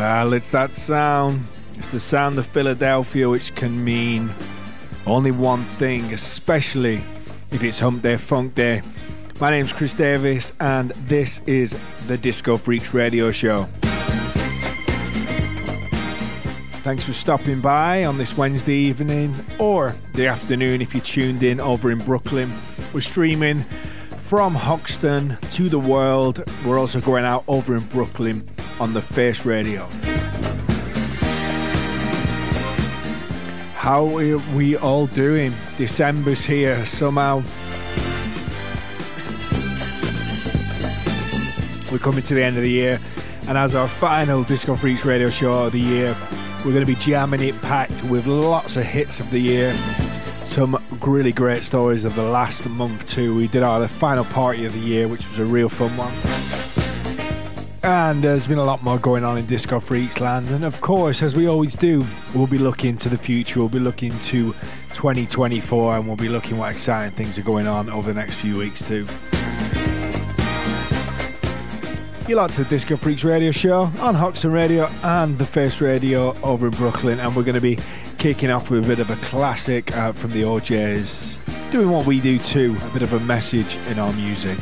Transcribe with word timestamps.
Well, 0.00 0.32
it's 0.32 0.50
that 0.52 0.72
sound. 0.72 1.44
It's 1.76 1.90
the 1.90 2.00
sound 2.00 2.38
of 2.38 2.46
Philadelphia, 2.46 3.28
which 3.28 3.54
can 3.54 3.84
mean 3.84 4.30
only 5.04 5.30
one 5.30 5.62
thing, 5.64 6.14
especially 6.14 7.02
if 7.50 7.62
it's 7.62 7.78
Hump 7.80 8.00
Day, 8.00 8.16
Funk 8.16 8.54
Day. 8.54 8.80
My 9.42 9.50
name's 9.50 9.74
Chris 9.74 9.92
Davis, 9.92 10.54
and 10.58 10.92
this 11.06 11.40
is 11.40 11.76
the 12.06 12.16
Disco 12.16 12.56
Freaks 12.56 12.94
Radio 12.94 13.30
Show. 13.30 13.64
Thanks 16.80 17.04
for 17.04 17.12
stopping 17.12 17.60
by 17.60 18.06
on 18.06 18.16
this 18.16 18.38
Wednesday 18.38 18.76
evening 18.76 19.34
or 19.58 19.94
the 20.14 20.28
afternoon 20.28 20.80
if 20.80 20.94
you 20.94 21.02
tuned 21.02 21.42
in 21.42 21.60
over 21.60 21.90
in 21.90 21.98
Brooklyn. 21.98 22.50
We're 22.94 23.02
streaming 23.02 23.66
from 24.30 24.54
Hoxton 24.54 25.36
to 25.50 25.68
the 25.68 25.80
world. 25.80 26.44
We're 26.64 26.78
also 26.78 27.00
going 27.00 27.24
out 27.24 27.42
over 27.48 27.74
in 27.74 27.82
Brooklyn 27.86 28.48
on 28.78 28.92
the 28.94 29.02
Face 29.02 29.44
Radio. 29.44 29.88
How 33.74 34.06
are 34.16 34.38
we 34.54 34.76
all 34.76 35.08
doing? 35.08 35.52
December's 35.76 36.44
here 36.44 36.86
somehow. 36.86 37.42
We're 41.90 41.98
coming 41.98 42.22
to 42.22 42.34
the 42.36 42.44
end 42.44 42.56
of 42.56 42.62
the 42.62 42.70
year, 42.70 43.00
and 43.48 43.58
as 43.58 43.74
our 43.74 43.88
final 43.88 44.44
Disco 44.44 44.76
Freaks 44.76 45.04
radio 45.04 45.28
show 45.28 45.64
of 45.64 45.72
the 45.72 45.80
year, 45.80 46.14
we're 46.58 46.70
going 46.70 46.86
to 46.86 46.86
be 46.86 46.94
jamming 46.94 47.42
it 47.42 47.60
packed 47.62 48.04
with 48.04 48.28
lots 48.28 48.76
of 48.76 48.84
hits 48.84 49.18
of 49.18 49.28
the 49.32 49.40
year. 49.40 49.74
Some 50.50 50.82
really 51.02 51.30
great 51.30 51.62
stories 51.62 52.04
of 52.04 52.16
the 52.16 52.24
last 52.24 52.68
month, 52.68 53.08
too. 53.08 53.36
We 53.36 53.46
did 53.46 53.62
our 53.62 53.86
final 53.86 54.24
party 54.24 54.64
of 54.64 54.72
the 54.72 54.80
year, 54.80 55.06
which 55.06 55.26
was 55.28 55.38
a 55.38 55.44
real 55.44 55.68
fun 55.68 55.96
one. 55.96 56.12
And 57.84 58.24
there's 58.24 58.48
been 58.48 58.58
a 58.58 58.64
lot 58.64 58.82
more 58.82 58.98
going 58.98 59.22
on 59.22 59.38
in 59.38 59.46
Disco 59.46 59.78
Freaks 59.78 60.20
land. 60.20 60.48
And 60.48 60.64
of 60.64 60.80
course, 60.80 61.22
as 61.22 61.36
we 61.36 61.46
always 61.46 61.76
do, 61.76 62.04
we'll 62.34 62.48
be 62.48 62.58
looking 62.58 62.96
to 62.96 63.08
the 63.08 63.16
future. 63.16 63.60
We'll 63.60 63.68
be 63.68 63.78
looking 63.78 64.10
to 64.10 64.52
2024 64.92 65.98
and 65.98 66.06
we'll 66.08 66.16
be 66.16 66.28
looking 66.28 66.58
what 66.58 66.72
exciting 66.72 67.14
things 67.16 67.38
are 67.38 67.42
going 67.42 67.68
on 67.68 67.88
over 67.88 68.12
the 68.12 68.18
next 68.18 68.34
few 68.34 68.58
weeks 68.58 68.88
too. 68.88 69.06
You 72.26 72.36
like 72.36 72.50
the 72.50 72.66
Disco 72.68 72.96
Freaks 72.96 73.22
radio 73.22 73.52
show 73.52 73.82
on 74.00 74.14
Hoxton 74.16 74.52
Radio 74.52 74.88
and 75.04 75.38
the 75.38 75.46
Face 75.46 75.80
Radio 75.80 76.36
over 76.42 76.66
in 76.66 76.72
Brooklyn. 76.72 77.20
And 77.20 77.36
we're 77.36 77.44
going 77.44 77.54
to 77.54 77.60
be 77.60 77.78
kicking 78.20 78.50
off 78.50 78.70
with 78.70 78.84
a 78.84 78.86
bit 78.86 78.98
of 78.98 79.08
a 79.08 79.16
classic 79.26 79.96
uh, 79.96 80.12
from 80.12 80.30
the 80.32 80.44
O'Jays, 80.44 81.42
doing 81.72 81.88
what 81.88 82.04
we 82.04 82.20
do 82.20 82.38
too, 82.38 82.76
a 82.82 82.90
bit 82.90 83.00
of 83.00 83.14
a 83.14 83.20
message 83.20 83.78
in 83.88 83.98
our 83.98 84.12
music. 84.12 84.58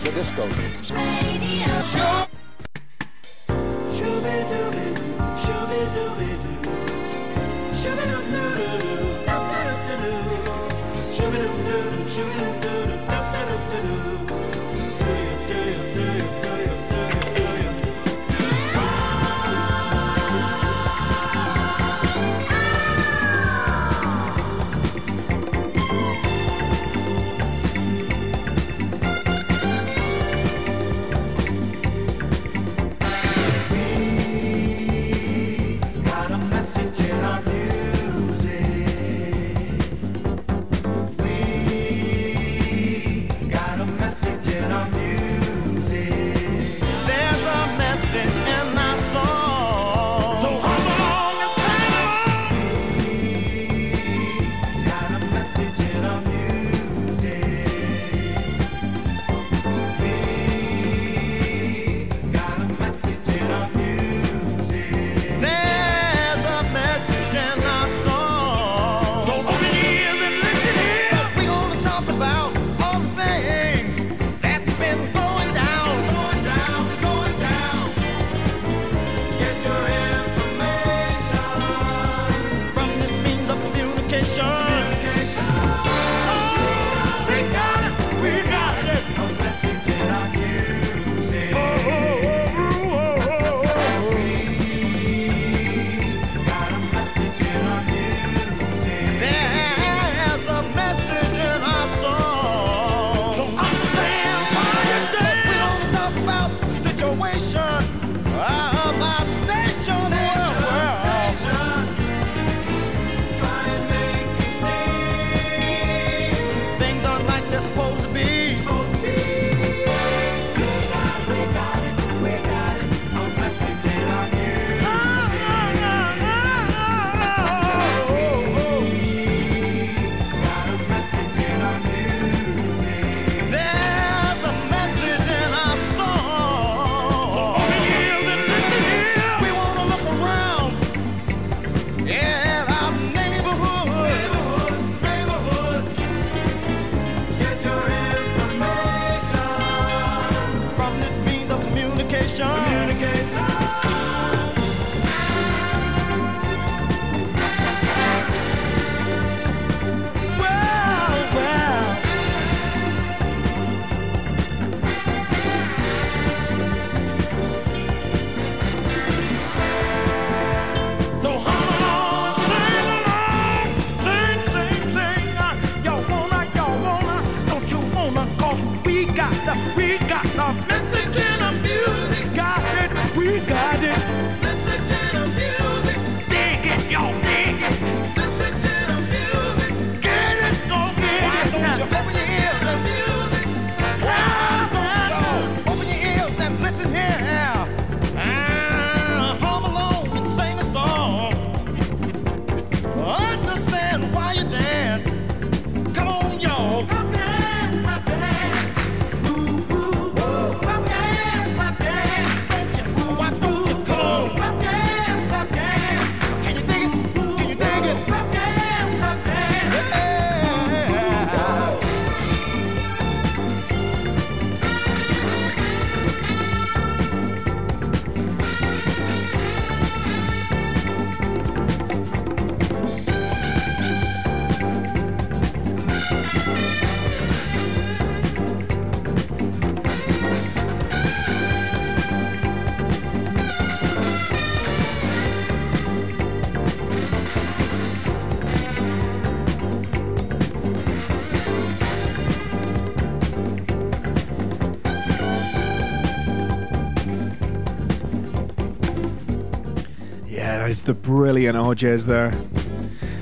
The 260.88 260.94
brilliant 260.94 261.54
O'Jays 261.54 262.06
there. 262.06 262.30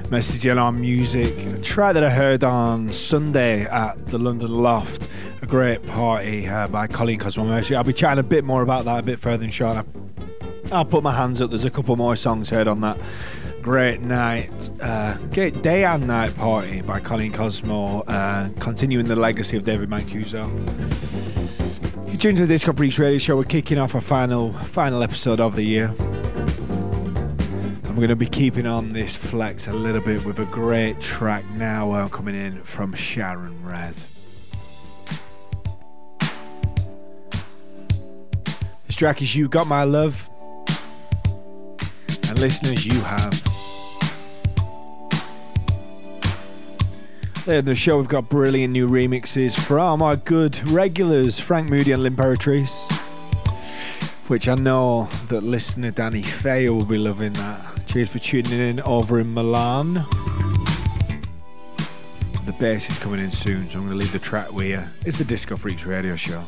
Messaging 0.05 0.57
on 0.57 0.81
music. 0.81 1.37
A 1.53 1.61
track 1.61 1.95
that 1.95 2.05
I 2.05 2.11
heard 2.11 2.45
on 2.45 2.93
Sunday 2.93 3.65
at 3.65 4.07
the 4.07 4.19
London 4.19 4.53
Loft. 4.53 5.09
A 5.43 5.47
great 5.47 5.85
party 5.85 6.47
uh, 6.47 6.69
by 6.69 6.87
Colleen 6.87 7.19
Cosmo. 7.19 7.53
I'll 7.53 7.83
be 7.83 7.93
chatting 7.93 8.21
a 8.21 8.23
bit 8.23 8.45
more 8.45 8.63
about 8.63 8.85
that 8.85 9.01
a 9.01 9.03
bit 9.03 9.19
further 9.19 9.43
in 9.43 9.51
short. 9.51 9.85
I'll 10.71 10.85
put 10.85 11.03
my 11.03 11.13
hands 11.13 11.43
up. 11.43 11.51
There's 11.51 11.65
a 11.65 11.71
couple 11.71 11.97
more 11.97 12.15
songs 12.15 12.51
heard 12.51 12.69
on 12.69 12.83
that. 12.83 12.97
Great 13.63 14.01
night, 14.01 14.71
uh, 14.81 15.17
great 15.33 15.61
day 15.61 15.85
and 15.85 16.07
night 16.07 16.37
party 16.37 16.83
by 16.83 17.01
Colleen 17.01 17.33
Cosmo, 17.33 18.03
uh, 18.03 18.49
continuing 18.61 19.07
the 19.07 19.17
legacy 19.17 19.57
of 19.57 19.65
David 19.65 19.91
Mancuso. 19.91 20.47
You 22.13 22.17
tuned 22.17 22.37
to 22.37 22.47
the 22.47 22.55
Disco 22.55 22.73
Freaks 22.73 23.01
Radio 23.01 23.19
Show. 23.19 23.35
We're 23.35 23.43
kicking 23.43 23.79
off 23.79 23.97
our 23.97 24.01
final 24.01 24.53
final 24.53 25.03
episode 25.03 25.41
of 25.41 25.57
the 25.57 25.65
year. 25.65 25.93
I'm 27.97 28.01
going 28.01 28.11
to 28.11 28.15
be 28.17 28.27
keeping 28.27 28.67
on 28.67 28.93
this 28.93 29.17
flex 29.17 29.69
a 29.69 29.73
little 29.73 30.03
bit 30.03 30.23
with 30.27 30.39
a 30.39 30.45
great 30.45 31.01
track 31.01 31.47
now 31.53 31.93
uh, 31.93 32.09
coming 32.09 32.35
in 32.35 32.63
from 32.63 32.93
Sharon 32.93 33.65
Redd. 33.65 33.95
This 38.85 38.97
track 38.97 39.23
is 39.23 39.35
You 39.35 39.49
Got 39.49 39.67
My 39.67 39.85
Love. 39.85 40.29
And 42.29 42.39
listeners, 42.39 42.85
you 42.85 43.01
have. 43.01 43.33
In 47.47 47.65
the 47.65 47.75
show, 47.75 47.97
we've 47.97 48.09
got 48.09 48.29
brilliant 48.29 48.75
new 48.75 48.91
remixes 48.91 49.59
from 49.59 50.03
our 50.03 50.17
good 50.17 50.63
regulars, 50.69 51.41
Franc 51.41 51.71
Moody 51.71 51.93
and 51.93 52.03
L'Imperatrice. 52.03 53.06
Which 54.29 54.49
I 54.49 54.57
know 54.57 55.09
that 55.29 55.43
listener 55.43 55.93
Danny 55.93 56.23
Fay 56.23 56.69
will 56.69 56.85
be 56.85 56.99
loving 56.99 57.33
that. 57.35 57.87
Cheers 57.87 58.09
for 58.09 58.19
tuning 58.19 58.59
in 58.59 58.81
over 58.81 59.21
in 59.21 59.33
Milan. 59.33 60.05
The 62.45 62.55
bass 62.59 62.91
is 62.91 62.99
coming 62.99 63.21
in 63.21 63.31
soon, 63.31 63.71
so 63.71 63.79
I'm 63.79 63.87
going 63.87 63.97
to 63.97 64.03
leave 64.03 64.13
the 64.13 64.19
track 64.19 64.53
with 64.53 64.67
you. 64.67 64.83
It's 65.05 65.17
the 65.19 65.25
Disco 65.25 65.57
Freaks 65.57 65.87
radio 65.87 66.17
show. 66.17 66.45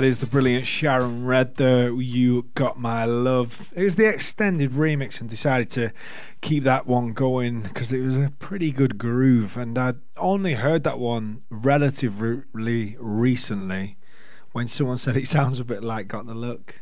That 0.00 0.06
is 0.06 0.20
the 0.20 0.24
brilliant 0.24 0.66
Sharon 0.66 1.26
Redd 1.26 1.56
there. 1.56 1.92
You 1.92 2.48
Got 2.54 2.80
My 2.80 3.04
Love. 3.04 3.70
It 3.76 3.84
was 3.84 3.96
the 3.96 4.08
extended 4.08 4.70
remix 4.70 5.20
and 5.20 5.28
decided 5.28 5.68
to 5.72 5.92
keep 6.40 6.64
that 6.64 6.86
one 6.86 7.12
going 7.12 7.60
because 7.60 7.92
it 7.92 8.00
was 8.00 8.16
a 8.16 8.32
pretty 8.38 8.72
good 8.72 8.96
groove. 8.96 9.58
And 9.58 9.76
I'd 9.76 9.98
only 10.16 10.54
heard 10.54 10.84
that 10.84 10.98
one 10.98 11.42
relatively 11.50 12.96
recently 12.98 13.98
when 14.52 14.68
someone 14.68 14.96
said 14.96 15.18
it 15.18 15.28
sounds 15.28 15.60
a 15.60 15.66
bit 15.66 15.84
like 15.84 16.08
Got 16.08 16.24
the 16.24 16.34
Look 16.34 16.79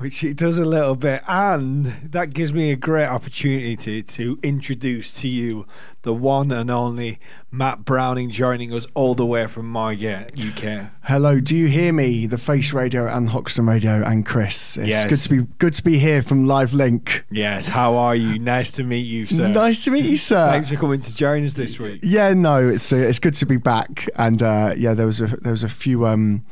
which 0.00 0.24
it 0.24 0.34
does 0.34 0.56
a 0.56 0.64
little 0.64 0.94
bit, 0.94 1.22
and 1.28 1.84
that 2.02 2.32
gives 2.32 2.54
me 2.54 2.70
a 2.70 2.76
great 2.76 3.06
opportunity 3.06 3.76
to, 3.76 4.02
to 4.02 4.38
introduce 4.42 5.20
to 5.20 5.28
you 5.28 5.66
the 6.02 6.14
one 6.14 6.50
and 6.50 6.70
only 6.70 7.18
Matt 7.50 7.84
Browning 7.84 8.30
joining 8.30 8.72
us 8.72 8.86
all 8.94 9.14
the 9.14 9.26
way 9.26 9.46
from 9.46 9.66
Margate, 9.66 10.32
UK. 10.40 10.90
Hello, 11.02 11.38
do 11.38 11.54
you 11.54 11.68
hear 11.68 11.92
me? 11.92 12.26
The 12.26 12.38
Face 12.38 12.72
Radio 12.72 13.06
and 13.06 13.28
Hoxton 13.28 13.66
Radio 13.66 14.02
and 14.02 14.24
Chris. 14.24 14.78
It's 14.78 14.88
yes. 14.88 15.04
good 15.04 15.18
to 15.18 15.28
be 15.28 15.52
good 15.58 15.74
to 15.74 15.84
be 15.84 15.98
here 15.98 16.22
from 16.22 16.46
Live 16.46 16.72
Link. 16.72 17.26
Yes, 17.30 17.68
how 17.68 17.96
are 17.96 18.16
you? 18.16 18.38
Nice 18.38 18.72
to 18.72 18.84
meet 18.84 19.00
you, 19.00 19.26
sir. 19.26 19.48
Nice 19.48 19.84
to 19.84 19.90
meet 19.90 20.06
you, 20.06 20.16
sir. 20.16 20.50
Thanks 20.50 20.70
for 20.70 20.76
coming 20.76 21.00
to 21.00 21.14
join 21.14 21.44
us 21.44 21.52
this 21.52 21.78
week. 21.78 22.00
Yeah, 22.02 22.32
no, 22.32 22.66
it's 22.66 22.90
uh, 22.90 22.96
it's 22.96 23.18
good 23.18 23.34
to 23.34 23.44
be 23.44 23.58
back, 23.58 24.08
and 24.16 24.42
uh, 24.42 24.72
yeah, 24.78 24.94
there 24.94 25.06
was 25.06 25.20
a 25.20 25.26
there 25.26 25.52
was 25.52 25.62
a 25.62 25.68
few. 25.68 26.06
Um, 26.06 26.46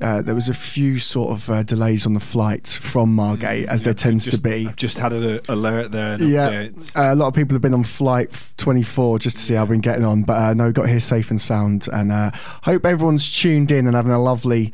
uh, 0.00 0.22
there 0.22 0.34
was 0.34 0.48
a 0.48 0.54
few 0.54 0.98
sort 0.98 1.30
of 1.30 1.50
uh, 1.50 1.62
delays 1.62 2.06
on 2.06 2.14
the 2.14 2.20
flight 2.20 2.68
from 2.68 3.14
Margate, 3.14 3.66
mm, 3.66 3.70
as 3.70 3.82
yeah, 3.82 3.84
there 3.86 3.94
tends 3.94 4.24
just, 4.24 4.36
to 4.36 4.42
be. 4.42 4.66
I've 4.66 4.76
just 4.76 4.98
had 4.98 5.12
an 5.12 5.40
alert 5.48 5.92
there. 5.92 6.20
yeah, 6.22 6.68
uh, 6.96 7.12
a 7.12 7.14
lot 7.14 7.28
of 7.28 7.34
people 7.34 7.54
have 7.54 7.62
been 7.62 7.74
on 7.74 7.84
flight 7.84 8.30
24 8.56 9.18
just 9.18 9.36
to 9.36 9.42
see 9.42 9.54
how 9.54 9.62
I've 9.62 9.68
been 9.68 9.80
getting 9.80 10.04
on, 10.04 10.22
but 10.22 10.36
uh, 10.36 10.54
no, 10.54 10.66
we 10.66 10.72
got 10.72 10.88
here 10.88 11.00
safe 11.00 11.30
and 11.30 11.40
sound, 11.40 11.88
and 11.92 12.12
uh, 12.12 12.30
hope 12.62 12.84
everyone's 12.84 13.32
tuned 13.34 13.70
in 13.70 13.86
and 13.86 13.94
having 13.94 14.12
a 14.12 14.22
lovely 14.22 14.72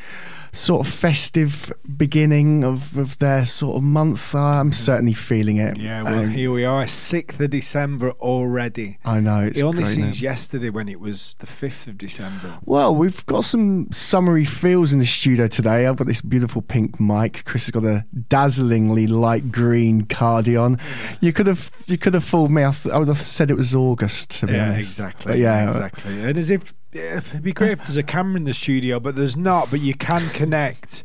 sort 0.54 0.86
of 0.86 0.92
festive 0.92 1.72
beginning 1.96 2.64
of, 2.64 2.96
of 2.96 3.18
their 3.18 3.44
sort 3.44 3.76
of 3.76 3.82
month. 3.82 4.34
I'm 4.34 4.72
certainly 4.72 5.12
feeling 5.12 5.56
it. 5.58 5.78
Yeah, 5.78 6.02
well, 6.02 6.20
um, 6.20 6.30
here 6.30 6.50
we 6.50 6.64
are, 6.64 6.84
6th 6.84 7.40
of 7.40 7.50
December 7.50 8.12
already. 8.12 8.98
I 9.04 9.20
know. 9.20 9.40
It's 9.40 9.58
it 9.58 9.62
only 9.62 9.82
great, 9.82 9.94
seems 9.94 10.22
yesterday 10.22 10.70
when 10.70 10.88
it 10.88 11.00
was 11.00 11.34
the 11.40 11.46
5th 11.46 11.88
of 11.88 11.98
December. 11.98 12.58
Well, 12.64 12.94
we've 12.94 13.24
got 13.26 13.44
some 13.44 13.88
summery 13.90 14.44
feels 14.44 14.92
in 14.92 14.98
the 15.00 15.06
studio 15.06 15.48
today. 15.48 15.86
I've 15.86 15.96
got 15.96 16.06
this 16.06 16.20
beautiful 16.20 16.62
pink 16.62 17.00
mic. 17.00 17.44
Chris 17.44 17.66
has 17.66 17.70
got 17.70 17.84
a 17.84 18.04
dazzlingly 18.28 19.08
light 19.08 19.50
green 19.50 20.06
cardigan. 20.06 20.78
You 21.20 21.32
could 21.32 21.46
have 21.46 21.74
you 21.86 21.98
could 21.98 22.14
have 22.14 22.24
fooled 22.24 22.50
me. 22.50 22.64
I, 22.64 22.70
th- 22.70 22.94
I 22.94 22.98
would 22.98 23.08
have 23.08 23.18
said 23.18 23.50
it 23.50 23.56
was 23.56 23.74
August, 23.74 24.30
to 24.38 24.46
be 24.46 24.52
yeah, 24.52 24.70
honest. 24.70 24.88
Exactly. 24.88 25.32
But 25.32 25.38
yeah, 25.38 25.68
exactly. 25.68 26.22
And 26.22 26.36
as 26.36 26.50
if 26.50 26.74
it'd 26.94 27.42
be 27.42 27.52
great 27.52 27.72
if 27.72 27.78
there's 27.80 27.96
a 27.96 28.02
camera 28.02 28.36
in 28.36 28.44
the 28.44 28.52
studio, 28.52 29.00
but 29.00 29.16
there's 29.16 29.36
not. 29.36 29.70
But 29.70 29.80
you 29.80 29.94
can 29.94 30.28
connect 30.30 31.04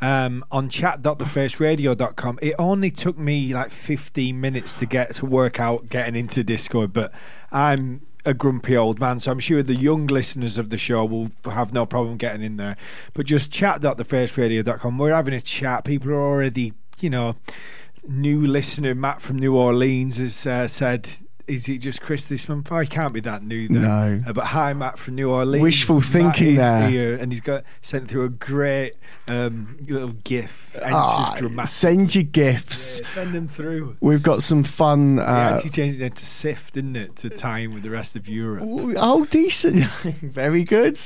um, 0.00 0.44
on 0.50 0.68
chat.thefaceradio.com. 0.68 2.38
It 2.42 2.54
only 2.58 2.90
took 2.90 3.18
me 3.18 3.54
like 3.54 3.70
15 3.70 4.40
minutes 4.40 4.78
to 4.78 4.86
get 4.86 5.14
to 5.16 5.26
work 5.26 5.60
out 5.60 5.88
getting 5.88 6.16
into 6.16 6.42
Discord, 6.42 6.92
but 6.92 7.12
I'm 7.52 8.06
a 8.24 8.34
grumpy 8.34 8.76
old 8.76 8.98
man, 8.98 9.20
so 9.20 9.30
I'm 9.30 9.38
sure 9.38 9.62
the 9.62 9.76
young 9.76 10.06
listeners 10.08 10.58
of 10.58 10.70
the 10.70 10.78
show 10.78 11.04
will 11.04 11.30
have 11.44 11.72
no 11.72 11.86
problem 11.86 12.16
getting 12.16 12.42
in 12.42 12.56
there. 12.56 12.76
But 13.14 13.26
just 13.26 13.52
chat.thefaceradio.com. 13.52 14.98
We're 14.98 15.14
having 15.14 15.34
a 15.34 15.40
chat. 15.40 15.84
People 15.84 16.10
are 16.10 16.20
already, 16.20 16.72
you 16.98 17.08
know, 17.08 17.36
new 18.08 18.44
listener 18.44 18.94
Matt 18.94 19.22
from 19.22 19.38
New 19.38 19.56
Orleans 19.56 20.16
has 20.18 20.46
uh, 20.46 20.68
said 20.68 21.08
is 21.46 21.68
it 21.68 21.78
just 21.78 22.02
Chris 22.02 22.28
this 22.28 22.48
month? 22.48 22.72
Oh, 22.72 22.78
he 22.80 22.86
can't 22.86 23.12
be 23.12 23.20
that 23.20 23.42
new. 23.42 23.68
Then. 23.68 23.82
No. 23.82 24.22
Uh, 24.26 24.32
but 24.32 24.46
hi, 24.46 24.72
Matt 24.72 24.98
from 24.98 25.14
New 25.14 25.30
Orleans. 25.30 25.62
Wishful 25.62 26.00
thinking 26.00 26.56
there. 26.56 26.88
Here, 26.88 27.14
and 27.14 27.30
he's 27.30 27.40
got 27.40 27.64
sent 27.82 28.08
through 28.08 28.24
a 28.24 28.28
great 28.28 28.94
um, 29.28 29.76
little 29.88 30.12
GIF. 30.12 30.76
Ah, 30.82 31.36
send 31.64 32.14
your 32.14 32.24
gifts. 32.24 33.00
Yeah, 33.00 33.08
send 33.08 33.34
them 33.34 33.48
through. 33.48 33.96
We've 34.00 34.22
got 34.22 34.42
some 34.42 34.64
fun. 34.64 35.20
Uh, 35.20 35.52
actually 35.54 35.70
changed 35.70 36.00
it 36.00 36.16
to 36.16 36.26
SIFT, 36.26 36.74
didn't 36.74 36.96
it? 36.96 37.16
To 37.16 37.30
time 37.30 37.74
with 37.74 37.84
the 37.84 37.90
rest 37.90 38.16
of 38.16 38.28
Europe. 38.28 38.64
Oh, 38.66 39.24
decent. 39.26 39.84
Very 40.22 40.64
good. 40.64 40.98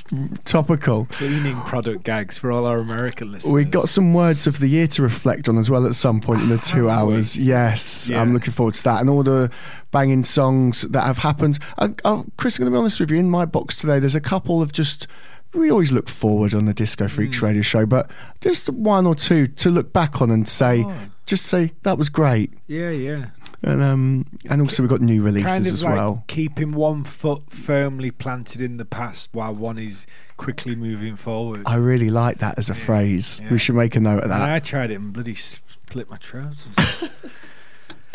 Topical. 0.45 1.07
Cleaning 1.11 1.61
product 1.63 2.05
gags 2.05 2.39
for 2.39 2.51
all 2.51 2.65
our 2.65 2.79
American 2.79 3.33
listeners. 3.33 3.53
We've 3.53 3.71
got 3.71 3.89
some 3.89 4.15
words 4.15 4.47
of 4.47 4.59
the 4.59 4.69
year 4.69 4.87
to 4.89 5.03
reflect 5.03 5.49
on 5.49 5.59
as 5.59 5.69
well 5.69 5.87
at 5.87 5.95
some 5.95 6.21
point 6.21 6.43
in 6.43 6.49
the 6.49 6.59
two 6.59 6.89
hours. 6.89 7.37
Yes, 7.37 8.09
yeah. 8.09 8.21
I'm 8.21 8.33
looking 8.33 8.53
forward 8.53 8.75
to 8.75 8.85
that. 8.85 9.01
And 9.01 9.11
all 9.11 9.23
the 9.23 9.51
banging 9.91 10.25
songs 10.25 10.83
that 10.83 11.05
have 11.05 11.19
happened. 11.19 11.59
Uh, 11.79 11.89
uh, 12.05 12.23
Chris, 12.37 12.59
I'm 12.59 12.65
going 12.65 12.73
to 12.73 12.77
be 12.77 12.81
honest 12.81 13.01
with 13.01 13.11
you. 13.11 13.19
In 13.19 13.31
my 13.31 13.45
box 13.45 13.79
today, 13.81 13.99
there's 13.99 14.15
a 14.15 14.21
couple 14.21 14.63
of 14.63 14.73
just. 14.73 15.07
We 15.53 15.69
always 15.69 15.91
look 15.91 16.09
forward 16.09 16.55
on 16.55 16.67
the 16.67 16.75
Disco 16.75 17.09
Freaks 17.09 17.39
mm. 17.39 17.43
radio 17.43 17.63
show, 17.63 17.85
but 17.85 18.09
just 18.41 18.69
one 18.69 19.05
or 19.05 19.17
two 19.17 19.49
to 19.49 19.69
look 19.69 19.93
back 19.93 20.23
on 20.23 20.31
and 20.31 20.49
say, 20.49 20.85
oh. 20.87 20.95
just 21.27 21.47
say 21.47 21.73
that 21.83 21.99
was 21.99 22.09
great. 22.09 22.53
Yeah, 22.69 22.91
yeah. 22.91 23.31
And 23.63 23.83
um, 23.83 24.27
and 24.49 24.63
also 24.63 24.83
we've 24.83 24.91
got 24.91 25.01
new 25.01 25.23
releases 25.23 25.51
kind 25.51 25.67
of 25.67 25.73
as 25.73 25.85
like 25.85 25.95
well. 25.95 26.25
Keeping 26.29 26.73
one 26.73 27.05
foot 27.05 27.43
firmly 27.51 28.11
planted 28.11 28.63
in 28.63 28.75
the 28.75 28.85
past 28.85 29.29
while 29.33 29.55
one 29.55 29.77
is 29.77 30.07
quickly 30.39 30.75
moving 30.75 31.17
forward. 31.17 31.63
I 31.67 31.75
really 31.77 32.09
like 32.09 32.39
that 32.39 32.59
as 32.59 32.71
a 32.71 32.73
yeah, 32.73 32.85
phrase. 32.85 33.41
Yeah. 33.43 33.51
We 33.51 33.59
should 33.59 33.75
make 33.75 33.97
a 33.97 34.01
note 34.01 34.23
of 34.23 34.31
that. 34.31 34.41
I 34.41 34.61
tried 34.61 34.91
it 34.91 34.95
and 34.95 35.13
bloody 35.13 35.35
split 35.35 36.09
my 36.09 36.17
trousers. 36.17 36.75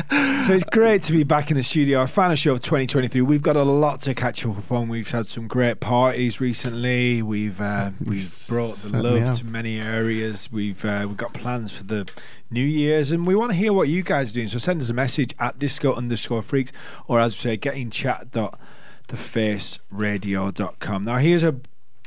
so 0.09 0.53
it's 0.53 0.63
great 0.65 1.03
to 1.03 1.11
be 1.13 1.23
back 1.23 1.49
in 1.51 1.57
the 1.57 1.63
studio. 1.63 1.99
Our 1.99 2.07
final 2.07 2.35
show 2.35 2.53
of 2.53 2.59
2023. 2.61 3.21
We've 3.21 3.41
got 3.41 3.55
a 3.55 3.63
lot 3.63 4.01
to 4.01 4.13
catch 4.13 4.45
up 4.45 4.71
on. 4.71 4.87
We've 4.89 5.09
had 5.09 5.27
some 5.27 5.47
great 5.47 5.79
parties 5.79 6.39
recently. 6.41 7.21
We've 7.21 7.59
uh, 7.59 7.91
we've 8.03 8.45
brought 8.47 8.75
the 8.75 9.01
love 9.01 9.19
have. 9.19 9.37
to 9.37 9.45
many 9.45 9.79
areas. 9.79 10.51
We've 10.51 10.83
uh, 10.83 11.05
we've 11.07 11.17
got 11.17 11.33
plans 11.33 11.71
for 11.71 11.83
the 11.83 12.07
New 12.51 12.63
Year's, 12.63 13.11
and 13.11 13.25
we 13.25 13.35
want 13.35 13.51
to 13.51 13.57
hear 13.57 13.73
what 13.73 13.87
you 13.87 14.03
guys 14.03 14.31
are 14.31 14.35
doing. 14.35 14.47
So 14.47 14.57
send 14.57 14.81
us 14.81 14.89
a 14.89 14.93
message 14.93 15.33
at 15.39 15.57
disco 15.59 15.93
underscore 15.93 16.41
freaks, 16.41 16.71
or 17.07 17.19
as 17.19 17.33
we 17.33 17.39
say, 17.49 17.57
get 17.57 17.75
in 17.75 17.89
chat 17.89 18.31
dot 18.31 18.59
thefaceradio.com. 19.07 21.03
Now 21.03 21.17
here's 21.17 21.43
a 21.43 21.55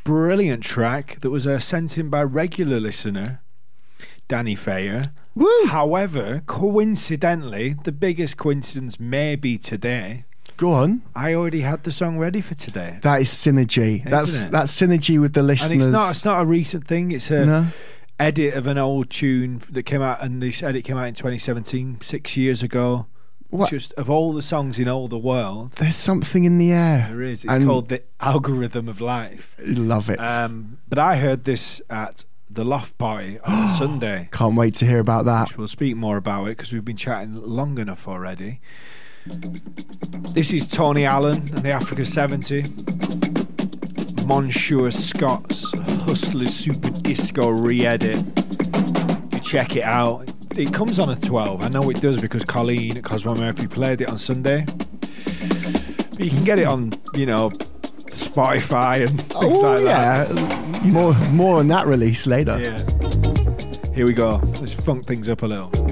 brilliant 0.05 0.63
track 0.63 1.21
that 1.21 1.31
was 1.31 1.47
uh, 1.47 1.59
sent 1.59 1.99
in 1.99 2.11
by 2.11 2.23
regular 2.23 2.81
listener 2.81 3.41
Danny 4.29 4.55
Fayer. 4.55 5.07
Woo! 5.35 5.67
However, 5.67 6.43
coincidentally, 6.47 7.75
the 7.85 7.93
biggest 7.93 8.37
coincidence 8.37 9.01
may 9.01 9.37
be 9.37 9.57
today. 9.57 10.25
Go 10.59 10.73
on. 10.73 11.03
I 11.15 11.35
already 11.35 11.61
had 11.61 11.85
the 11.85 11.93
song 11.93 12.19
ready 12.19 12.41
for 12.41 12.55
today. 12.55 12.99
That 13.03 13.21
is 13.21 13.31
synergy. 13.31 14.01
Isn't 14.01 14.11
that's 14.11 14.45
it? 14.45 14.51
that's 14.51 14.73
synergy 14.73 15.21
with 15.21 15.33
the 15.33 15.43
listeners. 15.43 15.71
And 15.71 15.81
it's 15.83 15.89
not 15.89 16.11
it's 16.11 16.25
not 16.25 16.43
a 16.43 16.45
recent 16.45 16.87
thing. 16.87 17.13
It's 17.13 17.31
a 17.31 17.47
no. 17.47 17.67
edit 18.19 18.55
of 18.55 18.67
an 18.67 18.77
old 18.77 19.09
tune 19.09 19.63
that 19.71 19.85
came 19.85 20.03
out, 20.03 20.23
and 20.23 20.43
this 20.43 20.63
edit 20.63 20.85
came 20.85 20.97
out 20.97 21.07
in 21.07 21.15
2017, 21.15 22.01
six 22.01 22.37
years 22.37 22.63
ago. 22.63 23.07
What? 23.51 23.71
Just 23.71 23.95
of 23.95 24.11
all 24.11 24.33
the 24.33 24.43
songs 24.43 24.79
in 24.79 24.89
all 24.89 25.09
the 25.09 25.17
world, 25.17 25.73
there's 25.77 25.97
something 25.97 26.45
in 26.45 26.59
the 26.59 26.73
air. 26.73 27.07
There 27.09 27.23
is. 27.23 27.45
It's 27.45 27.53
and 27.53 27.65
called 27.65 27.89
the 27.89 28.03
algorithm 28.21 28.89
of 28.89 29.01
life. 29.01 29.55
Love 29.65 30.11
it. 30.11 30.19
Um, 30.19 30.79
but 30.89 30.99
I 30.99 31.17
heard 31.17 31.45
this 31.45 31.81
at 31.89 32.25
the 32.51 32.65
Loft 32.65 32.97
Party 32.99 33.39
on 33.41 33.69
Sunday. 33.77 34.29
Can't 34.33 34.57
wait 34.57 34.75
to 34.77 34.87
hear 34.87 34.99
about 34.99 35.25
that. 35.27 35.57
we'll 35.57 35.69
speak 35.69 35.97
more 35.97 36.17
about 36.17 36.45
it 36.47 36.57
because 36.57 36.73
we've 36.73 36.85
been 36.85 36.97
chatting 36.97 37.35
long 37.35 37.79
enough 37.79 38.09
already. 38.09 38.61
This 40.33 40.53
is 40.53 40.69
Tony 40.69 41.05
Allen 41.05 41.49
and 41.55 41.63
the 41.63 41.71
Africa 41.71 42.05
70. 42.05 42.65
Monsieur 44.25 44.91
Scott's 44.91 45.71
Hustler 46.03 46.47
Super 46.47 46.91
Disco 46.91 47.49
re 47.49 47.87
edit. 47.87 48.19
You 49.33 49.41
check 49.41 49.77
it 49.77 49.83
out. 49.85 50.29
It 50.57 50.73
comes 50.73 50.99
on 50.99 51.11
a 51.11 51.17
12. 51.17 51.63
I 51.63 51.69
know 51.69 51.89
it 51.91 52.01
does 52.01 52.19
because 52.19 52.45
Colleen 52.45 52.97
at 52.97 53.05
Cosmo 53.05 53.35
Murphy 53.35 53.67
played 53.67 54.01
it 54.01 54.09
on 54.09 54.19
Sunday. 54.19 54.65
But 55.01 56.21
you 56.21 56.31
can 56.31 56.45
get 56.45 56.59
it 56.59 56.67
on, 56.67 56.95
you 57.15 57.27
know, 57.27 57.53
Spotify 58.11 59.07
and 59.07 59.21
things 59.33 59.59
oh, 59.59 59.61
like 59.61 59.85
yeah. 59.85 60.25
that. 60.25 60.85
More, 60.85 61.15
more 61.31 61.59
on 61.59 61.69
that 61.69 61.87
release 61.87 62.27
later. 62.27 62.59
Yeah. 62.61 62.79
Here 63.95 64.07
we 64.07 64.13
go. 64.13 64.37
Let's 64.61 64.75
funk 64.75 65.07
things 65.07 65.29
up 65.29 65.43
a 65.43 65.47
little. 65.47 65.88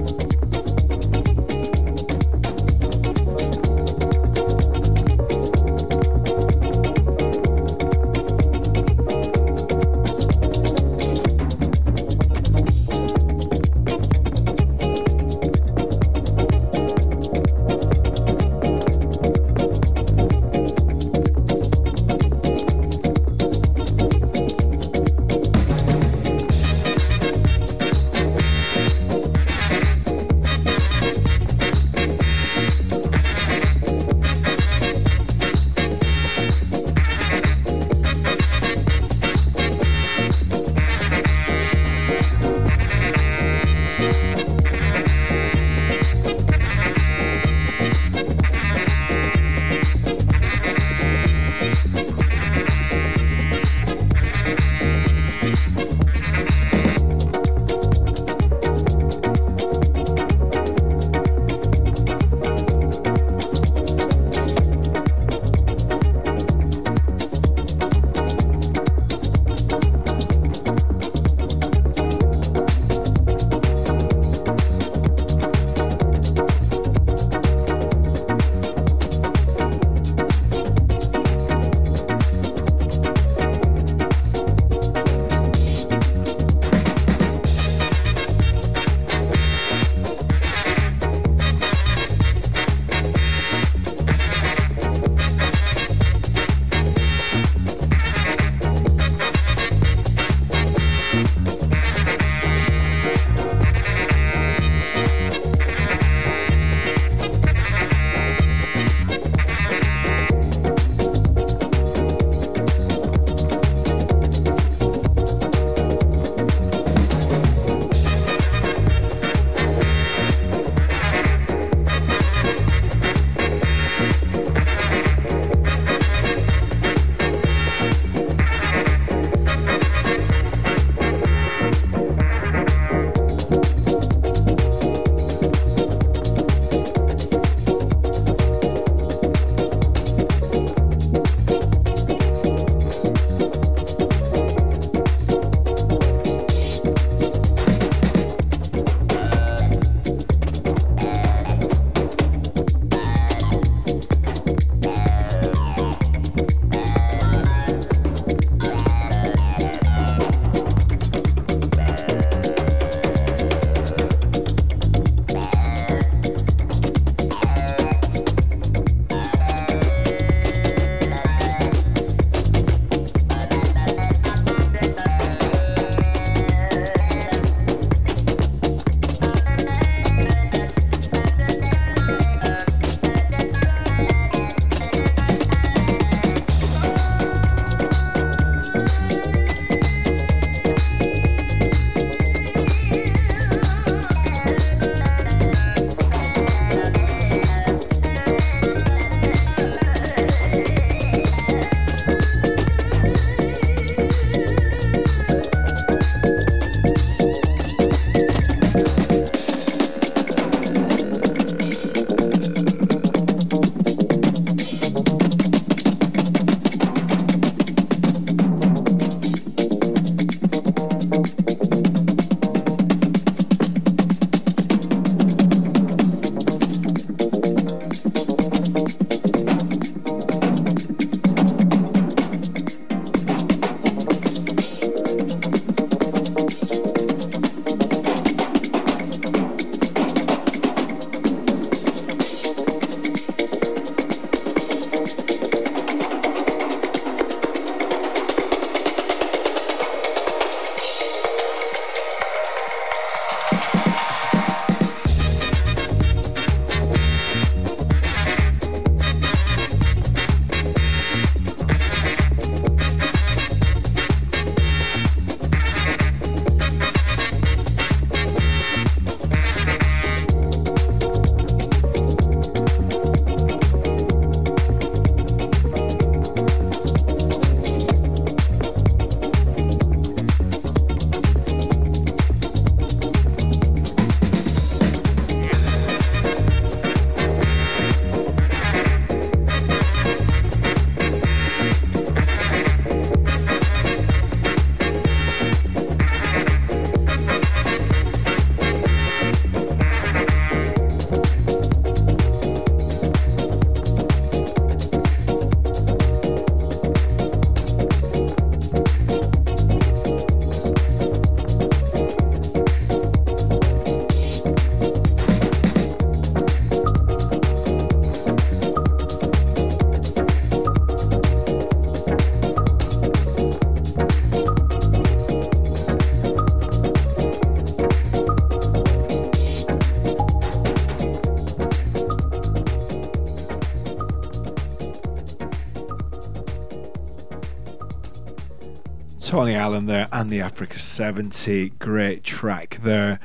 Allen 339.55 339.85
there 339.85 340.07
and 340.11 340.29
the 340.29 340.41
Africa 340.41 340.79
70. 340.79 341.69
Great 341.79 342.23
track 342.23 342.79
there. 342.81 343.19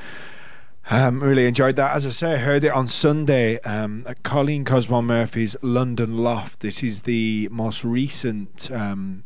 Um, 0.90 1.22
really 1.22 1.46
enjoyed 1.46 1.76
that. 1.76 1.94
As 1.94 2.06
I 2.06 2.10
say, 2.10 2.34
I 2.34 2.38
heard 2.38 2.64
it 2.64 2.72
on 2.72 2.88
Sunday 2.88 3.60
um, 3.60 4.04
at 4.06 4.22
Colleen 4.22 4.64
Cosmo 4.64 5.00
Murphy's 5.00 5.56
London 5.62 6.16
Loft. 6.16 6.60
This 6.60 6.82
is 6.82 7.02
the 7.02 7.48
most 7.50 7.84
recent 7.84 8.70
um, 8.72 9.24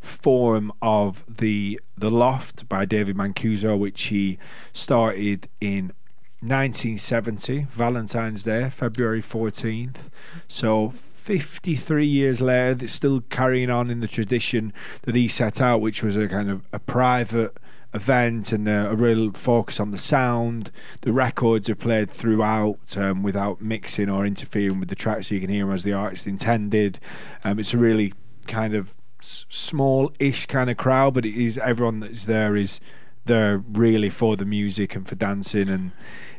form 0.00 0.72
of 0.82 1.24
the 1.28 1.80
the 1.96 2.10
Loft 2.10 2.68
by 2.68 2.84
David 2.84 3.16
Mancuso, 3.16 3.78
which 3.78 4.04
he 4.04 4.38
started 4.72 5.48
in 5.60 5.92
1970, 6.40 7.66
Valentine's 7.70 8.44
Day, 8.44 8.68
February 8.68 9.22
14th. 9.22 10.10
So 10.46 10.90
53 11.26 12.06
years 12.06 12.40
later, 12.40 12.84
it's 12.84 12.92
still 12.92 13.20
carrying 13.20 13.68
on 13.68 13.90
in 13.90 13.98
the 13.98 14.06
tradition 14.06 14.72
that 15.02 15.16
he 15.16 15.26
set 15.26 15.60
out, 15.60 15.80
which 15.80 16.00
was 16.00 16.16
a 16.16 16.28
kind 16.28 16.48
of 16.48 16.62
a 16.72 16.78
private 16.78 17.56
event 17.92 18.52
and 18.52 18.68
a, 18.68 18.90
a 18.90 18.94
real 18.94 19.32
focus 19.32 19.80
on 19.80 19.90
the 19.90 19.98
sound. 19.98 20.70
The 21.00 21.12
records 21.12 21.68
are 21.68 21.74
played 21.74 22.12
throughout 22.12 22.96
um, 22.96 23.24
without 23.24 23.60
mixing 23.60 24.08
or 24.08 24.24
interfering 24.24 24.78
with 24.78 24.88
the 24.88 24.94
track, 24.94 25.24
so 25.24 25.34
you 25.34 25.40
can 25.40 25.50
hear 25.50 25.64
them 25.66 25.74
as 25.74 25.82
the 25.82 25.94
artist 25.94 26.28
intended. 26.28 27.00
Um, 27.42 27.58
it's 27.58 27.74
a 27.74 27.78
really 27.78 28.12
kind 28.46 28.76
of 28.76 28.94
small-ish 29.18 30.46
kind 30.46 30.70
of 30.70 30.76
crowd, 30.76 31.14
but 31.14 31.26
it 31.26 31.34
is 31.34 31.58
everyone 31.58 31.98
that's 31.98 32.26
there 32.26 32.54
is 32.54 32.78
there 33.26 33.58
really 33.72 34.10
for 34.10 34.36
the 34.36 34.44
music 34.44 34.94
and 34.96 35.06
for 35.06 35.14
dancing 35.14 35.68
and 35.68 35.92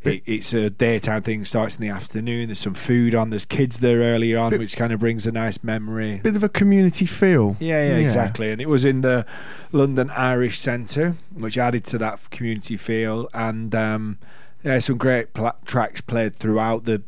it, 0.04 0.24
it's 0.26 0.54
a 0.54 0.70
daytime 0.70 1.22
thing 1.22 1.46
starts 1.46 1.76
in 1.76 1.82
the 1.82 1.90
afternoon 1.90 2.48
there's 2.48 2.60
some 2.60 2.74
food 2.74 3.14
on 3.14 3.30
there's 3.30 3.46
kids 3.46 3.80
there 3.80 4.00
earlier 4.00 4.40
on 4.40 4.58
which 4.58 4.76
kind 4.76 4.94
of 4.94 5.00
brings 5.00 5.28
a 5.28 5.32
nice 5.32 5.64
memory. 5.64 6.20
Bit 6.24 6.36
of 6.36 6.44
a 6.44 6.50
community 6.50 7.06
feel. 7.06 7.56
Yeah, 7.60 7.84
yeah, 7.84 7.90
yeah. 7.90 8.04
exactly 8.04 8.52
and 8.52 8.62
it 8.62 8.70
was 8.70 8.86
in 8.86 9.02
the 9.02 9.26
london 9.72 10.10
irish 10.12 10.60
centre 10.60 11.16
which 11.34 11.58
added 11.58 11.84
to 11.86 11.98
that 11.98 12.30
community 12.30 12.78
feel 12.78 13.28
and 13.34 13.74
um, 13.76 14.18
yeah 14.64 14.80
some 14.80 14.98
great 14.98 15.34
pl- 15.34 15.56
tracks 15.66 16.02
played 16.02 16.36
throughout. 16.36 16.86
The 16.86 17.04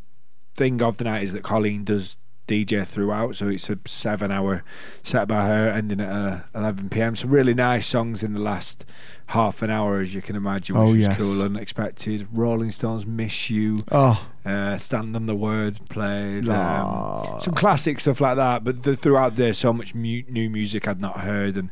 thing 0.56 0.82
of 0.82 0.98
the 0.98 1.06
night 1.06 1.24
is 1.24 1.34
that 1.34 1.44
colleen 1.44 1.86
does 1.86 2.18
DJ 2.50 2.86
throughout, 2.86 3.36
so 3.36 3.48
it's 3.48 3.70
a 3.70 3.78
seven-hour 3.86 4.64
set 5.04 5.28
by 5.28 5.46
her, 5.46 5.70
ending 5.70 6.02
at 6.02 6.10
uh, 6.12 6.40
11 6.56 6.90
p.m. 6.90 7.16
Some 7.16 7.30
really 7.30 7.54
nice 7.54 7.86
songs 7.86 8.24
in 8.24 8.34
the 8.34 8.40
last 8.40 8.86
half 9.28 9.62
an 9.62 9.70
hour, 9.70 10.00
as 10.00 10.16
you 10.16 10.22
can 10.24 10.36
imagine, 10.36 10.76
which 10.76 10.88
oh, 10.88 10.92
was 10.92 10.98
yes. 10.98 11.18
cool, 11.20 11.44
unexpected. 11.44 12.28
Rolling 12.32 12.72
Stones, 12.72 13.06
"Miss 13.06 13.52
You," 13.52 13.78
oh, 13.92 14.28
uh, 14.44 14.78
"Stand 14.78 15.16
on 15.16 15.28
the 15.28 15.36
Word" 15.36 15.80
played, 15.90 16.50
um, 16.50 17.40
some 17.40 17.54
classic 17.54 18.00
stuff 18.00 18.20
like 18.20 18.38
that. 18.38 18.64
But 18.64 18.82
the, 18.82 18.96
throughout 18.96 19.36
there, 19.36 19.54
so 19.54 19.72
much 19.72 19.94
mu- 19.94 20.24
new 20.28 20.50
music 20.50 20.88
I'd 20.88 21.00
not 21.00 21.20
heard 21.20 21.56
and 21.56 21.70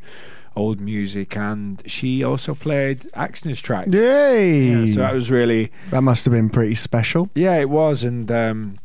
old 0.54 0.80
music, 0.80 1.36
and 1.36 1.82
she 1.86 2.22
also 2.22 2.54
played 2.54 3.00
Axner's 3.16 3.60
track. 3.60 3.88
Yay! 3.88 4.86
Yeah, 4.86 4.94
so 4.94 5.00
that 5.00 5.12
was 5.12 5.28
really 5.28 5.72
that 5.90 6.02
must 6.02 6.24
have 6.24 6.32
been 6.32 6.50
pretty 6.50 6.76
special. 6.76 7.30
Yeah, 7.34 7.56
it 7.56 7.68
was, 7.68 8.04
and. 8.04 8.30
Um, 8.30 8.76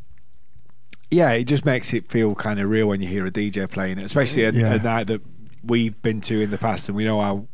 yeah, 1.14 1.30
it 1.30 1.44
just 1.44 1.64
makes 1.64 1.94
it 1.94 2.10
feel 2.10 2.34
kind 2.34 2.60
of 2.60 2.68
real 2.68 2.88
when 2.88 3.00
you 3.00 3.08
hear 3.08 3.24
a 3.24 3.30
DJ 3.30 3.70
playing 3.70 3.98
it, 3.98 4.04
especially 4.04 4.44
a, 4.44 4.50
yeah. 4.50 4.74
a 4.74 4.78
night 4.78 5.06
that 5.06 5.22
we've 5.62 6.00
been 6.02 6.20
to 6.22 6.40
in 6.40 6.50
the 6.50 6.58
past, 6.58 6.88
and 6.88 6.96
we 6.96 7.04
know 7.04 7.20
how 7.20 7.46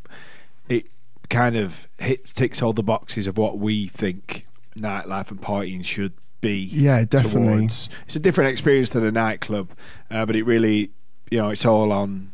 it 0.68 0.88
kind 1.28 1.56
of 1.56 1.86
hits 1.98 2.32
ticks 2.32 2.62
all 2.62 2.72
the 2.72 2.82
boxes 2.82 3.26
of 3.26 3.38
what 3.38 3.58
we 3.58 3.86
think 3.88 4.46
nightlife 4.76 5.30
and 5.30 5.40
partying 5.40 5.84
should 5.84 6.14
be. 6.40 6.58
Yeah, 6.58 7.04
definitely. 7.04 7.58
Towards. 7.58 7.90
It's 8.06 8.16
a 8.16 8.20
different 8.20 8.50
experience 8.50 8.90
than 8.90 9.04
a 9.04 9.12
nightclub, 9.12 9.70
uh, 10.10 10.24
but 10.24 10.36
it 10.36 10.44
really, 10.44 10.90
you 11.30 11.38
know, 11.38 11.50
it's 11.50 11.66
all 11.66 11.92
on 11.92 12.32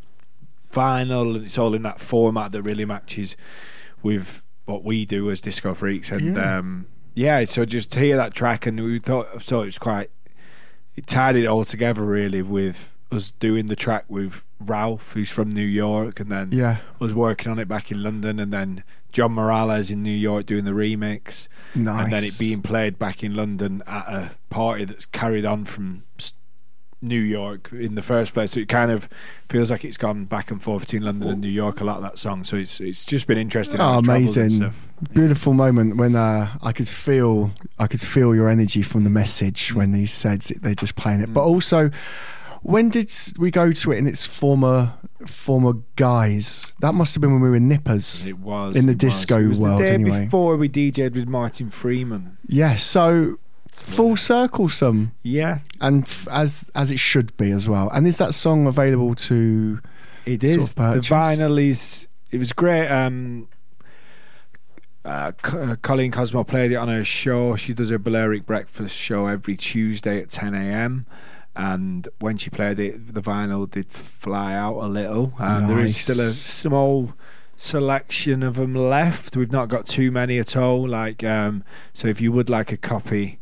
vinyl 0.73 1.35
and 1.35 1.45
it's 1.45 1.59
all 1.59 1.75
in 1.75 1.83
that 1.83 2.01
format 2.01 2.53
that 2.53 2.63
really 2.63 2.85
matches 2.85 3.37
with 4.03 4.43
what 4.67 4.85
we 4.85 5.05
do 5.05 5.31
as 5.31 5.41
disco 5.41 5.75
freaks. 5.75 6.11
And 6.11 6.37
yeah, 6.37 6.59
um, 6.59 6.87
yeah 7.15 7.45
so 7.47 7.65
just 7.65 7.91
to 7.93 7.99
hear 7.99 8.17
that 8.17 8.33
track, 8.33 8.67
and 8.67 8.83
we 8.83 9.01
thought 9.01 9.43
so 9.43 9.63
it 9.63 9.67
was 9.67 9.79
quite 9.79 10.11
it 10.97 11.07
tied 11.07 11.37
it 11.37 11.47
all 11.47 11.65
together 11.65 12.03
really 12.03 12.43
with 12.43 12.91
us 13.13 13.31
doing 13.31 13.67
the 13.67 13.77
track 13.77 14.05
with 14.09 14.43
Ralph, 14.61 15.13
who's 15.13 15.31
from 15.31 15.51
New 15.51 15.65
York, 15.65 16.19
and 16.19 16.31
then 16.31 16.51
yeah. 16.51 16.79
was 16.99 17.15
working 17.15 17.53
on 17.53 17.59
it 17.59 17.69
back 17.69 17.93
in 17.93 18.03
London, 18.03 18.41
and 18.41 18.53
then 18.53 18.83
John 19.13 19.33
Morales 19.33 19.91
in 19.91 20.03
New 20.03 20.11
York 20.11 20.47
doing 20.47 20.65
the 20.65 20.73
remix, 20.73 21.49
nice. 21.75 22.05
and 22.05 22.13
then 22.13 22.25
it 22.25 22.39
being 22.39 22.63
played 22.63 22.99
back 22.99 23.23
in 23.23 23.35
London 23.35 23.83
at 23.87 24.09
a 24.09 24.31
party 24.51 24.85
that's 24.85 25.07
carried 25.07 25.45
on 25.45 25.65
from 25.65 26.03
New 27.07 27.21
York 27.21 27.71
in 27.73 27.95
the 27.95 28.03
first 28.03 28.35
place. 28.35 28.53
So 28.53 28.61
it 28.61 28.69
kind 28.69 28.91
of 28.91 29.09
feels 29.49 29.71
like 29.71 29.85
it's 29.85 29.97
gone 29.97 30.25
back 30.25 30.51
and 30.51 30.63
forth 30.63 30.83
between 30.83 31.03
London 31.03 31.29
and 31.29 31.41
New 31.41 31.49
York 31.49 31.81
a 31.81 31.85
lot 31.85 31.97
of 31.97 32.03
that 32.03 32.19
song. 32.19 32.45
So 32.45 32.57
it's 32.57 32.81
it's 32.81 33.05
just 33.05 33.27
been 33.27 33.39
interesting. 33.39 33.81
Oh, 33.81 33.99
amazing! 33.99 34.73
Beautiful 35.13 35.53
yeah. 35.53 35.59
moment 35.59 35.97
when 35.97 36.17
uh, 36.17 36.57
I 36.63 36.73
could 36.73 36.89
feel 36.89 37.53
I 37.79 37.87
could 37.87 38.01
feel 38.01 38.35
your 38.35 38.49
energy 38.49 38.83
from 38.83 39.05
the 39.05 39.11
message 39.11 39.73
mm. 39.73 39.77
when 39.77 39.95
he 39.95 40.07
said 40.07 40.43
they're 40.43 40.75
just 40.75 40.97
playing 40.97 41.21
it, 41.21 41.31
mm. 41.31 41.35
but 41.35 41.43
also. 41.43 41.91
When 42.63 42.89
did 42.89 43.13
we 43.39 43.53
go 43.53 43.71
to 43.71 43.93
it 43.93 43.99
in 43.99 44.09
its 44.09 44.27
former 44.27 44.95
former 45.25 45.75
guise? 45.95 46.73
That 46.81 46.95
must 46.95 47.15
have 47.15 47.21
been 47.21 47.31
when 47.31 47.41
we 47.41 47.51
were 47.51 47.61
nippers. 47.61 48.27
It 48.27 48.41
was 48.41 48.75
in 48.75 48.87
the 48.87 48.95
disco 48.95 49.47
was. 49.47 49.61
world. 49.61 49.83
the 49.83 49.87
day 49.87 49.95
anyway, 49.95 50.25
before 50.25 50.57
we 50.57 50.69
DJed 50.69 51.15
with 51.15 51.29
Martin 51.29 51.71
Freeman. 51.71 52.39
Yeah, 52.49 52.75
so 52.75 53.39
full 53.83 54.17
circle 54.17 54.69
some 54.69 55.13
yeah 55.23 55.59
and 55.81 56.05
f- 56.05 56.27
as 56.31 56.71
as 56.75 56.91
it 56.91 56.99
should 56.99 57.37
be 57.37 57.51
as 57.51 57.69
well 57.69 57.89
and 57.91 58.07
is 58.07 58.19
that 58.19 58.35
song 58.35 58.67
available 58.67 59.15
to 59.15 59.81
it 60.25 60.43
is 60.43 60.73
the 60.73 60.83
vinyl 61.01 61.63
is 61.63 62.09
it 62.31 62.39
was 62.39 62.53
great 62.53 62.89
um 62.89 63.49
uh, 65.05 65.31
uh, 65.45 65.77
Colleen 65.83 66.11
Cosmo 66.11 66.43
played 66.43 66.73
it 66.73 66.75
on 66.75 66.89
her 66.89 67.05
show. 67.05 67.55
She 67.55 67.73
does 67.73 67.91
her 67.91 67.99
Balearic 67.99 68.45
Breakfast 68.45 68.97
show 68.97 69.29
every 69.29 69.57
Tuesday 69.57 70.21
at 70.21 70.31
10 70.31 70.53
a.m. 70.53 71.07
And 71.55 72.09
when 72.19 72.37
she 72.37 72.51
played 72.51 72.81
it, 72.81 73.15
the 73.15 73.23
vinyl 73.23 73.71
did 73.71 73.93
fly 73.93 74.53
out 74.55 74.79
a 74.79 74.89
little. 74.89 75.33
Um, 75.39 75.63
nice. 75.63 75.69
There 75.69 75.85
is 75.85 75.97
still 75.97 76.21
a 76.21 76.31
small 76.31 77.15
selection 77.55 78.43
of 78.43 78.57
them 78.57 78.75
left. 78.75 79.37
We've 79.37 79.53
not 79.53 79.69
got 79.69 79.87
too 79.87 80.11
many 80.11 80.39
at 80.39 80.57
all. 80.57 80.89
Like, 80.89 81.23
um, 81.23 81.63
so 81.93 82.09
if 82.09 82.21
you 82.21 82.33
would 82.33 82.51
like 82.51 82.73
a 82.73 82.77
copy, 82.77 83.39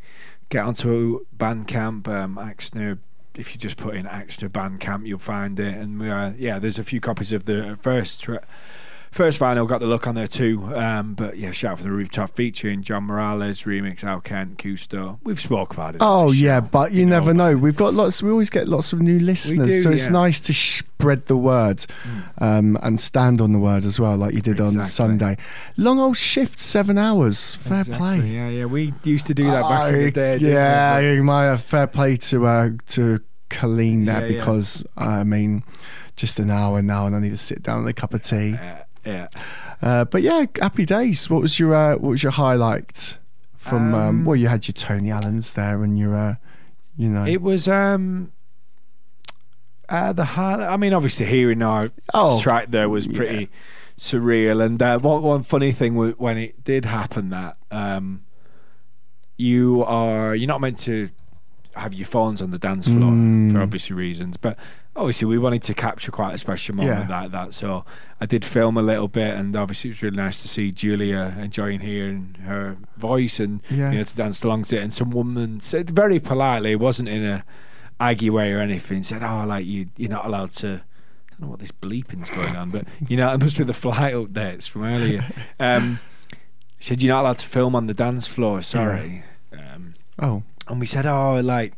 get 0.54 0.64
onto 0.64 1.26
Bandcamp, 1.36 2.06
um, 2.06 2.36
Axner. 2.36 2.98
If 3.34 3.52
you 3.52 3.60
just 3.60 3.76
put 3.76 3.96
in 3.96 4.06
Axner 4.06 4.48
Bandcamp, 4.48 5.04
you'll 5.04 5.18
find 5.18 5.58
it. 5.58 5.74
And 5.74 6.00
uh, 6.00 6.30
yeah, 6.38 6.60
there's 6.60 6.78
a 6.78 6.84
few 6.84 7.00
copies 7.00 7.32
of 7.32 7.44
the 7.44 7.76
first. 7.82 8.22
Tra- 8.22 8.46
First 9.14 9.38
vinyl 9.38 9.68
got 9.68 9.78
the 9.78 9.86
look 9.86 10.08
on 10.08 10.16
there 10.16 10.26
too, 10.26 10.60
um, 10.74 11.14
but 11.14 11.38
yeah, 11.38 11.52
shout 11.52 11.78
for 11.78 11.84
the 11.84 11.92
rooftop 11.92 12.34
featuring 12.34 12.82
John 12.82 13.04
Morales 13.04 13.62
remix, 13.62 14.02
Al 14.02 14.20
Kent, 14.20 14.58
Kusto. 14.58 15.20
We've 15.22 15.38
spoke 15.38 15.72
about 15.72 15.94
it. 15.94 15.98
Oh 16.00 16.32
yeah, 16.32 16.58
but 16.58 16.90
you, 16.90 17.02
you 17.02 17.06
never 17.06 17.32
know, 17.32 17.52
know. 17.52 17.56
We've 17.56 17.76
got 17.76 17.94
lots. 17.94 18.24
We 18.24 18.32
always 18.32 18.50
get 18.50 18.66
lots 18.66 18.92
of 18.92 19.00
new 19.00 19.20
listeners, 19.20 19.68
do, 19.68 19.82
so 19.82 19.92
it's 19.92 20.10
nice 20.10 20.40
to 20.40 20.52
spread 20.52 21.26
the 21.26 21.36
word 21.36 21.86
mm. 22.02 22.42
um, 22.42 22.76
and 22.82 22.98
stand 22.98 23.40
on 23.40 23.52
the 23.52 23.60
word 23.60 23.84
as 23.84 24.00
well, 24.00 24.16
like 24.16 24.34
you 24.34 24.40
did 24.40 24.58
exactly. 24.58 24.80
on 24.80 24.82
Sunday. 24.82 25.36
Long 25.76 26.00
old 26.00 26.16
shift, 26.16 26.58
seven 26.58 26.98
hours. 26.98 27.54
Fair 27.54 27.82
exactly. 27.82 27.98
play. 27.98 28.28
Yeah, 28.28 28.48
yeah, 28.48 28.64
we 28.64 28.94
used 29.04 29.28
to 29.28 29.34
do 29.34 29.44
that 29.44 29.62
back 29.62 29.94
in 29.94 30.00
the 30.06 30.10
day. 30.10 30.36
Yeah, 30.38 31.20
my 31.22 31.56
fair 31.56 31.86
play 31.86 32.16
to 32.16 32.46
uh, 32.48 32.70
to 32.88 33.20
Colleen 33.48 34.06
there 34.06 34.22
yeah, 34.22 34.38
because 34.38 34.84
yeah. 34.98 35.20
I 35.20 35.22
mean, 35.22 35.62
just 36.16 36.40
an 36.40 36.50
hour 36.50 36.82
now, 36.82 37.06
and 37.06 37.14
I 37.14 37.20
need 37.20 37.30
to 37.30 37.36
sit 37.36 37.62
down 37.62 37.84
with 37.84 37.90
a 37.90 37.94
cup 37.94 38.12
of 38.12 38.22
tea. 38.22 38.54
Uh, 38.54 38.83
yeah. 39.04 39.28
Uh, 39.82 40.04
but 40.04 40.22
yeah, 40.22 40.46
happy 40.60 40.86
days. 40.86 41.28
What 41.28 41.42
was 41.42 41.58
your 41.58 41.74
uh, 41.74 41.92
what 41.92 42.10
was 42.10 42.22
your 42.22 42.32
highlight 42.32 43.18
from? 43.54 43.94
Um, 43.94 44.00
um, 44.00 44.24
well, 44.24 44.36
you 44.36 44.48
had 44.48 44.66
your 44.66 44.72
Tony 44.72 45.10
Allens 45.10 45.52
there, 45.54 45.82
and 45.82 45.98
your, 45.98 46.14
uh, 46.14 46.34
you 46.96 47.08
know, 47.08 47.26
it 47.26 47.42
was 47.42 47.68
um, 47.68 48.32
uh, 49.88 50.12
the 50.12 50.24
highlight. 50.24 50.68
I 50.68 50.76
mean, 50.76 50.92
obviously 50.92 51.26
hearing 51.26 51.62
our 51.62 51.90
oh, 52.12 52.40
track 52.40 52.70
there 52.70 52.88
was 52.88 53.06
pretty 53.06 53.40
yeah. 53.40 53.46
surreal. 53.98 54.64
And 54.64 54.80
uh, 54.80 54.98
one 54.98 55.22
one 55.22 55.42
funny 55.42 55.72
thing 55.72 55.94
was 55.94 56.14
when 56.18 56.38
it 56.38 56.64
did 56.64 56.84
happen 56.84 57.30
that 57.30 57.56
um, 57.70 58.22
you 59.36 59.84
are 59.84 60.34
you're 60.34 60.48
not 60.48 60.60
meant 60.60 60.78
to 60.80 61.10
have 61.74 61.92
your 61.92 62.06
phones 62.06 62.40
on 62.40 62.50
the 62.52 62.58
dance 62.58 62.86
floor 62.86 63.10
mm. 63.10 63.52
for 63.52 63.60
obvious 63.60 63.90
reasons, 63.90 64.36
but 64.36 64.56
obviously 64.96 65.26
we 65.26 65.38
wanted 65.38 65.62
to 65.64 65.74
capture 65.74 66.12
quite 66.12 66.34
a 66.34 66.38
special 66.38 66.74
moment 66.74 67.08
yeah. 67.08 67.22
like 67.22 67.30
that. 67.32 67.54
So 67.54 67.84
I 68.20 68.26
did 68.26 68.44
film 68.44 68.76
a 68.76 68.82
little 68.82 69.08
bit, 69.08 69.36
and 69.36 69.54
obviously 69.56 69.90
it 69.90 69.94
was 69.94 70.02
really 70.02 70.16
nice 70.16 70.42
to 70.42 70.48
see 70.48 70.70
Julia 70.70 71.34
enjoying 71.38 71.80
hearing 71.80 72.36
her 72.44 72.76
voice 72.96 73.40
and 73.40 73.60
yeah. 73.70 73.90
you 73.90 73.98
know 73.98 74.04
to 74.04 74.16
dance 74.16 74.42
along 74.42 74.64
to 74.64 74.76
it. 74.76 74.82
And 74.82 74.92
some 74.92 75.10
woman 75.10 75.60
said 75.60 75.90
very 75.90 76.20
politely, 76.20 76.72
it 76.72 76.80
wasn't 76.80 77.08
in 77.08 77.24
a 77.24 77.44
aggy 78.00 78.30
way 78.30 78.52
or 78.52 78.60
anything, 78.60 79.02
said, 79.02 79.22
"Oh, 79.22 79.44
like 79.46 79.66
you, 79.66 79.86
you're 79.96 80.10
not 80.10 80.26
allowed 80.26 80.52
to." 80.52 80.82
I 80.86 81.36
don't 81.36 81.48
know 81.48 81.50
what 81.50 81.58
this 81.58 81.72
bleeping's 81.72 82.30
going 82.30 82.54
on, 82.54 82.70
but 82.70 82.86
you 83.08 83.16
know, 83.16 83.32
it 83.34 83.40
must 83.40 83.58
be 83.58 83.64
the 83.64 83.74
flight 83.74 84.14
updates 84.14 84.68
from 84.68 84.84
earlier. 84.84 85.24
Um, 85.58 86.00
said 86.78 87.02
you're 87.02 87.14
not 87.14 87.22
allowed 87.22 87.38
to 87.38 87.46
film 87.46 87.74
on 87.74 87.86
the 87.86 87.94
dance 87.94 88.26
floor. 88.26 88.60
Sorry. 88.60 89.24
Yeah. 89.50 89.74
Um, 89.74 89.92
oh, 90.18 90.42
and 90.68 90.78
we 90.80 90.86
said, 90.86 91.06
"Oh, 91.06 91.40
like." 91.40 91.76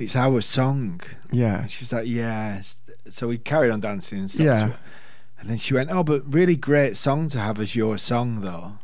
It's 0.00 0.16
our 0.16 0.40
song. 0.40 1.00
Yeah. 1.30 1.66
she 1.66 1.82
was 1.82 1.92
like, 1.92 2.06
yeah. 2.06 2.62
So 3.08 3.28
we 3.28 3.38
carried 3.38 3.70
on 3.70 3.80
dancing 3.80 4.20
and 4.20 4.30
stuff. 4.30 4.44
Yeah. 4.44 4.72
And 5.40 5.48
then 5.48 5.56
she 5.56 5.72
went, 5.72 5.90
"Oh, 5.90 6.02
but 6.02 6.32
really 6.32 6.54
great 6.54 6.96
song 6.98 7.26
to 7.28 7.40
have 7.40 7.58
as 7.60 7.74
your 7.74 7.96
song, 7.96 8.42
though." 8.42 8.74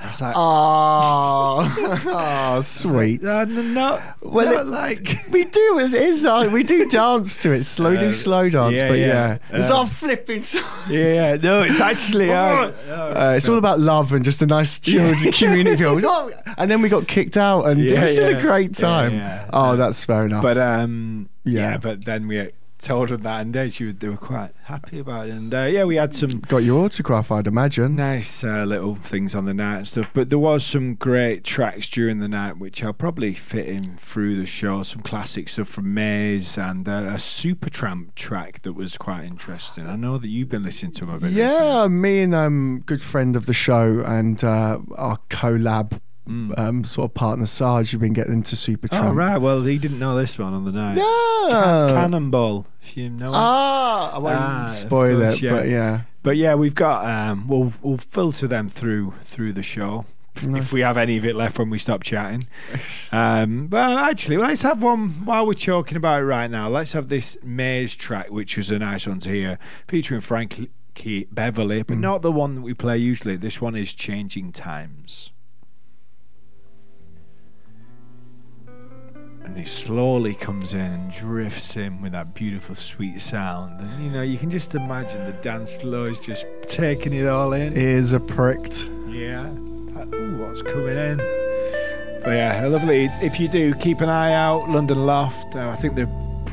I 0.00 0.06
was 0.08 0.20
like, 0.20 0.34
Oh, 0.36 2.00
oh 2.56 2.60
sweet. 2.62 3.22
"No, 3.22 3.44
no, 3.44 3.62
no, 3.62 4.02
Well, 4.22 4.60
it- 4.60 4.66
like." 4.66 5.18
We 5.30 5.44
do, 5.44 5.78
it 5.80 5.94
is, 5.94 6.24
uh, 6.26 6.48
we 6.52 6.62
do 6.62 6.88
dance 6.88 7.38
to 7.38 7.52
it, 7.52 7.64
slow 7.64 7.96
do 7.96 8.08
Uh, 8.08 8.12
slow 8.12 8.48
dance, 8.48 8.78
yeah, 8.78 8.88
but 8.88 8.98
yeah. 8.98 9.38
yeah. 9.50 9.58
It's 9.60 9.70
Uh, 9.70 9.78
our 9.78 9.86
flipping 9.86 10.42
song. 10.42 10.62
Yeah, 10.88 11.36
no, 11.42 11.62
it's 11.62 11.80
actually. 11.80 12.30
Uh, 12.32 12.70
Uh, 12.88 13.34
it's 13.36 13.48
all 13.48 13.58
about 13.58 13.80
love 13.80 14.12
and 14.12 14.24
just 14.24 14.42
a 14.42 14.46
nice 14.46 14.78
chilled 14.78 15.16
community 15.34 15.76
feel. 15.76 15.98
Oh, 16.04 16.30
and 16.58 16.70
then 16.70 16.82
we 16.82 16.88
got 16.88 17.06
kicked 17.08 17.36
out, 17.36 17.64
and 17.66 17.80
it 17.80 17.90
Yeah, 17.92 18.02
was 18.02 18.12
still 18.14 18.36
a 18.38 18.40
great 18.40 18.74
time. 18.74 19.20
Oh, 19.52 19.76
that's 19.76 20.04
fair 20.04 20.26
enough. 20.26 20.42
But 20.42 20.58
um, 20.58 21.28
yeah. 21.44 21.70
Yeah. 21.70 21.76
but 21.78 22.04
then 22.04 22.28
we 22.28 22.50
told 22.78 23.08
them 23.08 23.22
that, 23.22 23.40
and 23.42 23.54
they, 23.54 23.70
she, 23.70 23.92
they 23.92 24.08
were 24.08 24.16
quite 24.16 24.52
happy 24.64 24.98
about 24.98 25.28
it. 25.28 25.32
And 25.32 25.54
uh, 25.54 25.62
yeah, 25.62 25.84
we 25.84 25.96
had 25.96 26.14
some 26.14 26.40
got 26.40 26.58
your 26.58 26.84
autograph, 26.84 27.30
I'd 27.30 27.46
imagine. 27.46 27.96
nice 27.96 28.44
uh, 28.44 28.64
little 28.64 28.94
things 28.94 29.34
on 29.34 29.44
the 29.44 29.54
night 29.54 29.76
and 29.78 29.88
stuff. 29.88 30.10
But 30.12 30.30
there 30.30 30.38
was 30.38 30.64
some 30.64 30.94
great 30.94 31.44
tracks 31.44 31.88
during 31.88 32.18
the 32.18 32.28
night, 32.28 32.58
which 32.58 32.82
I'll 32.84 32.92
probably 32.92 33.34
fit 33.34 33.66
in 33.66 33.96
through 33.96 34.38
the 34.38 34.46
show. 34.46 34.82
Some 34.82 35.02
classic 35.02 35.48
stuff 35.48 35.68
from 35.68 35.94
Maze 35.94 36.58
and 36.58 36.88
uh, 36.88 36.92
a 36.92 37.14
Supertramp 37.14 38.14
track 38.14 38.62
that 38.62 38.72
was 38.72 38.98
quite 38.98 39.24
interesting. 39.24 39.86
I 39.86 39.96
know 39.96 40.18
that 40.18 40.28
you've 40.28 40.48
been 40.48 40.62
listening 40.64 40.92
to 40.92 41.06
them 41.06 41.14
a 41.14 41.18
bit. 41.18 41.26
recently. 41.28 41.42
Yeah, 41.42 41.88
me 41.88 42.22
and 42.22 42.34
um, 42.34 42.82
good 42.86 43.02
friend 43.02 43.36
of 43.36 43.46
the 43.46 43.54
show 43.54 44.02
and 44.06 44.42
uh, 44.42 44.80
our 44.96 45.18
collab 45.30 46.00
um, 46.26 46.84
sort 46.84 47.10
of 47.10 47.14
partner 47.14 47.46
Sarge 47.46 47.90
have 47.92 48.00
been 48.00 48.12
getting 48.14 48.32
into 48.32 48.56
Super 48.56 48.88
Oh 48.92 49.12
right, 49.12 49.36
well 49.38 49.62
he 49.62 49.78
didn't 49.78 49.98
know 49.98 50.16
this 50.16 50.38
one 50.38 50.54
on 50.54 50.64
the 50.64 50.72
night. 50.72 50.96
Yeah. 50.96 51.86
Cannonball, 51.90 52.66
if 52.82 52.96
you 52.96 53.10
know. 53.10 53.28
it. 53.28 53.34
Ah, 53.34 54.14
I 54.16 54.18
won't 54.18 54.36
Ah, 54.36 54.66
spoil 54.68 55.20
course, 55.20 55.36
it, 55.36 55.42
yeah. 55.42 55.50
but 55.52 55.68
yeah. 55.68 56.00
But 56.22 56.36
yeah, 56.38 56.54
we've 56.54 56.74
got 56.74 57.04
um, 57.04 57.46
we'll 57.48 57.72
we'll 57.82 57.98
filter 57.98 58.46
them 58.46 58.68
through 58.68 59.12
through 59.22 59.52
the 59.52 59.62
show 59.62 60.06
if 60.42 60.72
we 60.72 60.80
have 60.80 60.96
any 60.96 61.16
of 61.16 61.24
it 61.24 61.36
left 61.36 61.58
when 61.58 61.70
we 61.70 61.78
stop 61.78 62.02
chatting. 62.02 62.42
Um, 63.12 63.66
but 63.68 63.98
actually, 63.98 64.38
let's 64.38 64.62
have 64.62 64.82
one 64.82 65.10
while 65.26 65.46
we're 65.46 65.52
talking 65.54 65.96
about 65.96 66.22
it 66.22 66.24
right 66.24 66.50
now. 66.50 66.68
Let's 66.68 66.92
have 66.94 67.08
this 67.08 67.36
Maze 67.44 67.94
track, 67.94 68.30
which 68.30 68.56
was 68.56 68.70
a 68.70 68.78
nice 68.78 69.06
one 69.06 69.18
to 69.20 69.28
hear, 69.28 69.58
featuring 69.86 70.20
Frankie 70.22 70.70
Beverly, 71.30 71.82
Mm. 71.82 71.86
but 71.86 71.98
not 71.98 72.22
the 72.22 72.32
one 72.32 72.54
that 72.56 72.60
we 72.62 72.72
play 72.74 72.96
usually. 72.98 73.36
This 73.36 73.60
one 73.60 73.76
is 73.76 73.92
Changing 73.92 74.50
Times. 74.50 75.30
And 79.44 79.56
he 79.58 79.64
slowly 79.64 80.34
comes 80.34 80.72
in 80.72 80.80
and 80.80 81.12
drifts 81.12 81.76
in 81.76 82.00
with 82.00 82.12
that 82.12 82.34
beautiful, 82.34 82.74
sweet 82.74 83.20
sound. 83.20 83.78
And 83.80 84.04
you 84.04 84.10
know, 84.10 84.22
you 84.22 84.38
can 84.38 84.50
just 84.50 84.74
imagine 84.74 85.24
the 85.26 85.32
dance 85.34 85.76
floor 85.76 86.08
is 86.08 86.18
just 86.18 86.46
taking 86.62 87.12
it 87.12 87.26
all 87.26 87.52
in. 87.52 87.76
Ears 87.76 88.12
are 88.14 88.20
pricked. 88.20 88.88
Yeah. 89.08 89.42
That- 89.92 90.08
ooh, 90.14 90.38
what's 90.38 90.62
coming 90.62 90.96
in? 90.96 91.18
But 92.24 92.30
yeah, 92.36 92.66
lovely. 92.66 93.04
If 93.20 93.38
you 93.38 93.48
do, 93.48 93.74
keep 93.74 94.00
an 94.00 94.08
eye 94.08 94.32
out. 94.32 94.70
London 94.70 95.04
Loft. 95.04 95.54
Uh, 95.54 95.68
I 95.68 95.76
think 95.76 95.94
the 95.94 96.08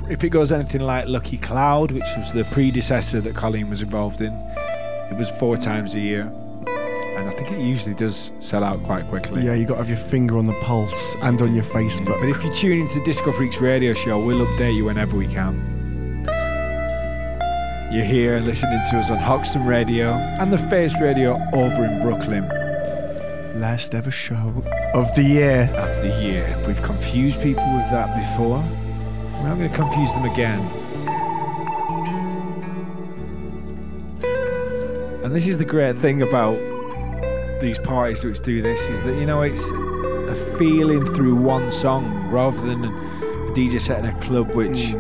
if 0.10 0.24
it 0.26 0.30
goes 0.30 0.52
anything 0.52 0.82
like 0.82 1.08
Lucky 1.08 1.38
Cloud, 1.38 1.92
which 1.92 2.04
was 2.18 2.34
the 2.34 2.44
predecessor 2.46 3.22
that 3.22 3.36
Colleen 3.36 3.70
was 3.70 3.82
involved 3.82 4.20
in, 4.20 4.34
it 5.10 5.18
was 5.18 5.30
four 5.30 5.56
times 5.56 5.96
a 5.96 6.00
year, 6.02 6.26
and 7.22 7.30
I 7.30 7.34
think 7.34 7.52
it 7.52 7.60
usually 7.60 7.94
does 7.94 8.32
sell 8.40 8.64
out 8.64 8.84
quite 8.84 9.08
quickly. 9.08 9.46
Yeah, 9.46 9.54
you 9.54 9.66
got 9.66 9.76
to 9.76 9.82
have 9.82 9.90
your 9.90 9.98
finger 9.98 10.40
on 10.40 10.48
the 10.48 10.60
pulse 10.62 11.16
and 11.22 11.40
on 11.44 11.54
your 11.54 11.64
Facebook. 11.64 12.20
But 12.20 12.30
if 12.30 12.44
you 12.44 12.52
tune 12.52 12.80
into 12.80 12.96
the 12.98 13.06
Disco 13.06 13.32
Freaks 13.32 13.62
radio 13.62 13.94
show, 13.94 14.20
we'll 14.20 14.44
update 14.44 14.76
you 14.76 14.86
whenever 14.86 15.16
we 15.16 15.28
can. 15.28 16.26
You're 17.92 18.06
here 18.06 18.40
listening 18.40 18.82
to 18.90 18.98
us 18.98 19.12
on 19.12 19.20
Hoxton 19.20 19.68
Radio 19.68 20.14
and 20.14 20.52
the 20.52 20.58
Face 20.58 21.00
Radio 21.00 21.38
over 21.54 21.86
in 21.86 22.02
Brooklyn. 22.02 22.48
Last 23.60 23.94
ever 23.94 24.10
show 24.10 24.64
of 24.96 25.14
the 25.14 25.24
year. 25.24 25.70
of 25.76 26.02
the 26.02 26.20
year. 26.24 26.58
We've 26.66 26.82
confused 26.82 27.40
people 27.40 27.72
with 27.72 27.92
that 27.92 28.18
before. 28.18 28.64
We're 29.42 29.50
not 29.50 29.60
going 29.60 29.70
to 29.70 29.76
confuse 29.76 30.12
them 30.14 30.26
again. 30.26 30.60
And 35.24 35.36
this 35.36 35.46
is 35.46 35.60
the 35.60 35.66
great 35.66 36.00
thing 36.00 36.24
about 36.24 36.71
these 37.62 37.80
parties 37.80 38.26
which 38.26 38.42
do 38.42 38.62
this 38.62 38.90
is 38.90 39.02
that 39.04 39.16
you 39.18 39.26
know 39.26 39.42
it's 39.44 39.70
a 39.72 40.56
feeling 40.58 41.06
through 41.14 41.36
one 41.36 41.72
song 41.72 42.28
rather 42.30 42.60
than 42.66 42.86
a 42.86 42.90
DJ 43.54 43.80
set 43.80 44.00
in 44.00 44.06
a 44.06 44.20
club 44.20 44.56
which 44.56 44.96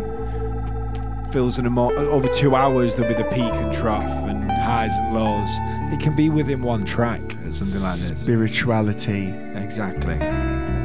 fills 1.31 1.57
in 1.57 1.65
a 1.65 1.81
over 1.81 2.27
two 2.27 2.55
hours 2.55 2.93
there'll 2.95 3.13
be 3.13 3.21
the 3.21 3.27
peak 3.29 3.39
and 3.53 3.73
trough 3.73 4.03
and 4.03 4.49
highs 4.51 4.91
and 4.93 5.13
lows. 5.15 5.49
It 5.93 5.99
can 5.99 6.15
be 6.15 6.29
within 6.29 6.61
one 6.61 6.85
track 6.85 7.21
or 7.45 7.51
something 7.51 7.81
like 7.81 7.97
this. 7.97 8.21
Spirituality, 8.21 9.29
Exactly. 9.55 10.17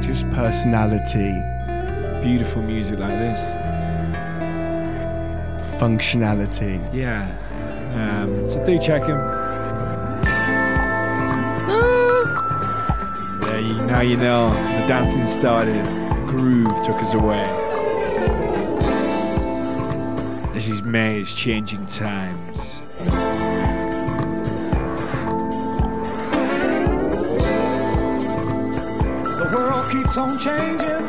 Just 0.01 0.29
personality, 0.31 1.33
beautiful 2.21 2.61
music 2.61 2.97
like 2.99 3.17
this. 3.19 3.53
functionality. 5.79 6.81
Yeah. 6.93 7.27
Um, 7.93 8.45
so 8.47 8.63
do 8.65 8.79
check 8.79 9.03
him. 9.05 9.46
Now 13.87 14.01
you 14.01 14.17
know 14.17 14.49
the 14.49 14.85
dancing 14.85 15.27
started. 15.27 15.83
Groove 16.27 16.81
took 16.81 16.95
us 16.95 17.13
away. 17.13 17.43
This 20.53 20.67
is 20.67 20.81
Maze 20.81 21.33
Changing 21.33 21.87
Times. 21.87 22.81
The 29.37 29.49
world 29.55 29.89
keeps 29.89 30.17
on 30.17 30.37
changing. 30.37 31.05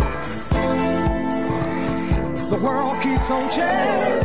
The 2.48 2.60
world 2.62 3.02
keeps 3.02 3.30
on 3.30 3.50
changing. 3.50 4.22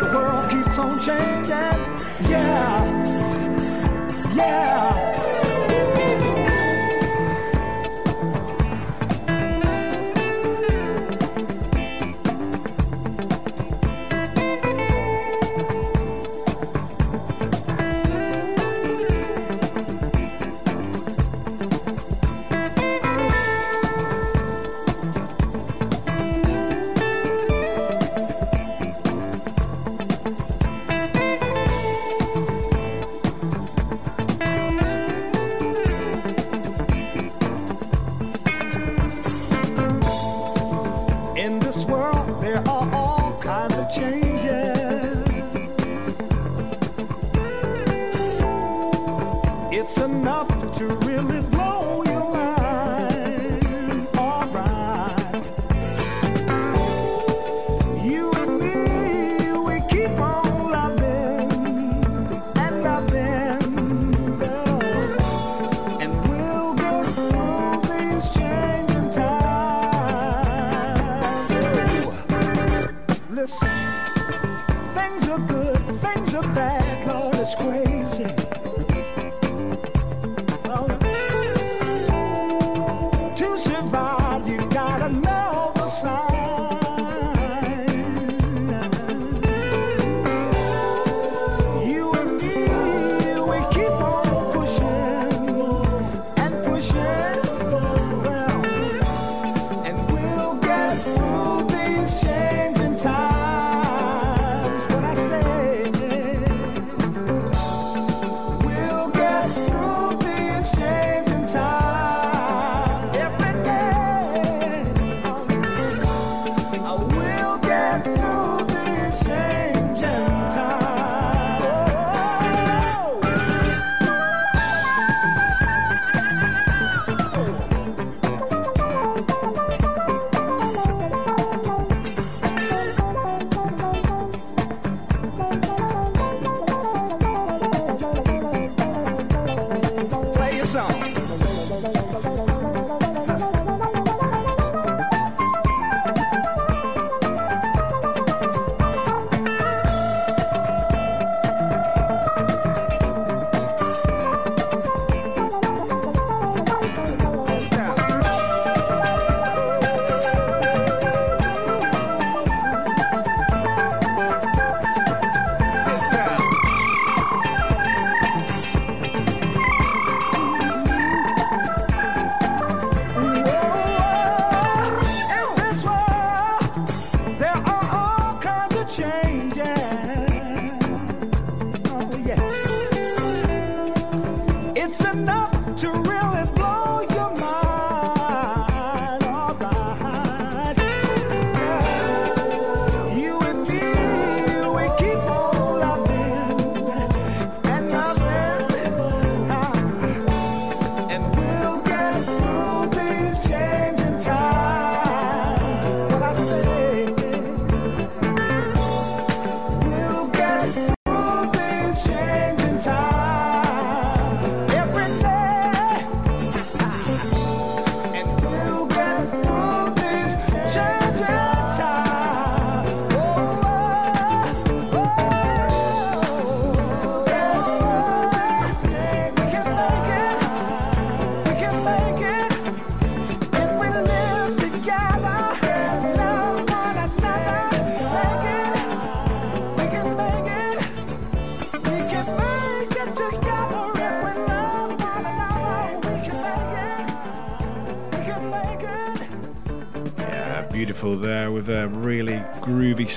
The 0.00 0.10
world 0.12 0.50
keeps 0.50 0.78
on 0.80 0.98
changing. 0.98 2.28
Yeah. 2.28 2.84
Yeah. 4.34 5.21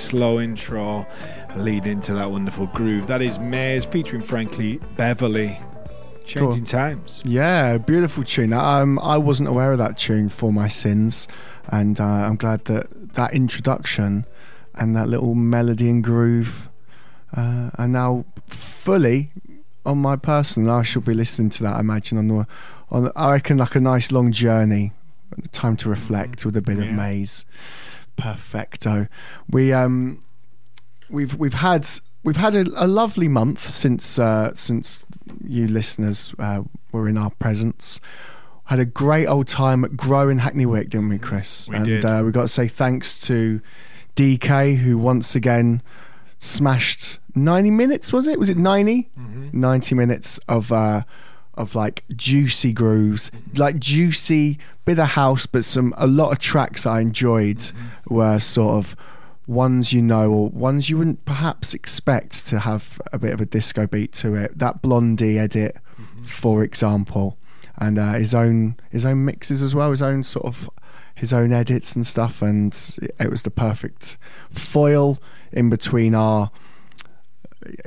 Slow 0.06 0.38
intro 0.38 1.04
leading 1.56 1.94
into 1.94 2.14
that 2.14 2.30
wonderful 2.30 2.66
groove. 2.66 3.08
That 3.08 3.20
is 3.20 3.40
Maze 3.40 3.86
featuring 3.86 4.22
Frankie 4.22 4.78
Beverly. 4.96 5.58
Changing 6.24 6.60
cool. 6.60 6.66
times. 6.66 7.22
Yeah, 7.24 7.76
beautiful 7.78 8.22
tune. 8.22 8.52
Um, 8.52 9.00
I 9.00 9.18
wasn't 9.18 9.48
aware 9.48 9.72
of 9.72 9.78
that 9.78 9.98
tune 9.98 10.28
for 10.28 10.52
my 10.52 10.68
sins, 10.68 11.26
and 11.72 11.98
uh, 11.98 12.04
I'm 12.04 12.36
glad 12.36 12.66
that 12.66 13.14
that 13.14 13.34
introduction 13.34 14.26
and 14.76 14.94
that 14.94 15.08
little 15.08 15.34
melody 15.34 15.90
and 15.90 16.04
groove 16.04 16.68
uh, 17.36 17.70
are 17.76 17.88
now 17.88 18.26
fully 18.46 19.32
on 19.84 19.98
my 19.98 20.14
person. 20.14 20.68
I 20.68 20.82
shall 20.82 21.02
be 21.02 21.14
listening 21.14 21.50
to 21.50 21.64
that. 21.64 21.78
I 21.78 21.80
imagine 21.80 22.16
on 22.16 22.28
the, 22.28 22.46
on 22.90 23.04
the, 23.04 23.12
I 23.16 23.32
reckon 23.32 23.58
like 23.58 23.74
a 23.74 23.80
nice 23.80 24.12
long 24.12 24.30
journey, 24.30 24.92
time 25.50 25.76
to 25.78 25.88
reflect 25.88 26.46
with 26.46 26.56
a 26.56 26.62
bit 26.62 26.78
yeah. 26.78 26.84
of 26.84 26.92
Maze. 26.92 27.44
Perfecto. 28.86 29.12
We 29.50 29.72
um, 29.72 30.22
we've 31.10 31.34
we've 31.34 31.54
had 31.54 31.88
we've 32.22 32.36
had 32.36 32.54
a, 32.54 32.64
a 32.76 32.86
lovely 32.86 33.28
month 33.28 33.60
since 33.60 34.18
uh, 34.18 34.54
since 34.54 35.06
you 35.44 35.68
listeners 35.68 36.34
uh, 36.38 36.62
were 36.92 37.08
in 37.08 37.16
our 37.16 37.30
presence. 37.30 38.00
Had 38.64 38.80
a 38.80 38.84
great 38.84 39.26
old 39.26 39.46
time 39.46 39.84
at 39.84 39.96
Grow 39.96 40.28
in 40.28 40.38
Hackney 40.38 40.66
Wick, 40.66 40.90
didn't 40.90 41.08
we, 41.08 41.18
Chris? 41.18 41.68
We 41.68 41.76
and 41.76 41.84
did. 41.84 42.04
Uh, 42.04 42.22
we 42.24 42.32
got 42.32 42.42
to 42.42 42.48
say 42.48 42.66
thanks 42.66 43.20
to 43.26 43.60
DK 44.16 44.78
who 44.78 44.98
once 44.98 45.36
again 45.36 45.82
smashed 46.38 47.18
90 47.34 47.70
minutes 47.70 48.12
was 48.12 48.26
it 48.26 48.38
was 48.38 48.50
it 48.50 48.58
90 48.58 49.08
mm-hmm. 49.18 49.58
90 49.58 49.94
minutes 49.94 50.38
of 50.48 50.70
uh 50.70 51.02
of 51.54 51.74
like 51.74 52.04
juicy 52.14 52.74
grooves 52.74 53.30
mm-hmm. 53.30 53.56
like 53.58 53.78
juicy 53.78 54.58
bit 54.86 54.98
of 54.98 55.08
house 55.08 55.44
but 55.44 55.64
some 55.64 55.92
a 55.98 56.06
lot 56.06 56.32
of 56.32 56.38
tracks 56.38 56.86
i 56.86 57.00
enjoyed 57.00 57.58
mm-hmm. 57.58 58.14
were 58.14 58.38
sort 58.38 58.76
of 58.76 58.96
ones 59.46 59.92
you 59.92 60.00
know 60.00 60.30
or 60.30 60.48
ones 60.48 60.88
you 60.88 60.96
wouldn't 60.96 61.24
perhaps 61.24 61.74
expect 61.74 62.46
to 62.46 62.60
have 62.60 63.00
a 63.12 63.18
bit 63.18 63.32
of 63.32 63.40
a 63.40 63.46
disco 63.46 63.86
beat 63.86 64.12
to 64.12 64.34
it 64.34 64.56
that 64.56 64.80
blondie 64.80 65.38
edit 65.38 65.76
mm-hmm. 66.00 66.24
for 66.24 66.62
example 66.64 67.36
and 67.78 67.98
uh, 67.98 68.14
his 68.14 68.34
own 68.34 68.76
his 68.90 69.04
own 69.04 69.24
mixes 69.24 69.60
as 69.60 69.74
well 69.74 69.90
his 69.90 70.00
own 70.00 70.22
sort 70.22 70.46
of 70.46 70.70
his 71.14 71.32
own 71.32 71.52
edits 71.52 71.94
and 71.94 72.06
stuff 72.06 72.40
and 72.40 72.96
it 73.18 73.28
was 73.28 73.42
the 73.42 73.50
perfect 73.50 74.16
foil 74.50 75.18
in 75.52 75.68
between 75.68 76.14
our 76.14 76.50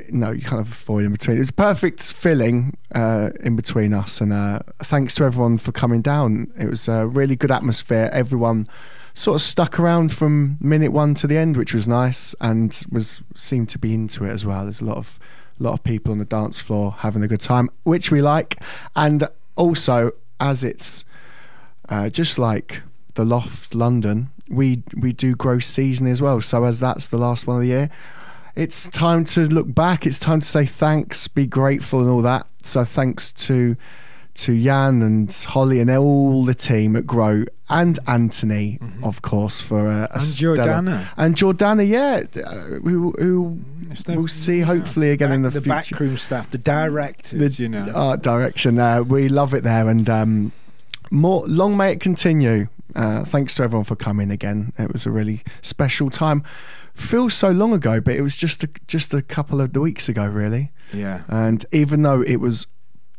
no, 0.10 0.32
you 0.32 0.42
can't 0.42 0.58
have 0.58 0.72
a 0.72 0.76
foil 0.76 1.06
in 1.06 1.12
between. 1.12 1.38
It 1.38 1.40
was 1.40 1.52
perfect 1.52 2.02
filling 2.14 2.78
uh, 2.94 3.30
in 3.42 3.56
between 3.56 3.94
us, 3.94 4.22
and 4.22 4.34
uh, 4.34 4.60
thanks 4.80 5.16
to 5.16 5.24
everyone 5.24 5.58
for 5.58 5.72
coming 5.72 6.02
down. 6.02 6.52
It 6.58 6.70
was 6.70 6.88
a 6.88 7.08
really 7.08 7.36
good 7.36 7.52
atmosphere. 7.52 8.10
Everyone 8.14 8.68
sort 9.14 9.36
of 9.36 9.42
stuck 9.42 9.80
around 9.80 10.12
from 10.12 10.58
minute 10.60 10.92
one 10.92 11.14
to 11.16 11.28
the 11.28 11.38
end, 11.38 11.58
which 11.58 11.74
was 11.74 11.88
nice, 11.88 12.36
and 12.42 12.84
was 12.92 13.22
seemed 13.36 13.70
to 13.70 13.80
be 13.80 13.94
into 13.94 14.26
it 14.26 14.30
as 14.30 14.46
well. 14.46 14.64
There's 14.64 14.82
a 14.82 14.86
lot 14.86 14.98
of 14.98 15.20
a 15.60 15.64
lot 15.64 15.74
of 15.74 15.84
people 15.84 16.12
on 16.12 16.20
the 16.20 16.26
dance 16.26 16.62
floor 16.62 16.96
having 17.00 17.24
a 17.24 17.28
good 17.28 17.42
time, 17.42 17.70
which 17.84 18.12
we 18.12 18.22
like, 18.22 18.62
and 18.96 19.28
also 19.56 20.12
as 20.40 20.64
it's 20.64 21.06
uh, 21.90 22.10
just 22.10 22.40
like 22.40 22.82
the 23.16 23.26
Loft 23.26 23.76
London, 23.76 24.30
we 24.50 24.84
we 24.96 25.12
do 25.14 25.36
gross 25.36 25.66
season 25.66 26.08
as 26.08 26.22
well. 26.22 26.42
So 26.42 26.64
as 26.64 26.80
that's 26.80 27.10
the 27.10 27.18
last 27.18 27.48
one 27.48 27.58
of 27.58 27.62
the 27.62 27.68
year, 27.68 27.90
it's 28.60 28.90
time 28.90 29.24
to 29.24 29.46
look 29.46 29.74
back. 29.74 30.06
It's 30.06 30.20
time 30.20 30.42
to 30.42 30.46
say 30.46 30.66
thanks, 30.66 31.30
be 31.30 31.46
grateful, 31.46 32.02
and 32.02 32.10
all 32.10 32.22
that. 32.24 32.46
So 32.64 32.84
thanks 32.84 33.32
to 33.32 33.78
to 34.36 34.64
Jan 34.64 35.02
and 35.02 35.32
Holly 35.32 35.80
and 35.80 35.90
all 35.90 36.46
the 36.46 36.54
team 36.54 36.96
at 36.96 37.06
Grow 37.06 37.46
and 37.70 38.00
Anthony, 38.08 38.78
mm-hmm. 38.82 39.04
of 39.04 39.22
course, 39.22 39.60
for 39.60 39.88
a, 39.88 40.08
a 40.12 40.14
and 40.14 40.22
Jordana 40.22 41.08
and 41.18 41.36
Jordana, 41.36 41.88
yeah, 41.88 42.22
who, 42.84 43.12
who 43.12 43.60
we'll 44.08 44.28
see 44.28 44.62
hopefully 44.62 45.12
again 45.12 45.30
back, 45.30 45.36
in 45.36 45.42
the, 45.44 45.50
the 45.50 45.62
future. 45.62 45.96
backroom 45.96 46.18
staff, 46.18 46.52
the 46.52 46.58
directors, 46.58 47.58
the 47.58 47.64
you 47.64 47.70
know, 47.70 47.90
art 47.96 48.22
direction. 48.22 48.78
Uh, 48.78 49.04
we 49.04 49.30
love 49.30 49.54
it 49.54 49.64
there, 49.64 49.88
and 49.88 50.10
um, 50.10 50.52
more. 51.12 51.46
Long 51.48 51.78
may 51.78 51.94
it 51.94 52.02
continue. 52.02 52.68
Uh, 52.96 53.24
thanks 53.24 53.56
to 53.56 53.64
everyone 53.64 53.86
for 53.86 53.96
coming 53.96 54.32
again. 54.32 54.74
It 54.78 54.92
was 54.92 55.06
a 55.06 55.12
really 55.12 55.44
special 55.62 56.10
time. 56.10 56.44
Feels 57.00 57.34
so 57.34 57.50
long 57.50 57.74
ago, 57.74 58.00
but 58.00 58.16
it 58.16 58.22
was 58.22 58.36
just 58.36 58.64
a, 58.64 58.70
just 58.88 59.14
a 59.14 59.22
couple 59.22 59.62
of 59.62 59.76
weeks 59.76 60.10
ago, 60.10 60.28
really. 60.28 60.72
Yeah. 60.94 61.22
And 61.28 61.66
even 61.72 62.02
though 62.02 62.22
it 62.22 62.38
was 62.38 62.68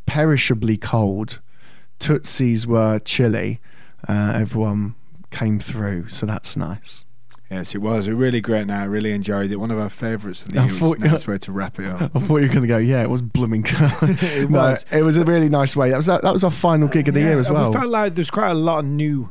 perishably 0.06 0.76
cold, 0.76 1.40
Tootsies 1.98 2.66
were 2.66 2.98
chilly. 3.00 3.60
Uh, 4.08 4.32
everyone 4.34 4.94
came 5.30 5.60
through, 5.60 6.08
so 6.08 6.26
that's 6.26 6.56
nice. 6.56 7.04
Yes, 7.50 7.74
it 7.74 7.78
was 7.78 8.06
a 8.06 8.14
really 8.14 8.40
great 8.40 8.68
night. 8.68 8.82
I 8.82 8.84
really 8.84 9.10
enjoyed 9.12 9.50
it. 9.50 9.56
One 9.56 9.72
of 9.72 9.78
our 9.78 9.88
favourites 9.88 10.42
of 10.42 10.50
the 10.50 10.60
year. 10.60 10.68
Thought, 10.68 11.00
nice 11.00 11.26
way 11.26 11.36
to 11.38 11.52
wrap 11.52 11.80
it 11.80 11.86
up. 11.86 12.00
I 12.14 12.20
thought 12.20 12.36
you 12.36 12.46
were 12.46 12.54
going 12.54 12.62
to 12.62 12.68
go. 12.68 12.78
Yeah, 12.78 13.02
it 13.02 13.10
was 13.10 13.22
blooming. 13.22 13.64
it 13.68 14.48
was. 14.48 14.86
No, 14.92 14.98
it 14.98 15.02
was 15.02 15.16
a 15.16 15.24
really 15.24 15.48
nice 15.48 15.74
way. 15.74 15.90
That 15.90 15.96
was 15.96 16.06
that 16.06 16.22
was 16.22 16.44
our 16.44 16.50
final 16.52 16.86
gig 16.86 17.08
of 17.08 17.14
the 17.14 17.20
yeah, 17.20 17.30
year 17.30 17.40
as 17.40 17.50
well. 17.50 17.72
We 17.72 17.78
felt 17.78 17.90
like 17.90 18.14
there's 18.14 18.30
quite 18.30 18.50
a 18.50 18.54
lot 18.54 18.80
of 18.80 18.84
new 18.84 19.30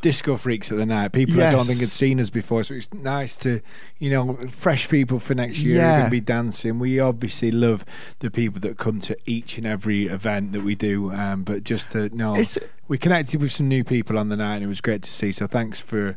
disco 0.00 0.36
freaks 0.36 0.70
at 0.70 0.78
the 0.78 0.86
night. 0.86 1.12
People 1.12 1.36
yes. 1.36 1.52
I 1.52 1.56
don't 1.56 1.66
think 1.66 1.80
had 1.80 1.88
seen 1.88 2.20
us 2.20 2.30
before, 2.30 2.62
so 2.64 2.74
it's 2.74 2.92
nice 2.92 3.36
to, 3.38 3.60
you 3.98 4.10
know, 4.10 4.38
fresh 4.50 4.88
people 4.88 5.18
for 5.18 5.34
next 5.34 5.58
year 5.58 5.76
yeah. 5.76 5.98
going 5.98 6.04
to 6.06 6.10
be 6.10 6.20
dancing. 6.20 6.78
We 6.78 7.00
obviously 7.00 7.50
love 7.50 7.84
the 8.20 8.30
people 8.30 8.60
that 8.60 8.78
come 8.78 9.00
to 9.00 9.16
each 9.26 9.58
and 9.58 9.66
every 9.66 10.06
event 10.06 10.52
that 10.52 10.62
we 10.62 10.74
do, 10.74 11.12
um, 11.12 11.44
but 11.44 11.64
just 11.64 11.90
to 11.90 12.08
know, 12.10 12.34
it's, 12.34 12.58
we 12.88 12.98
connected 12.98 13.40
with 13.40 13.52
some 13.52 13.68
new 13.68 13.84
people 13.84 14.18
on 14.18 14.28
the 14.28 14.36
night, 14.36 14.56
and 14.56 14.64
it 14.64 14.68
was 14.68 14.80
great 14.80 15.02
to 15.02 15.10
see. 15.10 15.32
So 15.32 15.46
thanks 15.46 15.80
for 15.80 16.16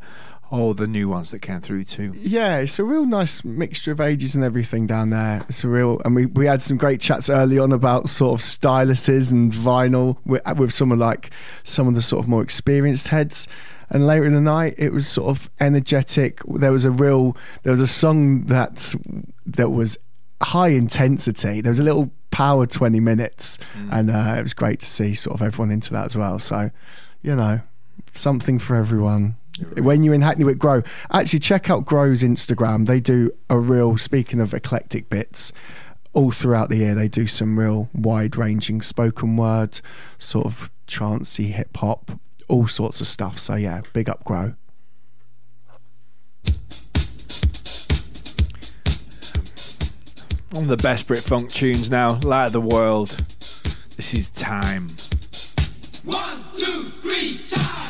all 0.52 0.74
the 0.74 0.88
new 0.88 1.08
ones 1.08 1.32
that 1.32 1.40
came 1.40 1.62
through 1.62 1.84
too. 1.84 2.12
Yeah, 2.16 2.60
it's 2.60 2.80
a 2.80 2.84
real 2.84 3.06
nice 3.06 3.44
mixture 3.44 3.92
of 3.92 4.02
ages 4.02 4.36
and 4.36 4.44
everything 4.44 4.88
down 4.88 5.12
there. 5.12 5.46
It's 5.48 5.64
a 5.64 5.68
real, 5.68 6.02
and 6.04 6.16
we, 6.16 6.26
we 6.26 6.46
had 6.46 6.62
some 6.62 6.78
great 6.78 7.02
chats 7.02 7.30
early 7.30 7.60
on 7.60 7.72
about 7.72 8.10
sort 8.10 8.40
of 8.40 8.46
styluses 8.46 9.32
and 9.32 9.52
vinyl 9.52 10.18
with, 10.26 10.42
with 10.58 10.74
some 10.74 10.92
of 10.92 11.00
like 11.00 11.32
some 11.64 11.88
of 11.88 11.96
the 11.96 12.02
sort 12.02 12.24
of 12.24 12.30
more 12.30 12.42
experienced 12.42 13.10
heads 13.10 13.48
and 13.90 14.06
later 14.06 14.26
in 14.26 14.34
the 14.34 14.42
night 14.42 14.76
it 14.78 14.94
was 14.94 15.08
sort 15.08 15.30
of 15.36 15.50
energetic 15.60 16.42
there 16.48 16.72
was 16.72 16.86
a 16.86 16.92
real 16.92 17.36
there 17.64 17.72
was 17.72 17.82
a 17.82 17.88
song 17.88 18.44
that 18.46 18.94
that 19.46 19.70
was 19.70 19.98
high 20.42 20.70
intensity 20.70 21.62
there 21.62 21.72
was 21.72 21.80
a 21.80 21.84
little 21.84 22.12
power 22.32 22.66
20 22.66 23.00
minutes 23.00 23.58
mm. 23.76 23.90
and 23.92 24.12
uh, 24.12 24.36
it 24.38 24.44
was 24.44 24.54
great 24.54 24.80
to 24.80 24.86
see 24.86 25.16
sort 25.16 25.34
of 25.34 25.42
everyone 25.42 25.72
into 25.72 25.92
that 25.92 26.06
as 26.06 26.16
well 26.16 26.40
so 26.40 26.70
you 27.22 27.36
know 27.36 27.60
something 28.14 28.60
for 28.60 28.76
everyone 28.76 29.36
when 29.82 30.04
you're 30.04 30.14
in 30.14 30.22
Hackney 30.22 30.46
with 30.46 30.60
Grow 30.60 30.84
actually 31.12 31.40
check 31.40 31.70
out 31.70 31.86
Grow's 31.86 32.24
Instagram 32.24 32.86
they 32.86 33.00
do 33.00 33.32
a 33.50 33.60
real 33.60 33.98
speaking 33.98 34.40
of 34.40 34.54
eclectic 34.54 35.10
bits 35.10 35.52
all 36.14 36.32
throughout 36.32 36.70
the 36.70 36.78
year 36.78 36.96
they 36.96 37.08
do 37.08 37.28
some 37.28 37.60
real 37.60 37.90
wide 37.94 38.36
ranging 38.36 38.82
spoken 38.82 39.38
word 39.38 39.82
sort 40.18 40.46
of 40.46 40.72
trancey 40.88 41.52
hip 41.52 41.76
hop 41.78 42.12
all 42.50 42.68
sorts 42.68 43.00
of 43.00 43.08
stuff. 43.08 43.40
So 43.40 43.56
yeah, 43.56 43.82
big 43.94 44.10
up 44.10 44.26
Grow. 44.26 44.56
One 50.52 50.64
of 50.64 50.70
the 50.70 50.78
best 50.78 51.08
Brit 51.08 51.24
Funk 51.24 51.52
tunes 51.52 51.92
now, 51.92 52.20
Light 52.22 52.48
of 52.48 52.54
the 52.54 52.62
World. 52.62 53.10
This 53.96 54.16
is 54.16 54.32
Time. 54.32 54.90
One, 56.06 56.44
two, 56.56 56.84
three, 57.02 57.40
time! 57.48 57.89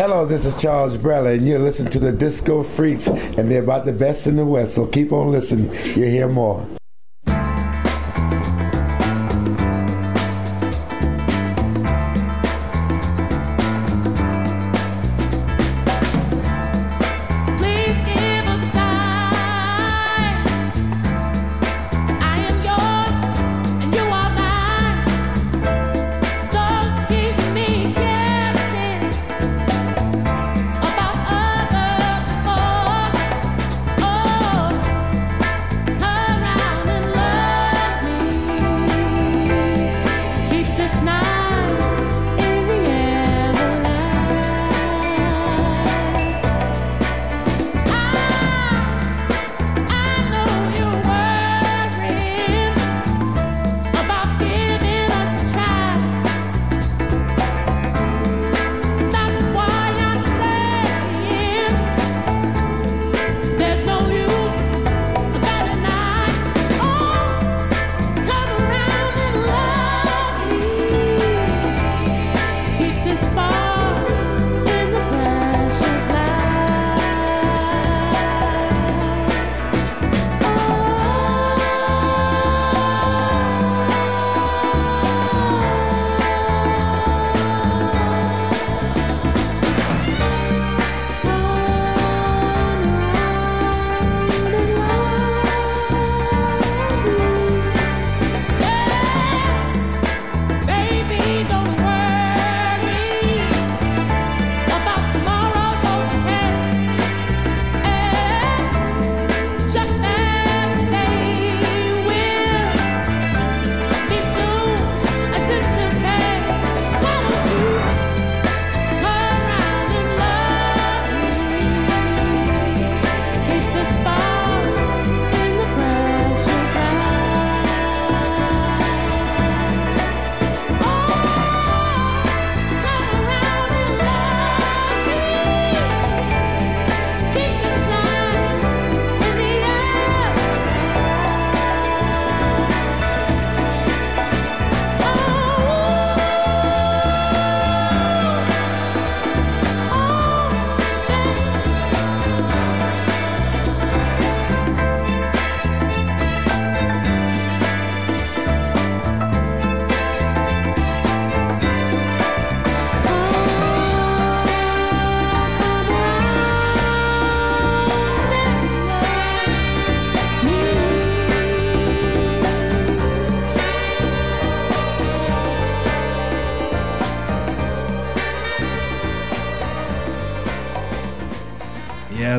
Hello, 0.00 0.24
this 0.24 0.46
is 0.46 0.54
Charles 0.54 0.96
Brella, 0.96 1.36
and 1.36 1.46
you're 1.46 1.58
listening 1.58 1.92
to 1.92 1.98
the 1.98 2.10
Disco 2.10 2.62
Freaks, 2.62 3.06
and 3.06 3.50
they're 3.50 3.62
about 3.62 3.84
the 3.84 3.92
best 3.92 4.26
in 4.26 4.36
the 4.36 4.46
West. 4.46 4.76
So 4.76 4.86
keep 4.86 5.12
on 5.12 5.30
listening. 5.30 5.70
You'll 5.94 6.08
hear 6.08 6.26
more. 6.26 6.66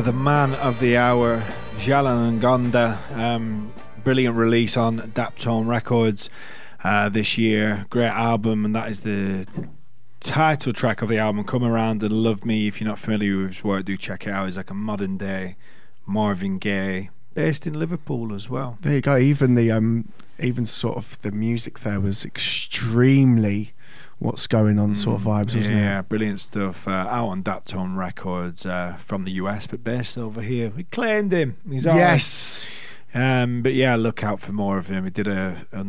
The 0.02 0.12
man 0.12 0.54
of 0.54 0.80
the 0.80 0.96
hour, 0.96 1.44
Jalen 1.76 2.40
Ngonda. 2.40 2.98
Um, 3.16 3.72
brilliant 4.02 4.36
release 4.36 4.76
on 4.76 4.98
Daptone 5.12 5.68
Records 5.68 6.28
uh, 6.82 7.08
this 7.08 7.38
year. 7.38 7.86
Great 7.88 8.08
album, 8.08 8.64
and 8.64 8.74
that 8.74 8.88
is 8.88 9.02
the 9.02 9.46
title 10.18 10.72
track 10.72 11.02
of 11.02 11.08
the 11.08 11.18
album. 11.18 11.44
Come 11.44 11.62
around 11.62 12.02
and 12.02 12.12
love 12.12 12.44
me. 12.44 12.66
If 12.66 12.80
you're 12.80 12.88
not 12.88 12.98
familiar 12.98 13.42
with 13.42 13.54
his 13.54 13.62
work, 13.62 13.84
do 13.84 13.96
check 13.96 14.26
it 14.26 14.30
out. 14.30 14.46
He's 14.46 14.56
like 14.56 14.70
a 14.70 14.74
modern 14.74 15.18
day 15.18 15.54
Marvin 16.04 16.58
Gaye, 16.58 17.10
based 17.34 17.64
in 17.68 17.78
Liverpool 17.78 18.34
as 18.34 18.50
well. 18.50 18.78
There 18.80 18.94
you 18.94 19.00
go. 19.02 19.16
Even 19.16 19.54
the 19.54 19.70
um, 19.70 20.08
even 20.40 20.66
sort 20.66 20.96
of 20.96 21.22
the 21.22 21.30
music 21.30 21.78
there 21.80 22.00
was 22.00 22.24
extremely 22.24 23.72
what's 24.22 24.46
going 24.46 24.78
on 24.78 24.94
sort 24.94 25.20
of 25.20 25.26
vibes, 25.26 25.56
wasn't 25.56 25.78
yeah, 25.78 25.98
it? 25.98 26.08
brilliant 26.08 26.40
stuff. 26.40 26.86
Uh, 26.86 26.90
out 26.90 27.28
on 27.28 27.42
Daptone 27.42 27.96
Records 27.96 28.64
uh, 28.64 28.96
from 28.98 29.24
the 29.24 29.32
US, 29.32 29.66
but 29.66 29.82
based 29.82 30.16
over 30.16 30.40
here. 30.40 30.72
We 30.74 30.84
claimed 30.84 31.32
him. 31.32 31.56
He's 31.68 31.86
right. 31.86 31.96
Yes. 31.96 32.66
Um, 33.14 33.62
but 33.62 33.74
yeah, 33.74 33.96
look 33.96 34.22
out 34.22 34.40
for 34.40 34.52
more 34.52 34.78
of 34.78 34.88
him. 34.88 35.04
He 35.04 35.10
did 35.10 35.28
a, 35.28 35.66
a 35.72 35.84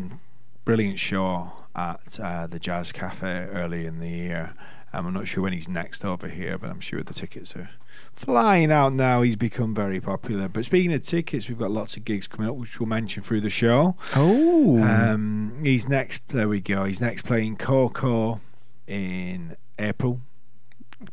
brilliant 0.66 1.00
show 1.00 1.52
at 1.76 2.20
uh, 2.20 2.48
the 2.48 2.60
Jazz 2.60 2.92
Cafe 2.92 3.28
early 3.28 3.86
in 3.86 4.00
the 4.00 4.10
year. 4.10 4.54
Um, 4.92 5.08
I'm 5.08 5.14
not 5.14 5.28
sure 5.28 5.44
when 5.44 5.54
he's 5.54 5.70
next 5.70 6.04
over 6.04 6.28
here, 6.28 6.58
but 6.58 6.70
I'm 6.70 6.80
sure 6.80 7.02
the 7.02 7.14
tickets 7.14 7.56
are 7.56 7.70
flying 8.16 8.72
out 8.72 8.94
now. 8.94 9.22
He's 9.22 9.36
become 9.36 9.74
very 9.74 10.00
popular. 10.00 10.48
But 10.48 10.66
speaking 10.66 10.94
of 10.94 11.02
tickets, 11.02 11.48
we've 11.50 11.58
got 11.58 11.72
lots 11.72 11.98
of 11.98 12.06
gigs 12.06 12.28
coming 12.28 12.50
up, 12.50 12.56
which 12.56 12.80
we'll 12.80 12.88
mention 12.88 13.24
through 13.24 13.42
the 13.42 13.50
show. 13.50 13.96
Oh. 14.16 14.82
Um, 14.82 15.60
he's 15.64 15.88
next. 15.90 16.22
There 16.30 16.48
we 16.48 16.62
go. 16.62 16.86
He's 16.86 17.02
next 17.02 17.24
playing 17.26 17.58
KOKO 17.58 18.40
in 18.88 19.56
April. 19.80 20.22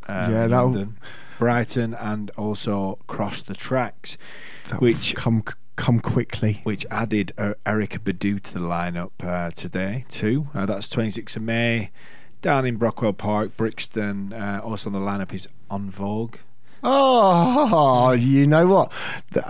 Um, 0.06 0.32
Yeah, 0.32 0.46
London, 0.46 0.98
Brighton, 1.38 1.94
and 1.94 2.30
also 2.36 2.98
Cross 3.06 3.42
the 3.42 3.54
Tracks, 3.54 4.16
which 4.78 5.14
come 5.16 5.42
come 5.76 5.98
quickly. 5.98 6.60
which 6.64 6.84
added 6.90 7.32
uh, 7.38 7.54
Erykah 7.66 8.00
Badu 8.00 8.40
to 8.42 8.54
the 8.54 8.60
lineup 8.60 9.10
uh, 9.22 9.50
today 9.50 10.04
too. 10.08 10.48
Uh, 10.54 10.66
that's 10.66 10.88
26th 10.94 11.36
of 11.36 11.42
May 11.42 11.90
down 12.42 12.66
in 12.66 12.76
Brockwell 12.78 13.16
Park, 13.16 13.56
Brixton. 13.56 14.32
Uh, 14.32 14.60
also 14.62 14.90
on 14.90 14.92
the 14.92 14.98
lineup 15.00 15.32
is 15.34 15.48
En 15.70 15.90
Vogue. 15.90 16.36
Oh, 16.82 18.12
you 18.12 18.46
know 18.46 18.66
what? 18.66 18.92
Th- 19.32 19.44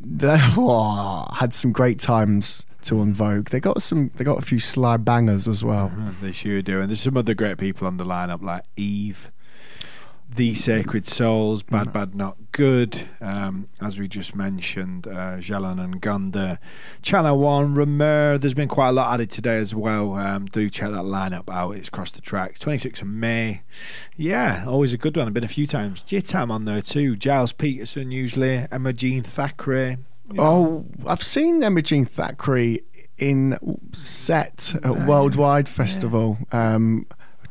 They 0.00 0.36
oh, 0.56 1.26
had 1.34 1.52
some 1.54 1.72
great 1.72 1.98
times 2.00 2.64
to 2.82 3.00
En 3.00 3.12
Vogue. 3.12 3.50
They 3.50 3.60
got 3.60 3.82
some. 3.82 4.10
They 4.16 4.24
got 4.24 4.38
a 4.38 4.42
few 4.42 4.58
sly 4.58 4.96
bangers 4.96 5.46
as 5.46 5.62
well. 5.64 5.92
They 6.22 6.32
sure 6.32 6.62
do. 6.62 6.80
And 6.80 6.88
there's 6.88 7.00
some 7.00 7.16
other 7.16 7.34
great 7.34 7.58
people 7.58 7.86
on 7.86 7.96
the 7.98 8.04
lineup 8.04 8.42
like 8.42 8.64
Eve, 8.76 9.30
The 10.36 10.54
Sacred 10.54 11.06
Souls, 11.06 11.62
Bad 11.64 11.92
Bad 11.92 12.14
Not 12.14 12.36
Good, 12.52 13.08
um, 13.20 13.68
as 13.80 13.98
we 13.98 14.06
just 14.06 14.36
mentioned, 14.36 15.08
uh, 15.08 15.38
Jalen 15.38 16.00
Ngonda, 16.00 16.58
Channel 17.02 17.36
One, 17.36 17.74
Ramur. 17.74 18.40
There's 18.40 18.54
been 18.54 18.68
quite 18.68 18.90
a 18.90 18.92
lot 18.92 19.12
added 19.12 19.30
today 19.30 19.56
as 19.56 19.74
well. 19.74 20.14
Um, 20.14 20.46
do 20.46 20.70
check 20.70 20.90
that 20.90 21.02
lineup 21.02 21.50
out. 21.50 21.72
It's 21.72 21.88
across 21.88 22.12
the 22.12 22.20
track. 22.20 22.58
26th 22.58 23.02
of 23.02 23.08
May. 23.08 23.62
Yeah, 24.16 24.64
always 24.66 24.92
a 24.92 24.98
good 24.98 25.16
one. 25.16 25.26
I've 25.26 25.34
been 25.34 25.42
a 25.44 25.48
few 25.48 25.66
times. 25.66 26.04
Jitam 26.04 26.50
on 26.50 26.64
there 26.64 26.80
too. 26.80 27.16
Gilles 27.16 27.52
Peterson 27.52 28.12
usually. 28.12 28.66
Emma 28.70 28.92
Jean 28.92 29.24
Thackeray. 29.24 29.98
Oh, 30.38 30.86
I've 31.06 31.24
seen 31.24 31.62
Emma 31.62 31.82
Jean 31.82 32.04
Thackeray 32.04 32.82
in 33.18 33.58
set 33.92 34.74
at 34.84 35.06
Worldwide 35.06 35.68
Festival. 35.68 36.38
Um, 36.52 37.06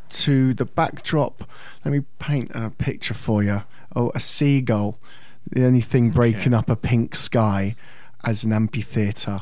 to 0.09 0.53
the 0.53 0.65
backdrop, 0.65 1.43
let 1.83 1.91
me 1.91 2.01
paint 2.19 2.51
a 2.53 2.69
picture 2.69 3.13
for 3.13 3.43
you. 3.43 3.63
Oh, 3.95 4.11
a 4.13 4.19
seagull, 4.19 4.99
the 5.49 5.65
only 5.65 5.81
thing 5.81 6.09
breaking 6.09 6.53
up 6.53 6.69
a 6.69 6.75
pink 6.75 7.15
sky 7.15 7.75
as 8.23 8.43
an 8.43 8.53
amphitheatre, 8.53 9.41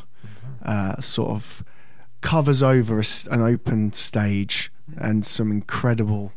uh, 0.64 1.00
sort 1.02 1.32
of 1.32 1.64
covers 2.22 2.64
over 2.64 3.00
a 3.00 3.04
an 3.32 3.42
open 3.42 3.94
stage 3.94 4.72
and 4.98 5.26
some 5.26 5.52
incredible 5.52 6.32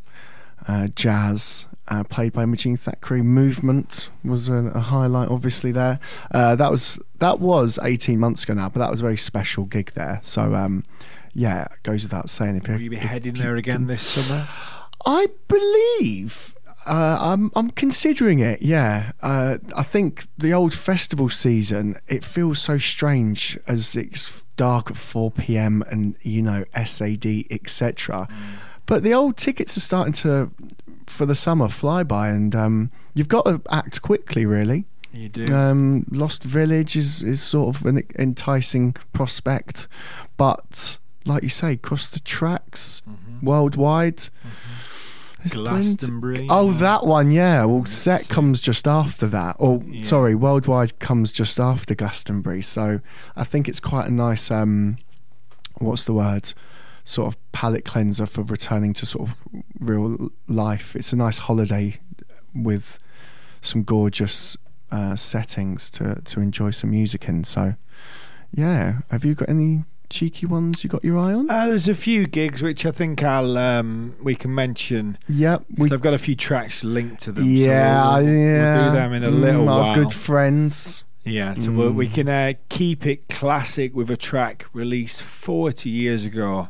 uh, 0.66 0.88
jazz 0.88 1.66
uh, 1.88 2.04
played 2.04 2.32
by 2.32 2.42
Emma 2.42 2.56
Jean 2.56 2.76
Thackeray. 2.76 3.22
Movement 3.22 4.10
was 4.24 4.48
a, 4.48 4.54
a 4.54 4.80
highlight, 4.80 5.28
obviously 5.28 5.72
there. 5.72 5.98
Uh, 6.30 6.54
that 6.56 6.70
was 6.70 6.98
that 7.18 7.40
was 7.40 7.78
18 7.82 8.18
months 8.18 8.44
ago 8.44 8.54
now, 8.54 8.68
but 8.68 8.78
that 8.78 8.90
was 8.90 9.00
a 9.00 9.04
very 9.04 9.16
special 9.16 9.64
gig 9.64 9.92
there. 9.94 10.20
So 10.22 10.54
um, 10.54 10.84
yeah, 11.34 11.64
it 11.64 11.82
goes 11.82 12.02
without 12.02 12.30
saying. 12.30 12.56
If 12.56 12.68
Will 12.68 12.80
you 12.80 12.90
be 12.90 12.96
heading 12.96 13.34
there 13.34 13.56
again 13.56 13.86
this 13.86 14.02
summer? 14.02 14.48
I 15.06 15.28
believe. 15.48 16.54
Uh, 16.86 17.18
I'm 17.20 17.50
I'm 17.54 17.70
considering 17.70 18.40
it. 18.40 18.62
Yeah, 18.62 19.12
uh, 19.22 19.58
I 19.76 19.82
think 19.82 20.26
the 20.38 20.52
old 20.52 20.72
festival 20.72 21.28
season 21.28 21.96
it 22.08 22.24
feels 22.24 22.58
so 22.58 22.78
strange 22.78 23.58
as 23.66 23.94
it's 23.94 24.42
dark 24.56 24.90
at 24.90 24.96
4 24.96 25.30
p.m. 25.30 25.82
and 25.90 26.16
you 26.22 26.42
know 26.42 26.64
SAD 26.84 27.26
etc. 27.50 28.28
But 28.86 29.04
the 29.04 29.14
old 29.14 29.36
tickets 29.36 29.76
are 29.76 29.80
starting 29.80 30.14
to 30.14 30.50
for 31.06 31.26
the 31.26 31.34
summer 31.34 31.68
fly 31.68 32.02
by, 32.02 32.28
and 32.28 32.54
um, 32.54 32.90
you've 33.14 33.28
got 33.28 33.44
to 33.44 33.60
act 33.70 34.00
quickly, 34.00 34.46
really. 34.46 34.86
You 35.12 35.28
do. 35.28 35.52
Um, 35.52 36.06
Lost 36.10 36.44
Village 36.44 36.96
is, 36.96 37.22
is 37.22 37.42
sort 37.42 37.74
of 37.74 37.84
an 37.84 38.04
enticing 38.16 38.92
prospect, 39.12 39.88
but 40.36 40.98
like 41.24 41.42
you 41.42 41.48
say, 41.48 41.76
cross 41.76 42.08
the 42.08 42.20
tracks 42.20 43.02
worldwide. 43.42 44.18
There's 45.38 45.52
plenty- 45.54 45.82
Glastonbury. 45.82 46.46
Oh, 46.50 46.72
that 46.72 47.06
one, 47.06 47.30
yeah. 47.30 47.64
Well, 47.64 47.86
set 47.86 48.28
comes 48.28 48.60
just 48.60 48.86
after 48.86 49.26
that. 49.28 49.56
Or 49.58 49.82
Yeah. 49.86 50.02
sorry, 50.02 50.34
worldwide 50.34 50.98
comes 50.98 51.32
just 51.32 51.58
after 51.58 51.94
Glastonbury. 51.94 52.60
So 52.62 53.00
I 53.36 53.44
think 53.44 53.68
it's 53.68 53.80
quite 53.80 54.06
a 54.08 54.12
nice. 54.12 54.50
Um, 54.50 54.98
what's 55.78 56.04
the 56.04 56.12
word? 56.12 56.52
Sort 57.04 57.28
of 57.28 57.52
palate 57.52 57.86
cleanser 57.86 58.26
for 58.26 58.42
returning 58.42 58.92
to 58.94 59.06
sort 59.06 59.30
of 59.30 59.36
real 59.78 60.30
life. 60.46 60.94
It's 60.94 61.12
a 61.12 61.16
nice 61.16 61.38
holiday 61.38 61.98
with 62.54 62.98
some 63.62 63.82
gorgeous 63.82 64.56
uh, 64.92 65.16
settings 65.16 65.88
to 65.92 66.20
to 66.24 66.40
enjoy 66.40 66.70
some 66.70 66.90
music 66.90 67.28
in. 67.28 67.44
So, 67.44 67.76
yeah. 68.52 68.98
Have 69.10 69.24
you 69.24 69.34
got 69.34 69.48
any 69.48 69.84
cheeky 70.10 70.44
ones 70.46 70.82
you 70.84 70.90
got 70.90 71.02
your 71.04 71.18
eye 71.18 71.32
on? 71.32 71.48
Uh, 71.48 71.68
there's 71.68 71.88
a 71.88 71.94
few 71.94 72.26
gigs 72.26 72.60
which 72.62 72.84
I 72.84 72.90
think 72.90 73.22
I'll 73.22 73.56
um, 73.56 74.14
we 74.22 74.34
can 74.34 74.54
mention. 74.54 75.16
Yep. 75.28 75.64
We, 75.78 75.88
so 75.88 75.94
I've 75.94 76.02
got 76.02 76.14
a 76.14 76.18
few 76.18 76.34
tracks 76.36 76.84
linked 76.84 77.22
to 77.22 77.32
them. 77.32 77.44
yeah, 77.46 78.16
we'll, 78.16 78.24
we'll- 78.26 78.34
yeah. 78.34 78.76
We'll 78.76 78.90
do 78.90 78.96
them 78.96 79.12
in 79.14 79.24
a 79.24 79.30
Mm, 79.30 79.40
little 79.40 79.68
our 79.68 79.80
while. 79.82 79.94
good 79.94 80.12
friends. 80.12 81.04
Yeah, 81.24 81.54
so 81.54 81.70
we'll, 81.72 81.90
we 81.92 82.08
Mm. 82.08 82.14
can 82.14 82.28
uh, 82.28 82.52
keep 82.70 83.06
it 83.06 83.28
classic 83.28 83.94
with 83.94 84.10
a 84.10 84.16
track 84.16 84.66
released 84.72 85.22
40 85.22 85.88
years 85.90 86.24
ago. 86.24 86.68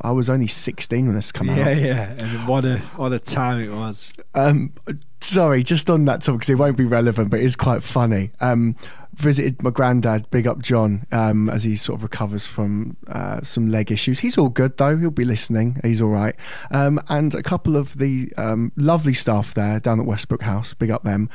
I 0.00 0.10
was 0.10 0.28
only 0.28 0.46
16 0.46 1.06
when 1.06 1.14
this 1.14 1.30
came 1.32 1.48
yeah, 1.48 1.68
out. 1.68 1.76
yeah, 1.76 2.10
and 2.18 2.48
what 2.48 2.64
a 2.64 2.78
what 2.96 3.12
a 3.12 3.18
time 3.18 3.60
it 3.60 3.70
was. 3.70 4.12
Um, 4.34 4.72
sorry, 5.20 5.62
just 5.62 5.88
on 5.88 6.04
that 6.06 6.22
topic, 6.22 6.40
because 6.40 6.50
it 6.50 6.56
won't 6.56 6.76
be 6.76 6.84
relevant, 6.84 7.30
but 7.30 7.38
it's 7.40 7.54
quite 7.56 7.82
funny. 7.82 8.30
Um, 8.40 8.76
visited 9.14 9.62
my 9.62 9.70
granddad, 9.70 10.30
big 10.30 10.46
up 10.46 10.60
John, 10.60 11.06
um, 11.12 11.48
as 11.48 11.64
he 11.64 11.76
sort 11.76 11.98
of 11.98 12.02
recovers 12.02 12.46
from 12.46 12.96
uh, 13.08 13.40
some 13.42 13.70
leg 13.70 13.90
issues. 13.92 14.20
He's 14.20 14.38
all 14.38 14.48
good 14.48 14.76
though; 14.76 14.96
he'll 14.96 15.10
be 15.10 15.24
listening. 15.24 15.80
He's 15.82 16.00
all 16.00 16.10
right. 16.10 16.34
Um, 16.70 17.00
and 17.08 17.34
a 17.34 17.42
couple 17.42 17.76
of 17.76 17.98
the 17.98 18.32
um, 18.36 18.72
lovely 18.76 19.14
staff 19.14 19.54
there 19.54 19.80
down 19.80 20.00
at 20.00 20.06
Westbrook 20.06 20.42
House, 20.42 20.74
big 20.74 20.90
up 20.90 21.02
them. 21.02 21.28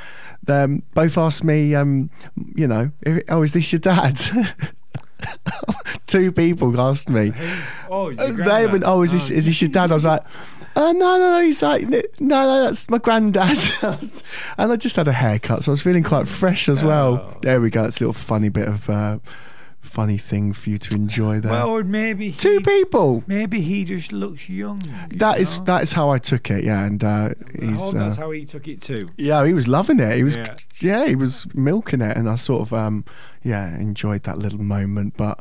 Um, 0.48 0.82
both 0.94 1.16
asked 1.16 1.44
me, 1.44 1.74
um, 1.74 2.10
you 2.54 2.66
know, 2.66 2.90
oh, 3.28 3.42
is 3.42 3.52
this 3.52 3.72
your 3.72 3.80
dad? 3.80 4.20
Two 6.06 6.32
people 6.32 6.80
asked 6.80 7.08
me. 7.08 7.32
Oh, 7.90 8.12
they 8.12 8.66
went, 8.66 8.84
"Oh, 8.84 9.02
is 9.02 9.12
this 9.12 9.30
is 9.30 9.46
this 9.46 9.60
your 9.60 9.70
dad?" 9.70 9.90
I 9.90 9.94
was 9.94 10.04
like, 10.04 10.22
uh, 10.76 10.92
"No, 10.92 11.18
no, 11.18 11.18
no." 11.18 11.40
He's 11.44 11.62
like, 11.62 11.88
"No, 11.88 12.00
no, 12.20 12.62
that's 12.64 12.88
my 12.90 12.98
granddad." 12.98 13.58
and 14.58 14.72
I 14.72 14.76
just 14.76 14.96
had 14.96 15.08
a 15.08 15.12
haircut, 15.12 15.64
so 15.64 15.70
I 15.70 15.72
was 15.72 15.82
feeling 15.82 16.02
quite 16.02 16.28
fresh 16.28 16.68
as 16.68 16.82
well. 16.82 17.36
There 17.42 17.60
we 17.60 17.70
go. 17.70 17.84
It's 17.84 17.98
a 17.98 18.04
little 18.04 18.12
funny 18.12 18.48
bit 18.48 18.68
of 18.68 18.88
uh, 18.90 19.18
funny 19.80 20.18
thing 20.18 20.52
for 20.52 20.70
you 20.70 20.78
to 20.78 20.94
enjoy 20.94 21.40
there. 21.40 21.50
Well, 21.52 21.70
or 21.70 21.82
maybe 21.84 22.30
he, 22.30 22.38
Two 22.38 22.60
people. 22.60 23.24
Maybe 23.26 23.60
he 23.60 23.84
just 23.84 24.12
looks 24.12 24.48
young. 24.48 24.82
you 25.10 25.18
That 25.18 25.38
is 25.40 25.58
know? 25.60 25.64
that 25.66 25.82
is 25.82 25.92
how 25.92 26.10
I 26.10 26.18
took 26.18 26.50
it. 26.50 26.64
Yeah, 26.64 26.84
and 26.84 27.02
uh, 27.02 27.30
he's 27.58 27.82
uh, 27.94 27.98
that's 27.98 28.16
how 28.16 28.30
he 28.30 28.44
took 28.44 28.68
it 28.68 28.80
too. 28.80 29.10
yeah, 29.16 29.44
he 29.46 29.54
was 29.54 29.66
loving 29.68 29.98
it. 30.00 30.14
He 30.16 30.24
was 30.24 30.36
Yeah. 30.36 30.56
yeah. 30.80 31.06
he 31.06 31.16
was 31.16 31.46
milking 31.54 32.00
it, 32.02 32.16
and 32.16 32.28
I 32.28 32.34
sort 32.36 32.62
of 32.62 32.72
um 32.72 33.04
yeah 33.42 33.74
enjoyed 33.78 34.24
that 34.24 34.38
little 34.38 34.62
moment. 34.62 35.14
But 35.16 35.40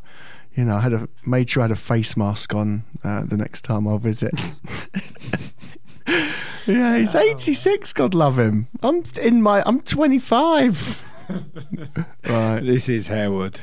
you 0.58 0.66
know, 0.66 0.76
I 0.76 0.82
had 0.82 0.94
a 0.94 1.08
made 1.24 1.50
sure 1.50 1.62
I 1.62 1.66
had 1.66 1.72
a 1.72 1.76
face 1.76 2.18
mask 2.18 2.56
on 2.56 2.84
uh, 3.04 3.24
the 3.24 3.38
next 3.38 3.62
time 3.62 3.88
I'll 3.88 4.00
visit. 4.00 4.34
yeah, 6.66 6.98
he's 6.98 7.14
eighty 7.14 7.54
six. 7.54 7.94
God 7.94 8.16
love 8.16 8.40
him. 8.40 8.68
I'm 8.82 9.04
in 9.22 9.44
my. 9.44 9.62
I'm 9.68 9.80
twenty 9.82 10.18
five. 10.18 11.00
right. 12.28 12.60
This 12.60 12.90
is 12.90 13.08
Haywoode. 13.08 13.60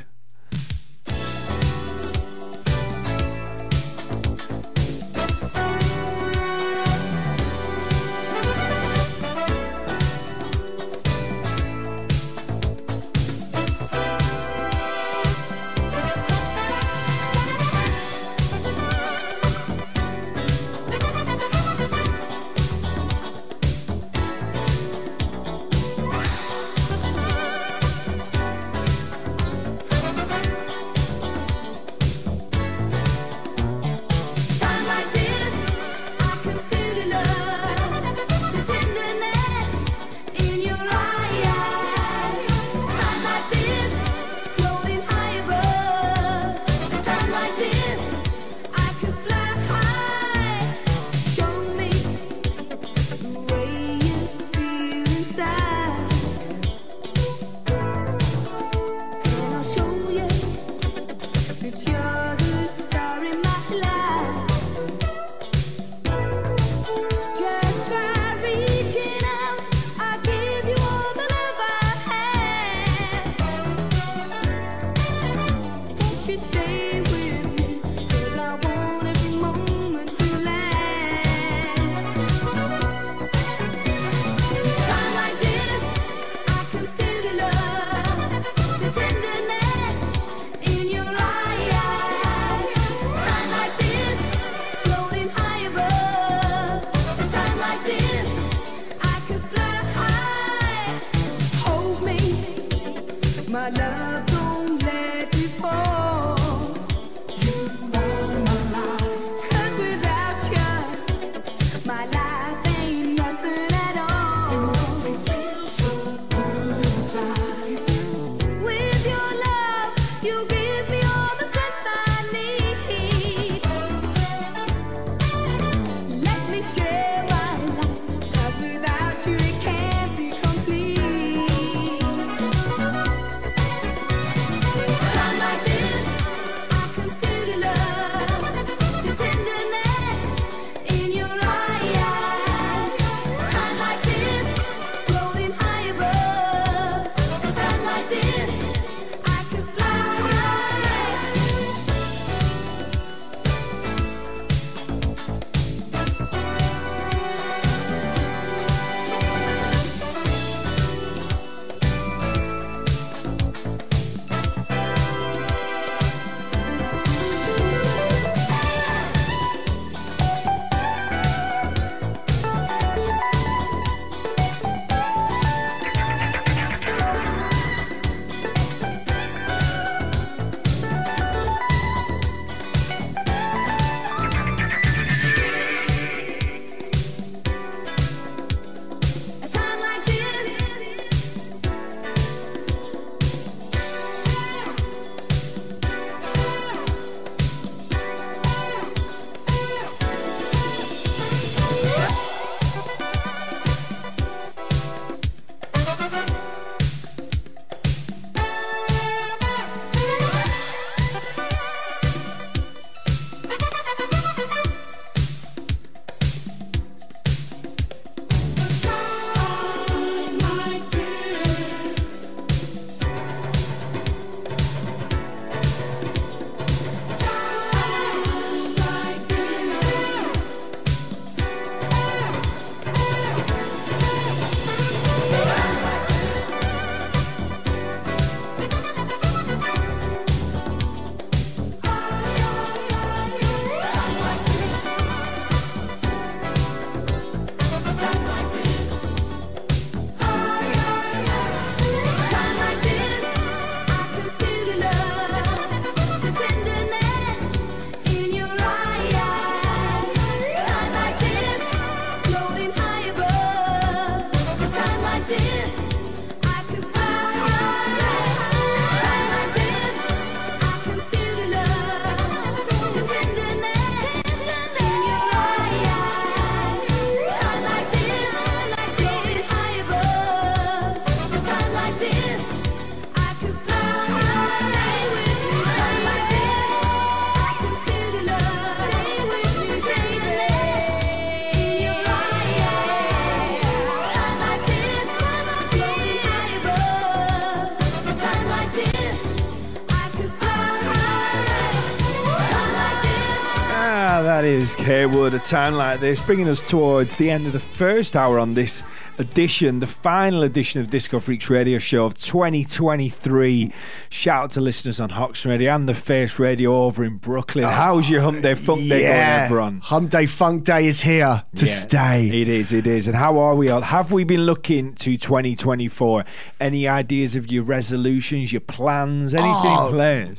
Time 305.49 305.75
like 305.75 305.99
this, 305.99 306.19
bringing 306.25 306.47
us 306.47 306.67
towards 306.67 307.17
the 307.17 307.29
end 307.29 307.45
of 307.45 307.53
the 307.53 307.59
first 307.59 308.15
hour 308.15 308.39
on 308.39 308.55
this 308.55 308.81
edition, 309.19 309.79
the 309.79 309.87
final 309.87 310.41
edition 310.41 310.81
of 310.81 310.89
Disco 310.89 311.19
Freaks 311.19 311.49
Radio 311.49 311.77
Show 311.77 312.05
of 312.05 312.15
2023. 312.15 313.71
Shout 314.15 314.43
out 314.43 314.49
to 314.51 314.61
listeners 314.61 315.01
on 315.01 315.09
Hoxton 315.09 315.51
Radio 315.51 315.75
and 315.75 315.89
the 315.89 315.93
Face 315.93 316.39
Radio 316.39 316.83
over 316.83 317.03
in 317.03 317.17
Brooklyn. 317.17 317.65
Oh, 317.65 317.69
How's 317.69 318.09
your 318.09 318.21
Hump 318.21 318.41
Day 318.41 318.55
Funk 318.55 318.79
Day 318.87 319.01
yeah. 319.03 319.35
going, 319.35 319.45
everyone? 319.45 319.79
Hump 319.81 320.09
Day 320.09 320.25
Funk 320.25 320.63
Day 320.63 320.87
is 320.87 321.01
here 321.01 321.43
to 321.55 321.65
yeah, 321.65 321.71
stay. 321.71 322.41
It 322.41 322.47
is, 322.47 322.71
it 322.71 322.87
is. 322.87 323.07
And 323.07 323.15
how 323.15 323.37
are 323.37 323.55
we 323.55 323.69
all? 323.69 323.81
Have 323.81 324.13
we 324.13 324.23
been 324.23 324.45
looking 324.45 324.95
to 324.95 325.17
2024? 325.17 326.23
Any 326.61 326.87
ideas 326.87 327.35
of 327.35 327.51
your 327.51 327.63
resolutions, 327.63 328.53
your 328.53 328.61
plans, 328.61 329.35
anything 329.35 329.51
oh? 329.53 329.91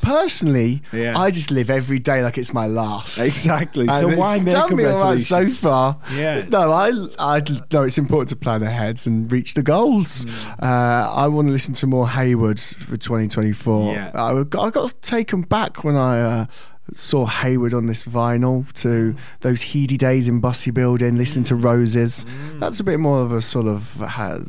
Personally, 0.02 0.82
yeah. 0.90 1.16
I 1.16 1.30
just 1.30 1.50
live 1.50 1.68
every 1.68 1.98
day 1.98 2.24
like 2.24 2.38
it's 2.38 2.54
my 2.54 2.66
last. 2.66 3.18
Exactly. 3.18 3.88
so 3.88 4.16
why 4.16 4.42
make 4.42 4.54
a 4.54 4.74
resolution? 4.74 5.18
so 5.18 5.50
far. 5.50 6.00
Yeah. 6.14 6.46
No, 6.48 6.72
I, 6.72 6.92
I 7.18 7.42
know 7.70 7.82
it's 7.82 7.98
important 7.98 8.30
to 8.30 8.36
plan 8.36 8.62
ahead 8.62 9.06
and 9.06 9.30
reach 9.30 9.52
the 9.52 9.62
goals. 9.62 10.24
Mm. 10.24 10.62
Uh, 10.62 11.12
I 11.12 11.28
want 11.28 11.48
to 11.48 11.52
listen 11.52 11.74
to 11.74 11.86
more 11.86 12.06
Haywoode 12.06 12.74
for 12.76 12.96
2024. 12.96 13.65
Yeah. 13.92 14.10
I, 14.14 14.40
I 14.40 14.70
got 14.70 15.02
taken 15.02 15.42
back 15.42 15.84
when 15.84 15.96
I. 15.96 16.20
Uh, 16.20 16.46
saw 16.94 17.26
Haywoode 17.26 17.74
on 17.74 17.86
this 17.86 18.06
vinyl 18.06 18.70
to 18.74 18.88
mm. 18.88 19.18
those 19.40 19.62
heady 19.62 19.96
days 19.96 20.28
in 20.28 20.40
Bussey 20.40 20.70
Building, 20.70 21.16
listening 21.16 21.44
to 21.44 21.56
Roses. 21.56 22.24
Mm. 22.24 22.60
That's 22.60 22.80
a 22.80 22.84
bit 22.84 23.00
more 23.00 23.20
of 23.20 23.32
a 23.32 23.40
sort 23.40 23.66
of 23.66 24.00
uh, 24.00 24.40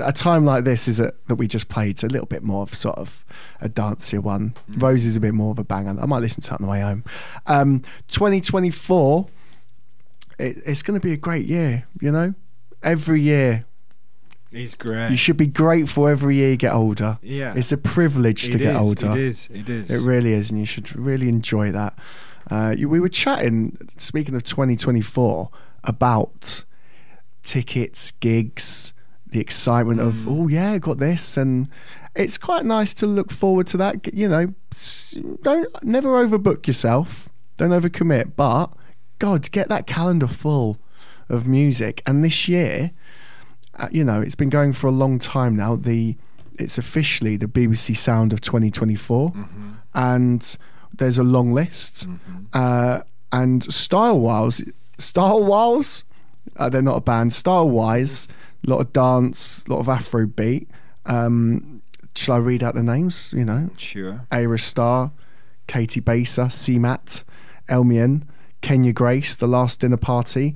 a 0.00 0.12
time 0.12 0.44
like 0.44 0.64
this 0.64 0.88
is 0.88 1.00
a, 1.00 1.12
that 1.28 1.36
we 1.36 1.46
just 1.46 1.68
played. 1.68 1.90
It's 1.90 2.04
a 2.04 2.08
little 2.08 2.26
bit 2.26 2.42
more 2.42 2.62
of 2.62 2.74
sort 2.74 2.98
of 2.98 3.24
a 3.60 3.68
dancier 3.68 4.20
one. 4.20 4.54
Mm. 4.70 4.82
Roses 4.82 5.16
a 5.16 5.20
bit 5.20 5.34
more 5.34 5.52
of 5.52 5.58
a 5.58 5.64
banger. 5.64 5.96
I 6.00 6.06
might 6.06 6.18
listen 6.18 6.42
to 6.42 6.50
that 6.50 6.60
on 6.60 6.66
the 6.66 6.70
way 6.70 6.80
home. 6.80 7.04
Um, 7.46 7.80
2024, 8.08 9.28
it, 10.38 10.56
it's 10.66 10.82
going 10.82 10.98
to 10.98 11.04
be 11.04 11.12
a 11.12 11.16
great 11.16 11.46
year. 11.46 11.86
You 12.00 12.12
know, 12.12 12.34
every 12.82 13.20
year. 13.20 13.66
He's 14.52 14.74
great. 14.74 15.10
You 15.10 15.16
should 15.16 15.38
be 15.38 15.46
grateful 15.46 16.06
every 16.06 16.36
year 16.36 16.50
you 16.50 16.56
get 16.56 16.74
older. 16.74 17.18
Yeah. 17.22 17.54
It's 17.56 17.72
a 17.72 17.78
privilege 17.78 18.48
it 18.48 18.52
to 18.52 18.58
get 18.58 18.76
is, 18.76 18.80
older. 18.80 19.12
It 19.12 19.18
is. 19.18 19.48
It 19.52 19.68
is. 19.68 19.90
It 19.90 20.06
really 20.06 20.32
is. 20.32 20.50
And 20.50 20.60
you 20.60 20.66
should 20.66 20.94
really 20.94 21.28
enjoy 21.28 21.72
that. 21.72 21.98
Uh, 22.50 22.74
you, 22.76 22.88
we 22.88 23.00
were 23.00 23.08
chatting, 23.08 23.78
speaking 23.96 24.34
of 24.34 24.44
2024, 24.44 25.48
about 25.84 26.64
tickets, 27.42 28.10
gigs, 28.10 28.92
the 29.26 29.40
excitement 29.40 30.00
mm. 30.00 30.06
of, 30.06 30.28
oh, 30.28 30.48
yeah, 30.48 30.76
got 30.78 30.98
this. 30.98 31.36
And 31.38 31.68
it's 32.14 32.36
quite 32.36 32.66
nice 32.66 32.92
to 32.94 33.06
look 33.06 33.30
forward 33.30 33.66
to 33.68 33.76
that. 33.78 34.12
You 34.14 34.28
know, 34.28 34.54
don't 35.42 35.84
never 35.84 36.24
overbook 36.24 36.66
yourself, 36.66 37.30
don't 37.56 37.70
overcommit, 37.70 38.32
but 38.36 38.66
God, 39.18 39.50
get 39.50 39.68
that 39.68 39.86
calendar 39.86 40.26
full 40.26 40.78
of 41.28 41.46
music. 41.46 42.02
And 42.06 42.22
this 42.22 42.48
year, 42.48 42.90
uh, 43.78 43.88
you 43.90 44.04
know, 44.04 44.20
it's 44.20 44.34
been 44.34 44.50
going 44.50 44.72
for 44.72 44.86
a 44.86 44.90
long 44.92 45.18
time 45.18 45.56
now. 45.56 45.76
The 45.76 46.16
it's 46.58 46.76
officially 46.78 47.36
the 47.36 47.46
BBC 47.46 47.96
Sound 47.96 48.32
of 48.32 48.40
2024, 48.42 49.30
Mm-hmm. 49.32 49.70
and 49.94 50.56
there's 50.96 51.18
a 51.18 51.22
long 51.24 51.52
list. 51.54 52.06
Uh, 52.52 53.00
and 53.32 53.64
style 53.72 54.20
wise, 54.20 54.62
style 54.98 55.42
wise, 55.42 56.04
uh, 56.56 56.68
they're 56.68 56.82
not 56.82 56.98
a 56.98 57.00
band. 57.00 57.32
Style 57.32 57.68
wise, 57.70 58.28
a 58.66 58.70
lot 58.70 58.80
of 58.80 58.92
dance, 58.92 59.64
a 59.66 59.72
lot 59.72 59.78
of 59.80 59.88
Afro 59.88 60.26
beat. 60.26 60.68
Um, 61.06 61.80
shall 62.14 62.34
I 62.36 62.38
read 62.38 62.62
out 62.62 62.74
the 62.74 62.82
names? 62.82 63.32
You 63.34 63.46
know, 63.46 63.70
Sure. 63.78 64.20
Ayra 64.30 64.60
Starr, 64.60 65.10
Caity 65.66 66.04
Baser, 66.04 66.44
CMAT, 66.44 67.24
Elmiene, 67.70 68.24
Kenya 68.60 68.92
Grace, 68.92 69.34
The 69.34 69.48
Last 69.48 69.80
Dinner 69.80 69.96
Party, 69.96 70.54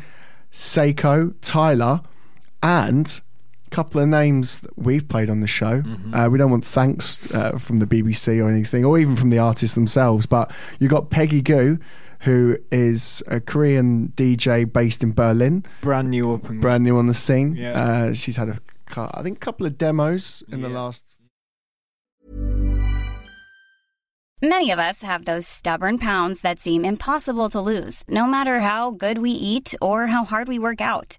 Sekou, 0.52 1.34
Tyla, 1.40 2.02
and 2.66 3.20
a 3.66 3.70
couple 3.70 4.00
of 4.00 4.08
names 4.08 4.58
that 4.60 4.76
we've 4.76 5.06
played 5.06 5.30
on 5.30 5.40
the 5.40 5.46
show. 5.46 5.84
Uh, 6.12 6.28
we 6.28 6.36
don't 6.36 6.50
want 6.50 6.64
thanks 6.64 7.32
uh, 7.32 7.56
from 7.58 7.78
the 7.78 7.86
BBC 7.86 8.42
or 8.42 8.50
anything, 8.50 8.84
or 8.84 8.98
even 8.98 9.14
from 9.14 9.30
the 9.30 9.38
artists 9.38 9.76
themselves, 9.76 10.26
but 10.26 10.50
you 10.80 10.88
got 10.88 11.08
Peggy 11.08 11.40
Gou, 11.40 11.78
who 12.20 12.56
is 12.72 13.22
a 13.28 13.38
Korean 13.38 14.12
DJ 14.16 14.70
based 14.70 15.04
in 15.04 15.12
Berlin, 15.12 15.64
Brand 15.80 16.10
new 16.10 16.34
up 16.34 16.48
and 16.48 16.60
brand 16.60 16.82
new 16.82 16.96
on 16.96 17.06
the 17.06 17.14
scene. 17.14 17.54
Yeah. 17.54 17.80
Uh, 17.80 18.14
she's 18.14 18.36
had 18.36 18.48
a, 18.48 18.58
I 18.96 19.22
think, 19.22 19.36
a 19.36 19.40
couple 19.40 19.64
of 19.64 19.78
demos 19.78 20.42
in 20.50 20.62
the 20.62 20.68
last 20.68 21.16
Many 24.42 24.70
of 24.70 24.78
us 24.78 25.00
have 25.00 25.24
those 25.24 25.46
stubborn 25.46 25.98
pounds 25.98 26.42
that 26.42 26.60
seem 26.60 26.84
impossible 26.84 27.48
to 27.50 27.60
lose, 27.60 28.04
no 28.06 28.26
matter 28.26 28.60
how 28.60 28.90
good 28.90 29.16
we 29.18 29.30
eat 29.30 29.74
or 29.80 30.08
how 30.08 30.24
hard 30.24 30.46
we 30.46 30.58
work 30.58 30.82
out. 30.82 31.18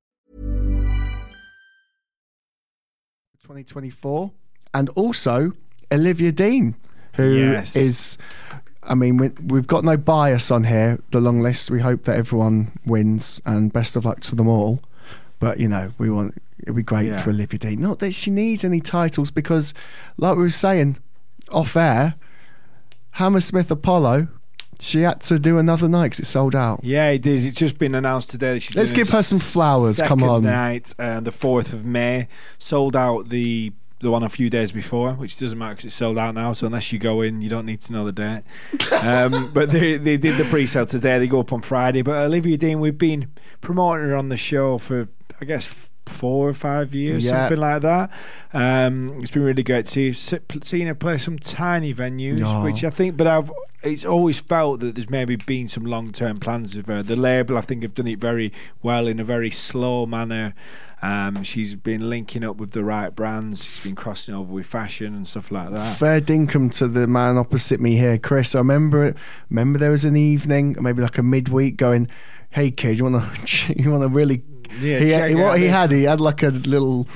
2024, 3.51 4.31
and 4.73 4.87
also 4.89 5.51
Olivia 5.91 6.31
Dean, 6.31 6.75
who 7.15 7.23
is. 7.23 7.75
Yes. 7.75 8.17
I 8.83 8.95
mean, 8.95 9.17
we, 9.17 9.27
we've 9.45 9.67
got 9.67 9.83
no 9.83 9.95
bias 9.97 10.49
on 10.49 10.63
here. 10.63 10.99
The 11.11 11.19
long 11.19 11.41
list. 11.41 11.69
We 11.69 11.81
hope 11.81 12.05
that 12.05 12.15
everyone 12.17 12.71
wins, 12.85 13.41
and 13.45 13.71
best 13.73 13.95
of 13.97 14.05
luck 14.05 14.21
to 14.21 14.35
them 14.35 14.47
all. 14.47 14.81
But 15.39 15.59
you 15.59 15.67
know, 15.67 15.91
we 15.97 16.09
want 16.09 16.41
it'd 16.59 16.75
be 16.75 16.81
great 16.83 17.07
Yeah. 17.07 17.17
for 17.17 17.31
Olivia 17.31 17.59
Dean. 17.59 17.81
Not 17.81 17.99
that 17.99 18.13
she 18.13 18.31
needs 18.31 18.63
any 18.63 18.79
titles, 18.79 19.31
because, 19.31 19.73
like 20.17 20.37
we 20.37 20.43
were 20.43 20.49
saying 20.49 20.97
off 21.49 21.75
air, 21.75 22.15
Hammersmith 23.11 23.69
Apollo, 23.69 24.29
she 24.81 25.01
had 25.01 25.21
to 25.21 25.39
do 25.39 25.57
another 25.57 25.87
night 25.87 26.05
because 26.05 26.19
it 26.19 26.25
sold 26.25 26.55
out. 26.55 26.81
Yeah, 26.83 27.09
it 27.09 27.25
is. 27.25 27.45
It's 27.45 27.57
just 27.57 27.77
been 27.77 27.95
announced 27.95 28.31
today. 28.31 28.53
That 28.53 28.59
she's 28.61 28.75
Let's 28.75 28.91
give 28.91 29.09
her 29.09 29.23
some 29.23 29.39
flowers, 29.39 30.01
come 30.01 30.23
on. 30.23 30.43
night, 30.43 30.93
uh, 30.97 31.19
the 31.19 31.31
fourth 31.31 31.73
of 31.73 31.85
May. 31.85 32.27
Sold 32.57 32.95
out 32.95 33.29
the 33.29 33.73
the 33.99 34.09
one 34.09 34.23
a 34.23 34.29
few 34.29 34.49
days 34.49 34.71
before, 34.71 35.13
which 35.13 35.37
doesn't 35.37 35.57
matter 35.57 35.75
because 35.75 35.85
it's 35.85 35.95
sold 35.95 36.17
out 36.17 36.33
now. 36.33 36.53
So 36.53 36.65
unless 36.65 36.91
you 36.91 36.99
go 36.99 37.21
in, 37.21 37.41
you 37.41 37.49
don't 37.49 37.65
need 37.65 37.81
to 37.81 37.93
know 37.93 38.03
the 38.03 38.11
date. 38.11 38.43
um, 39.03 39.51
but 39.53 39.69
they 39.71 39.97
they 39.97 40.17
did 40.17 40.37
the 40.37 40.45
pre-sale 40.45 40.85
today. 40.85 41.19
They 41.19 41.27
go 41.27 41.39
up 41.39 41.53
on 41.53 41.61
Friday. 41.61 42.01
But 42.01 42.17
Olivia 42.17 42.57
Dean, 42.57 42.79
we've 42.79 42.97
been 42.97 43.31
promoting 43.61 44.09
her 44.09 44.15
on 44.15 44.29
the 44.29 44.37
show 44.37 44.77
for 44.77 45.07
I 45.39 45.45
guess 45.45 45.89
four 46.11 46.49
or 46.49 46.53
five 46.53 46.93
years, 46.93 47.25
Yeah. 47.25 47.31
something 47.47 47.59
like 47.59 47.81
that. 47.81 48.11
Um, 48.53 49.19
it's 49.21 49.31
been 49.31 49.43
really 49.43 49.63
great 49.63 49.85
to 49.87 50.13
see 50.13 50.39
seen 50.63 50.87
her 50.87 50.95
play 50.95 51.17
some 51.17 51.39
tiny 51.39 51.93
venues, 51.93 52.43
Oh. 52.45 52.63
which 52.63 52.83
I 52.83 52.89
think. 52.89 53.17
But 53.17 53.27
I've 53.27 53.51
it's 53.83 54.05
always 54.05 54.39
felt 54.39 54.79
that 54.81 54.93
there's 54.93 55.09
maybe 55.09 55.35
been 55.35 55.67
some 55.67 55.85
long 55.85 56.11
term 56.11 56.37
plans 56.37 56.75
with 56.75 56.87
her. 56.87 57.01
The 57.01 57.15
label, 57.15 57.57
I 57.57 57.61
think, 57.61 57.81
have 57.83 57.95
done 57.95 58.07
it 58.07 58.19
very 58.19 58.51
well 58.83 59.07
in 59.07 59.19
a 59.19 59.23
very 59.23 59.49
slow 59.49 60.05
manner. 60.05 60.53
Um, 61.03 61.41
she's 61.41 61.73
been 61.73 62.11
linking 62.11 62.43
up 62.43 62.57
with 62.57 62.71
the 62.71 62.83
right 62.83 63.09
brands. 63.15 63.63
She's 63.65 63.85
been 63.85 63.95
crossing 63.95 64.35
over 64.35 64.53
with 64.53 64.67
fashion 64.67 65.15
and 65.15 65.25
stuff 65.27 65.49
like 65.51 65.71
that. 65.71 65.97
Fair 65.97 66.21
dinkum 66.21 66.71
to 66.77 66.87
the 66.87 67.07
man 67.07 67.39
opposite 67.39 67.79
me 67.79 67.95
here, 67.95 68.19
Chris. 68.19 68.53
I 68.53 68.59
remember 68.59 69.05
it. 69.05 69.17
Remember 69.49 69.79
there 69.79 69.89
was 69.89 70.05
an 70.05 70.15
evening, 70.15 70.75
maybe 70.79 71.01
like 71.01 71.17
a 71.17 71.23
midweek, 71.23 71.77
going, 71.77 72.07
"Hey 72.51 72.69
kid, 72.69 72.99
you 72.99 73.05
want 73.05 73.47
to, 73.47 73.73
you 73.81 73.89
want 73.89 74.03
to 74.03 74.09
really." 74.09 74.43
Yeah, 74.79 74.99
he, 74.99 75.09
check 75.09 75.29
he- 75.29 75.35
what 75.35 75.59
he 75.59 75.65
had, 75.65 75.91
he 75.91 76.03
had 76.03 76.19
like 76.21 76.43
a 76.43 76.49
little, 76.49 77.07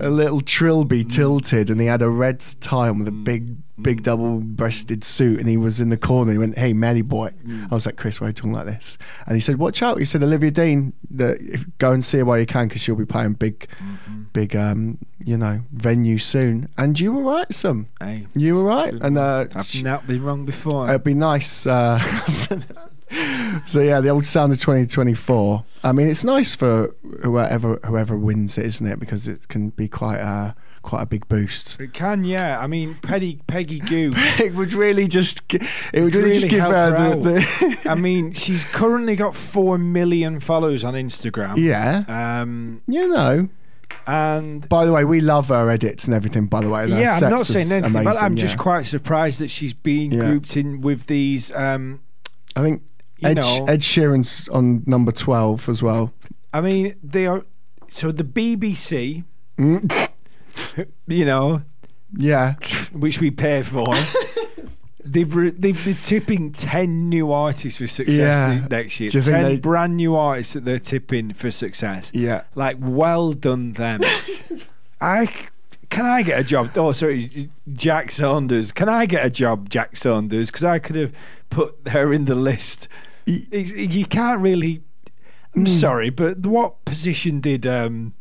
a 0.00 0.08
little 0.10 0.40
trilby 0.40 1.04
tilted, 1.04 1.70
and 1.70 1.80
he 1.80 1.86
had 1.86 2.02
a 2.02 2.08
red 2.10 2.40
tie 2.60 2.88
on 2.88 2.98
with 2.98 3.08
a 3.08 3.12
big, 3.12 3.56
big 3.80 4.02
double-breasted 4.02 5.02
suit, 5.04 5.40
and 5.40 5.48
he 5.48 5.56
was 5.56 5.80
in 5.80 5.88
the 5.88 5.96
corner. 5.96 6.32
He 6.32 6.38
went, 6.38 6.56
"Hey, 6.58 6.72
Maddie 6.72 7.02
boy," 7.02 7.32
I 7.70 7.74
was 7.74 7.86
like, 7.86 7.96
"Chris, 7.96 8.20
why 8.20 8.26
are 8.26 8.30
you 8.30 8.34
talking 8.34 8.52
like 8.52 8.66
this?" 8.66 8.98
And 9.26 9.34
he 9.36 9.40
said, 9.40 9.56
"Watch 9.58 9.82
out!" 9.82 9.98
He 9.98 10.04
said, 10.04 10.22
"Olivia 10.22 10.50
Dean, 10.50 10.92
the, 11.10 11.36
if, 11.52 11.64
go 11.78 11.92
and 11.92 12.04
see 12.04 12.18
her 12.18 12.24
while 12.24 12.38
you 12.38 12.46
can, 12.46 12.68
because 12.68 12.82
she'll 12.82 12.94
be 12.96 13.06
playing 13.06 13.34
big, 13.34 13.66
big, 14.32 14.54
um, 14.54 14.98
you 15.24 15.36
know, 15.36 15.62
venue 15.72 16.18
soon." 16.18 16.68
And 16.76 16.98
you 17.00 17.12
were 17.12 17.22
right, 17.22 17.52
some. 17.52 17.88
Hey, 18.00 18.26
You 18.34 18.56
were 18.56 18.64
right, 18.64 18.92
and 18.92 19.16
uh, 19.18 19.46
I've 19.54 19.82
not 19.82 20.06
been 20.06 20.22
wrong 20.22 20.44
before. 20.44 20.88
it'd 20.88 21.04
be 21.04 21.14
nice. 21.14 21.66
Uh, 21.66 21.98
so 23.66 23.80
yeah, 23.80 24.00
the 24.00 24.08
old 24.08 24.26
sound 24.26 24.52
of 24.52 24.58
2024. 24.60 25.64
I 25.82 25.92
mean, 25.92 26.08
it's 26.08 26.24
nice 26.24 26.54
for 26.54 26.94
whoever 27.22 27.76
whoever 27.84 28.16
wins 28.16 28.56
it, 28.58 28.66
isn't 28.66 28.86
it? 28.86 29.00
Because 29.00 29.26
it 29.28 29.48
can 29.48 29.70
be 29.70 29.88
quite 29.88 30.18
a 30.20 30.54
quite 30.82 31.02
a 31.02 31.06
big 31.06 31.28
boost. 31.28 31.78
it 31.80 31.92
can, 31.92 32.24
yeah. 32.24 32.58
I 32.58 32.66
mean, 32.66 32.94
Peggy, 33.02 33.40
Peggy 33.46 33.80
Gou. 33.80 34.12
It 34.38 34.54
would 34.54 34.72
really 34.72 35.08
just 35.08 35.42
it 35.52 36.02
would 36.02 36.14
really, 36.14 36.32
just 36.32 36.48
give 36.48 36.60
her 36.60 36.96
her 36.96 37.16
the, 37.16 37.32
the 37.32 37.90
I 37.90 37.94
mean, 37.94 38.32
she's 38.32 38.64
currently 38.64 39.14
got 39.16 39.34
four 39.34 39.76
million 39.76 40.40
followers 40.40 40.82
on 40.84 40.94
Instagram. 40.94 41.56
yeah. 41.58 42.04
Um, 42.08 42.80
You 42.86 43.08
know. 43.08 43.48
and 44.06 44.66
By 44.68 44.86
the 44.86 44.92
way, 44.92 45.04
we 45.04 45.20
love 45.20 45.48
her 45.48 45.68
edits 45.68 46.06
and 46.06 46.14
everything. 46.14 46.46
By 46.46 46.62
the 46.62 46.70
way, 46.70 46.86
Their 46.86 47.00
yeah, 47.00 47.18
I'm 47.22 47.30
not 47.30 47.44
saying 47.46 47.70
anything, 47.72 48.04
but 48.04 48.22
I'm 48.22 48.36
just 48.36 48.56
quite 48.56 48.86
surprised 48.86 49.40
that 49.40 49.48
she's 49.48 49.74
been 49.74 50.12
Yeah. 50.12 50.20
grouped 50.30 50.56
in 50.56 50.80
with 50.80 51.06
these. 51.06 51.50
Um, 51.54 52.00
I 52.56 52.62
think 52.62 52.82
Ed, 53.22 53.36
know- 53.36 53.64
Ed 53.68 53.80
Sheeran's 53.80 54.48
on 54.48 54.82
number 54.86 55.12
12 55.12 55.68
as 55.68 55.82
well. 55.82 56.12
I 56.52 56.60
mean, 56.60 56.94
they 57.02 57.26
are. 57.26 57.44
So 57.92 58.12
the 58.12 58.24
BBC, 58.24 59.24
Mm. 59.58 60.08
you 61.06 61.24
know, 61.24 61.62
Yeah. 62.16 62.54
which 62.92 63.20
we 63.20 63.30
pay 63.30 63.62
for. 63.62 63.86
They've 65.02 65.34
re- 65.34 65.50
they've 65.58 65.82
been 65.84 65.96
tipping 65.96 66.52
ten 66.52 67.08
new 67.08 67.32
artists 67.32 67.78
for 67.78 67.86
success 67.88 68.16
Yeah. 68.36 68.66
next 68.70 69.00
year. 69.00 69.08
Do 69.10 69.18
you 69.18 69.22
think 69.22 69.34
Ten 69.34 69.44
they- 69.44 69.56
brand 69.58 69.96
new 69.96 70.14
artists 70.14 70.52
that 70.52 70.64
they're 70.66 70.78
tipping 70.78 71.32
for 71.32 71.50
success. 71.50 72.12
Yeah. 72.14 72.42
Like, 72.54 72.76
well 72.78 73.32
done 73.32 73.72
them. 73.72 74.00
I 75.00 75.32
can 75.88 76.04
I 76.04 76.22
get 76.22 76.38
a 76.38 76.44
job? 76.44 76.70
Oh, 76.76 76.92
sorry, 76.92 77.50
Jack 77.72 78.12
Saunders. 78.12 78.70
Can 78.72 78.88
I 78.88 79.06
get 79.06 79.24
a 79.26 79.30
job, 79.30 79.68
Jack 79.70 79.96
Saunders? 79.96 80.48
Because 80.50 80.64
I 80.64 80.78
could 80.78 80.96
have 80.96 81.12
put 81.48 81.74
her 81.88 82.12
in 82.12 82.26
the 82.26 82.36
list. 82.36 82.86
It's- 83.26 83.72
you 83.72 84.04
can't 84.06 84.40
really. 84.40 84.82
I'm 85.56 85.64
Mm. 85.64 85.68
sorry, 85.68 86.10
but 86.10 86.46
what 86.46 86.84
position 86.84 87.40
did 87.40 87.66
um, 87.66 88.14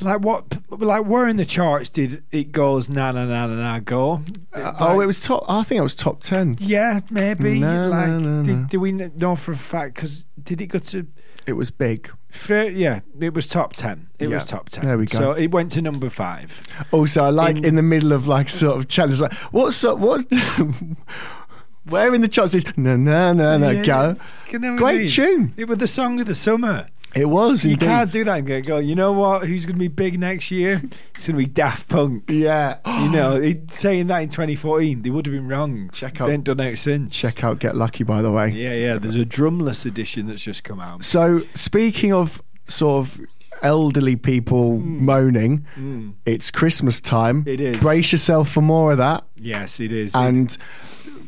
like 0.00 0.20
what 0.20 0.58
like 0.70 1.04
where 1.04 1.26
in 1.28 1.36
the 1.36 1.44
charts 1.44 1.90
did 1.90 2.22
it 2.30 2.52
goes 2.52 2.88
na 2.88 3.10
na 3.12 3.24
na 3.24 3.46
na 3.48 3.54
na 3.56 3.78
go? 3.80 4.22
Uh, 4.52 4.72
oh, 4.78 5.00
it 5.00 5.06
was 5.06 5.20
top. 5.22 5.44
I 5.48 5.64
think 5.64 5.80
it 5.80 5.82
was 5.82 5.94
top 5.96 6.20
10. 6.20 6.56
yeah, 6.60 7.00
maybe. 7.10 7.58
No, 7.60 7.88
like, 7.88 8.08
no, 8.08 8.18
no. 8.20 8.42
did, 8.44 8.68
do 8.68 8.78
we 8.80 8.92
know 8.92 9.34
for 9.36 9.52
a 9.52 9.56
fact? 9.56 9.94
Because 9.96 10.26
did 10.42 10.60
it 10.60 10.66
go 10.68 10.78
to? 10.78 11.06
It 11.46 11.54
was 11.54 11.70
big. 11.72 12.08
Fair, 12.30 12.70
yeah, 12.70 13.00
it 13.18 13.34
was 13.34 13.48
top 13.48 13.72
ten. 13.72 14.06
It 14.20 14.28
Yeah. 14.28 14.36
was 14.36 14.44
top 14.44 14.68
ten. 14.68 14.84
There 14.86 14.96
we 14.96 15.06
go. 15.06 15.18
So 15.18 15.32
it 15.32 15.50
went 15.50 15.72
to 15.72 15.82
number 15.82 16.08
five. 16.10 16.62
Also, 16.92 17.24
I 17.24 17.30
like 17.30 17.56
in, 17.56 17.64
In- 17.64 17.74
the 17.74 17.82
middle 17.82 18.12
of 18.12 18.28
like 18.28 18.48
sort 18.48 18.76
of 18.78 18.86
challenge, 18.86 19.20
like 19.20 19.32
what's 19.50 19.82
up? 19.82 19.98
what 19.98 20.26
Where 21.90 22.14
in 22.14 22.20
the 22.22 22.28
charts 22.28 22.54
is 22.54 22.64
no 22.76 22.96
no 22.96 23.32
no 23.32 23.58
no 23.58 23.70
Yeah, 23.70 23.82
go? 23.84 24.16
You 24.50 24.58
know 24.58 24.72
what 24.72 24.74
I 24.74 24.78
Great 24.78 24.98
mean? 25.00 25.08
tune. 25.08 25.54
It 25.56 25.68
was 25.68 25.78
the 25.78 25.86
song 25.86 26.20
of 26.20 26.26
the 26.26 26.34
summer. 26.34 26.88
It 27.12 27.24
was. 27.28 27.64
You 27.64 27.72
indeed. 27.72 27.86
can't 27.86 28.12
do 28.12 28.22
that 28.22 28.38
and 28.38 28.46
go, 28.46 28.60
go, 28.60 28.78
you 28.78 28.94
know 28.94 29.12
what? 29.12 29.44
Who's 29.44 29.66
going 29.66 29.74
to 29.74 29.80
be 29.80 29.88
big 29.88 30.20
next 30.20 30.52
year? 30.52 30.80
It's 31.16 31.26
going 31.26 31.38
to 31.40 31.44
be 31.44 31.52
Daft 31.52 31.88
Punk. 31.88 32.30
Yeah. 32.30 32.78
You 33.02 33.10
know, 33.10 33.34
it, 33.36 33.72
saying 33.72 34.06
that 34.06 34.18
in 34.22 34.28
2014, 34.28 35.02
they 35.02 35.10
would 35.10 35.26
have 35.26 35.34
been 35.34 35.48
wrong. 35.48 35.90
Check 35.92 36.20
out- 36.20 36.28
They 36.28 36.34
ain't 36.34 36.44
done 36.44 36.60
it 36.60 36.76
since. 36.76 37.14
Check 37.16 37.42
out 37.44 37.58
Get 37.58 37.74
Lucky, 37.76 38.04
by 38.04 38.22
the 38.22 38.30
way. 38.30 38.48
Yeah, 38.50 38.72
yeah. 38.74 38.98
There's 38.98 39.16
a 39.16 39.24
drumless 39.26 39.84
edition 39.84 40.26
that's 40.28 40.40
just 40.42 40.62
come 40.64 40.78
out. 40.80 41.02
So, 41.04 41.40
speaking 41.54 42.12
of 42.12 42.40
sort 42.68 43.00
of 43.06 43.20
elderly 43.62 44.16
people 44.16 44.78
moaning, 44.78 45.66
it's 46.24 46.50
Christmas 46.50 47.00
time. 47.00 47.44
Mm. 47.44 47.48
It 47.48 47.60
is. 47.60 47.76
Brace 47.82 48.12
yourself 48.12 48.48
for 48.50 48.62
more 48.62 48.92
of 48.92 48.98
that. 48.98 49.24
Yes, 49.36 49.80
it 49.80 49.92
is. 49.92 50.14
And 50.14 50.56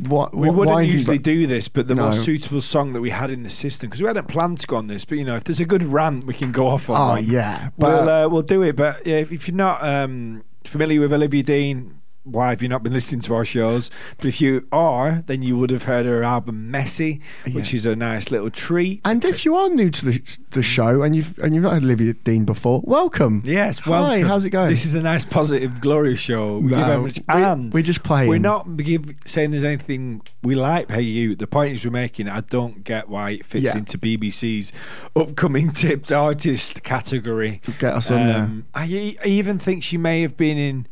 what 0.08 0.34
we 0.34 0.48
what 0.48 0.68
wouldn't 0.68 0.86
usually 0.92 1.18
do 1.18 1.46
this, 1.46 1.68
but 1.68 1.88
the 1.88 1.94
No. 1.94 2.06
most 2.06 2.24
suitable 2.24 2.60
song 2.60 2.92
that 2.92 3.00
we 3.00 3.10
had 3.10 3.30
in 3.30 3.42
the 3.42 3.50
system 3.50 3.88
because 3.88 4.00
we 4.02 4.06
hadn't 4.06 4.28
planned 4.28 4.58
to 4.58 4.66
go 4.66 4.76
on 4.76 4.86
this. 4.88 5.04
But 5.04 5.18
you 5.18 5.24
know, 5.24 5.36
if 5.36 5.44
there's 5.44 5.60
a 5.60 5.64
good 5.64 5.82
rant, 5.84 6.24
we 6.26 6.34
can 6.34 6.52
go 6.52 6.66
off 6.68 6.90
on. 6.90 6.96
Oh 7.00 7.08
one. 7.14 7.24
yeah, 7.26 7.70
we'll 7.76 8.08
uh, 8.08 8.28
we'll 8.28 8.42
do 8.42 8.62
it. 8.62 8.76
But 8.76 9.06
yeah, 9.06 9.16
if, 9.16 9.32
if 9.32 9.48
you're 9.48 9.56
not 9.56 9.82
um, 9.84 10.44
familiar 10.64 11.00
with 11.00 11.12
Olivia 11.12 11.42
Dean, 11.42 11.98
why 12.24 12.50
have 12.50 12.62
you 12.62 12.68
not 12.68 12.82
been 12.82 12.92
listening 12.92 13.20
to 13.22 13.34
our 13.34 13.44
shows? 13.44 13.90
But 14.18 14.26
if 14.26 14.40
you 14.40 14.66
are, 14.70 15.22
then 15.26 15.42
you 15.42 15.56
would 15.56 15.70
have 15.70 15.82
heard 15.84 16.06
her 16.06 16.22
album 16.22 16.70
"Messy," 16.70 17.20
which 17.50 17.74
is 17.74 17.84
a 17.86 17.96
nice 17.96 18.30
little 18.30 18.50
treat. 18.50 19.00
and 19.04 19.24
if 19.24 19.44
you 19.44 19.56
are 19.56 19.68
new 19.68 19.90
to 19.90 20.04
the, 20.06 20.36
the 20.50 20.62
show 20.62 21.02
and 21.02 21.16
you've 21.16 21.36
and 21.38 21.54
you've 21.54 21.64
not 21.64 21.72
had 21.74 21.82
Olivia 21.82 22.14
Dean 22.14 22.44
before, 22.44 22.80
welcome. 22.84 23.42
Yes, 23.44 23.80
Hi, 23.80 23.90
welcome. 23.90 24.28
how's 24.28 24.44
it 24.44 24.50
going? 24.50 24.70
This 24.70 24.84
is 24.84 24.94
a 24.94 25.00
nice, 25.02 25.24
positive, 25.24 25.80
glorious 25.80 26.20
show. 26.20 26.58
We 26.58 26.68
give 26.70 26.78
No, 26.78 27.02
we- 27.02 27.10
and 27.28 27.72
we're 27.72 27.82
just 27.82 28.02
playing. 28.04 28.28
We're 28.28 28.38
not 28.38 28.76
give, 28.76 29.04
saying 29.26 29.50
there's 29.50 29.64
anything 29.64 30.22
we 30.42 30.54
like. 30.54 30.90
Hey, 30.90 31.02
you. 31.02 31.34
The 31.34 31.46
point 31.46 31.74
is 31.74 31.84
we're 31.84 31.90
making. 31.90 32.28
I 32.28 32.40
don't 32.42 32.84
get 32.84 33.08
why 33.08 33.30
it 33.30 33.44
fits 33.46 33.64
Yeah. 33.64 33.78
into 33.78 33.98
BBC's 33.98 34.72
upcoming 35.16 35.70
tipped 35.72 36.12
artist 36.12 36.82
category. 36.82 37.60
Get 37.78 37.94
us 37.94 38.10
on 38.10 38.26
there. 38.26 38.36
Um, 38.42 38.66
I, 38.74 39.16
I 39.22 39.26
even 39.26 39.58
think 39.58 39.82
she 39.82 39.96
may 39.98 40.22
have 40.22 40.36
been 40.36 40.58
in 40.58 40.86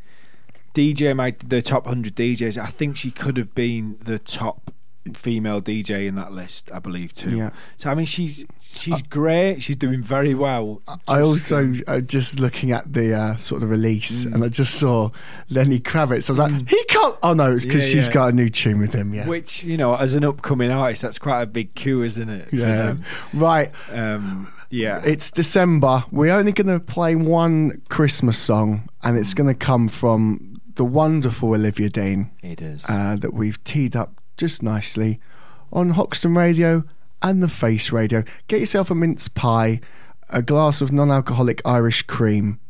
DJ 0.74 1.14
Mag 1.16 1.48
the 1.48 1.62
top 1.62 1.86
hundred 1.86 2.14
DJs. 2.16 2.56
I 2.60 2.66
think 2.66 2.96
she 2.96 3.10
could 3.10 3.36
have 3.36 3.54
been 3.54 3.96
the 4.02 4.18
top 4.18 4.72
female 5.14 5.60
DJ 5.62 6.06
in 6.06 6.14
that 6.16 6.32
list. 6.32 6.70
I 6.72 6.78
believe 6.78 7.12
too. 7.12 7.36
Yeah. 7.36 7.50
So 7.76 7.90
I 7.90 7.94
mean, 7.94 8.06
she's 8.06 8.44
she's 8.72 9.02
great. 9.02 9.60
She's 9.60 9.76
doing 9.76 10.02
very 10.02 10.34
well. 10.34 10.82
I 11.08 11.20
also 11.22 11.72
uh, 11.88 12.00
just 12.00 12.38
looking 12.38 12.70
at 12.72 12.92
the 12.92 13.14
uh, 13.14 13.36
sort 13.36 13.62
of 13.62 13.70
release, 13.70 14.24
Mm. 14.26 14.34
and 14.34 14.44
I 14.44 14.48
just 14.48 14.74
saw 14.76 15.10
Lenny 15.48 15.80
Kravitz. 15.80 16.28
I 16.28 16.32
was 16.32 16.38
like, 16.38 16.68
he 16.68 16.84
can't. 16.84 17.16
Oh 17.22 17.32
no, 17.34 17.50
it's 17.52 17.64
because 17.64 17.86
Yeah, 17.88 17.92
she's 18.00 18.06
yeah. 18.08 18.14
got 18.14 18.26
a 18.28 18.32
new 18.32 18.48
tune 18.50 18.78
with 18.78 18.92
him. 18.92 19.12
Yeah, 19.14 19.26
Which 19.26 19.64
you 19.64 19.76
know, 19.76 19.96
as 19.96 20.14
an 20.14 20.24
upcoming 20.24 20.70
artist, 20.70 21.02
that's 21.02 21.18
quite 21.18 21.42
a 21.42 21.46
big 21.46 21.74
coup, 21.74 22.02
isn't 22.02 22.28
it? 22.28 22.48
yeah. 22.52 22.96
Right. 23.34 23.72
Um, 23.90 24.52
yeah. 24.72 25.00
It's 25.04 25.32
December. 25.32 26.04
We're 26.12 26.32
only 26.34 26.52
going 26.52 26.68
to 26.68 26.78
play 26.78 27.16
one 27.16 27.82
Christmas 27.88 28.38
song, 28.38 28.88
and 29.02 29.16
it's 29.18 29.34
going 29.34 29.48
to 29.48 29.54
come 29.54 29.88
from 29.88 30.49
the 30.80 30.84
wonderful 30.86 31.50
Olivia 31.50 31.90
Dean. 31.90 32.30
It 32.42 32.62
is. 32.62 32.86
uh, 32.88 33.14
that 33.16 33.34
we've 33.34 33.62
teed 33.64 33.94
up 33.94 34.18
just 34.38 34.62
nicely 34.62 35.20
on 35.70 35.90
Hoxton 35.90 36.34
Radio 36.34 36.84
and 37.20 37.42
the 37.42 37.48
Face 37.48 37.92
Radio. 37.92 38.24
Get 38.48 38.60
yourself 38.60 38.90
a 38.90 38.94
mince 38.94 39.28
pie, 39.28 39.82
a 40.30 40.40
glass 40.40 40.80
of 40.80 40.90
non-alcoholic 40.90 41.60
Irish 41.66 42.04
cream, 42.04 42.60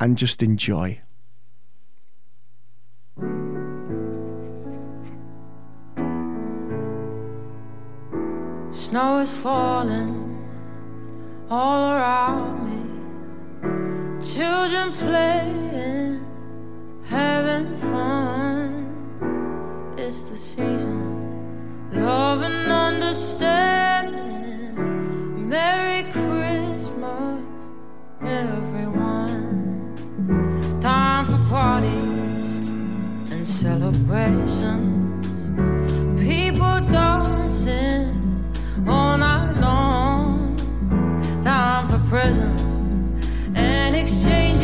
and 0.00 0.16
just 0.16 0.42
enjoy. 0.42 1.02
Snow 8.72 9.18
is 9.20 9.30
falling 9.30 10.38
all 11.50 11.92
around 11.92 12.64
me. 12.64 12.80
Children 14.34 14.92
playing, 14.94 16.24
having 17.12 17.76
fun. 17.76 18.88
It's 19.98 20.22
the 20.22 20.36
season, 20.36 21.90
love 21.92 22.40
and 22.40 22.72
understanding. 22.72 24.72
Merry 25.46 26.04
Christmas, 26.10 27.42
everyone. 28.22 29.94
Time 30.80 31.26
for 31.26 31.38
parties 31.50 32.46
and 33.32 33.46
celebrations. 33.46 35.26
People 36.18 36.80
dancing 36.98 38.08
all 38.88 39.18
night 39.18 39.52
long. 39.60 40.56
Time 41.44 41.88
for 41.90 41.98
presents 42.08 42.62
and 43.54 43.94
exchanging 43.94 44.61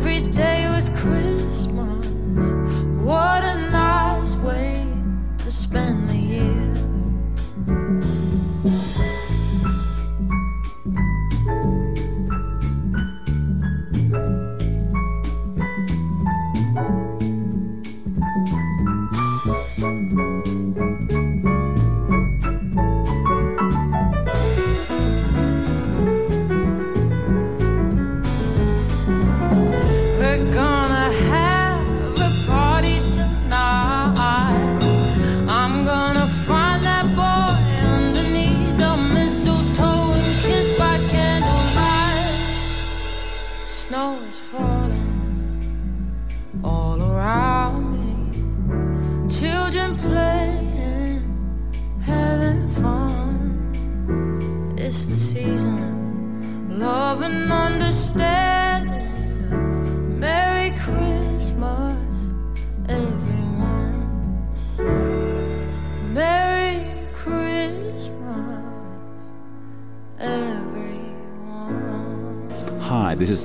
every 0.00 0.20
day 0.32 0.66
was 0.66 0.88
Christmas. 1.00 2.06
What 3.04 3.44
a 3.44 3.69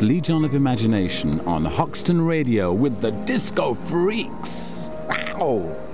Legion 0.02 0.44
of 0.46 0.54
Imagination 0.54 1.40
on 1.42 1.64
Hoxton 1.64 2.22
Radio 2.22 2.74
with 2.74 3.02
the 3.02 3.12
Disco 3.12 3.74
Freaks. 3.74 4.90
Wow! 5.08 5.85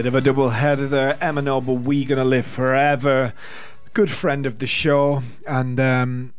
Bit 0.00 0.06
of 0.06 0.14
a 0.14 0.22
double 0.22 0.48
header 0.48 0.88
there. 0.88 1.18
Emma 1.22 1.42
Noble, 1.42 1.76
We 1.76 2.06
Gonna 2.06 2.24
Live 2.24 2.46
Forever. 2.46 3.34
Good 3.92 4.10
friend 4.10 4.46
of 4.46 4.58
the 4.58 4.66
show. 4.66 5.22
And 5.46 5.78
um, 5.78 6.32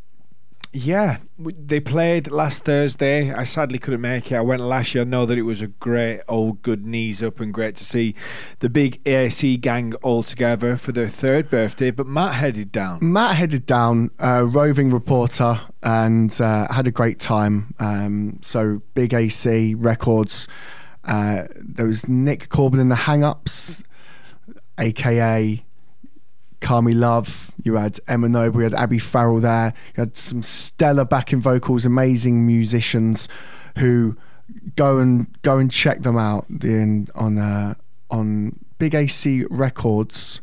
yeah, 0.73 1.17
they 1.37 1.79
played 1.79 2.31
last 2.31 2.65
Thursday. 2.65 3.31
I 3.31 3.43
sadly 3.43 3.77
couldn't 3.77 4.01
make 4.01 4.31
it. 4.31 4.35
I 4.35 4.41
went 4.41 4.63
last 4.63 4.95
year. 4.95 5.03
I 5.03 5.05
know 5.05 5.27
that 5.27 5.37
it 5.37 5.43
was 5.43 5.61
a 5.61 5.67
great 5.67 6.21
old 6.27 6.63
good 6.63 6.87
knees 6.87 7.21
up 7.21 7.39
and 7.39 7.53
great 7.53 7.75
to 7.75 7.85
see 7.85 8.15
the 8.61 8.69
big 8.69 8.99
AC 9.07 9.57
gang 9.57 9.93
all 10.01 10.23
together 10.23 10.75
for 10.75 10.91
their 10.91 11.07
third 11.07 11.51
birthday. 11.51 11.91
But 11.91 12.07
Matt 12.07 12.33
headed 12.33 12.71
down. 12.71 12.97
Matt 13.03 13.35
headed 13.35 13.67
down, 13.67 14.09
uh, 14.17 14.43
roving 14.43 14.89
reporter, 14.89 15.61
and 15.83 16.35
uh, 16.41 16.73
had 16.73 16.87
a 16.87 16.91
great 16.91 17.19
time. 17.19 17.75
Um, 17.77 18.39
so 18.41 18.81
big 18.95 19.13
AC 19.13 19.75
records. 19.75 20.47
Uh, 21.03 21.45
there 21.55 21.85
was 21.85 22.07
Nick 22.07 22.49
Corbin 22.49 22.79
in 22.79 22.89
the 22.89 22.95
Hang 22.95 23.23
Ups, 23.23 23.83
aka 24.77 25.63
Carmi 26.59 26.93
Love. 26.95 27.51
You 27.63 27.75
had 27.75 27.99
Emma 28.07 28.29
Noble. 28.29 28.61
You 28.61 28.63
had 28.65 28.73
Abby 28.75 28.99
Farrell 28.99 29.39
there. 29.39 29.73
You 29.95 30.01
had 30.01 30.17
some 30.17 30.43
stellar 30.43 31.05
backing 31.05 31.39
vocals, 31.39 31.85
amazing 31.85 32.45
musicians 32.45 33.27
who 33.77 34.15
go 34.75 34.99
and 34.99 35.27
go 35.41 35.57
and 35.57 35.71
check 35.71 36.01
them 36.01 36.17
out 36.17 36.45
in, 36.49 37.07
on 37.15 37.37
uh, 37.37 37.73
on 38.09 38.59
Big 38.77 38.93
AC 38.95 39.45
Records 39.49 40.41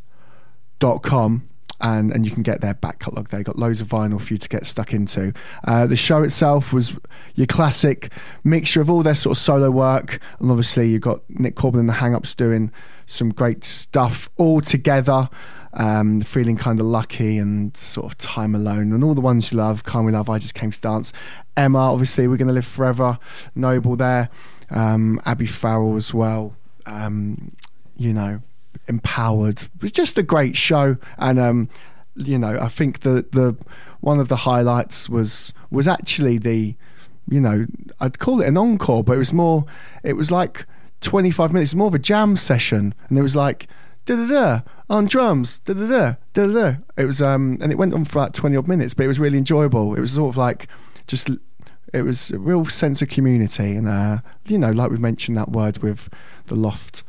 dot 0.78 1.02
com 1.02 1.47
and 1.80 2.12
and 2.12 2.24
you 2.24 2.30
can 2.30 2.42
get 2.42 2.60
their 2.60 2.74
back 2.74 2.98
catalogue 2.98 3.28
They've 3.28 3.44
got 3.44 3.59
loads 3.59 3.80
of 3.80 3.88
vinyl 3.88 4.20
for 4.20 4.34
you 4.34 4.38
to 4.38 4.48
get 4.48 4.66
stuck 4.66 4.92
into. 4.92 5.32
Uh, 5.64 5.86
the 5.86 5.96
show 5.96 6.22
itself 6.22 6.72
was 6.72 6.96
your 7.34 7.46
classic 7.46 8.12
mixture 8.44 8.80
of 8.80 8.90
all 8.90 9.02
their 9.02 9.14
sort 9.14 9.36
of 9.36 9.42
solo 9.42 9.70
work 9.70 10.20
and 10.40 10.50
obviously 10.50 10.90
you've 10.90 11.02
got 11.02 11.20
nick 11.30 11.55
corbin 11.55 11.80
and 11.80 11.88
the 11.88 11.94
hang-ups 11.94 12.34
doing 12.34 12.72
some 13.06 13.30
great 13.30 13.64
stuff 13.64 14.28
all 14.36 14.60
together. 14.60 15.28
Um, 15.74 16.22
feeling 16.22 16.56
kind 16.56 16.80
of 16.80 16.86
lucky 16.86 17.36
and 17.36 17.76
sort 17.76 18.06
of 18.06 18.16
time 18.16 18.55
alone 18.55 18.92
and 18.92 19.05
all 19.05 19.14
the 19.14 19.20
ones 19.20 19.52
you 19.52 19.59
love 19.59 19.84
can't 19.84 20.06
we 20.06 20.12
love 20.12 20.30
i 20.30 20.38
just 20.38 20.55
came 20.55 20.70
to 20.70 20.80
dance. 20.80 21.12
Emma 21.56 21.78
obviously 21.78 22.26
we're 22.26 22.38
going 22.38 22.48
to 22.48 22.55
live 22.55 22.66
forever. 22.66 23.18
Noble 23.55 23.94
there. 23.94 24.30
Um, 24.70 25.20
abby 25.24 25.46
farrell 25.46 25.96
as 25.96 26.12
well. 26.12 26.56
Um, 26.86 27.52
you 27.96 28.12
know 28.12 28.40
empowered. 28.86 29.62
It 29.62 29.82
was 29.82 29.92
just 29.92 30.18
a 30.18 30.22
great 30.22 30.56
show, 30.56 30.96
and 31.18 31.38
um, 31.38 31.68
you 32.14 32.38
know, 32.38 32.59
I 32.60 32.68
think 32.68 33.00
the 33.00 33.26
the 33.30 33.56
one 34.00 34.20
of 34.20 34.28
the 34.28 34.36
highlights 34.36 35.09
was 35.09 35.52
was 35.70 35.88
actually 35.88 36.38
the, 36.38 36.74
you 37.28 37.40
know, 37.40 37.66
I'd 38.00 38.18
call 38.18 38.40
it 38.40 38.48
an 38.48 38.56
encore, 38.56 39.05
but 39.05 39.14
it 39.14 39.18
was 39.18 39.32
more. 39.32 39.64
It 40.02 40.14
was 40.14 40.30
like 40.30 40.66
twenty 41.00 41.30
five 41.30 41.52
minutes, 41.52 41.74
more 41.74 41.88
of 41.88 41.94
a 41.94 41.98
jam 41.98 42.36
session, 42.36 42.94
and 43.09 43.18
it 43.18 43.22
was 43.22 43.36
like 43.36 43.68
da 44.05 44.16
da 44.16 44.26
da 44.26 44.60
on 44.88 45.06
drums, 45.06 45.60
da 45.60 45.74
da 45.74 45.86
da 45.86 46.14
da 46.32 46.46
da. 46.46 46.76
It 46.96 47.05
was 47.05 47.22
um, 47.22 47.59
and 47.60 47.72
it 47.72 47.78
went 47.78 47.94
on 47.94 48.05
for 48.05 48.20
like 48.20 48.32
twenty 48.32 48.56
odd 48.56 48.68
minutes, 48.68 48.94
but 48.94 49.05
it 49.05 49.09
was 49.09 49.20
really 49.20 49.38
enjoyable. 49.38 49.94
It 49.94 50.00
was 50.00 50.12
sort 50.12 50.30
of 50.30 50.36
like 50.36 50.68
just. 51.06 51.30
It 51.90 52.02
was 52.02 52.30
a 52.32 52.38
real 52.38 52.66
sense 52.66 53.00
of 53.00 53.09
community, 53.09 53.74
and 53.74 53.88
uh, 53.88 54.18
you 54.44 54.59
know, 54.59 54.70
like 54.72 54.90
we 54.90 54.98
mentioned 54.98 55.38
that 55.38 55.50
word 55.50 55.78
with 55.78 56.10
the 56.44 56.55
loft 56.55 57.02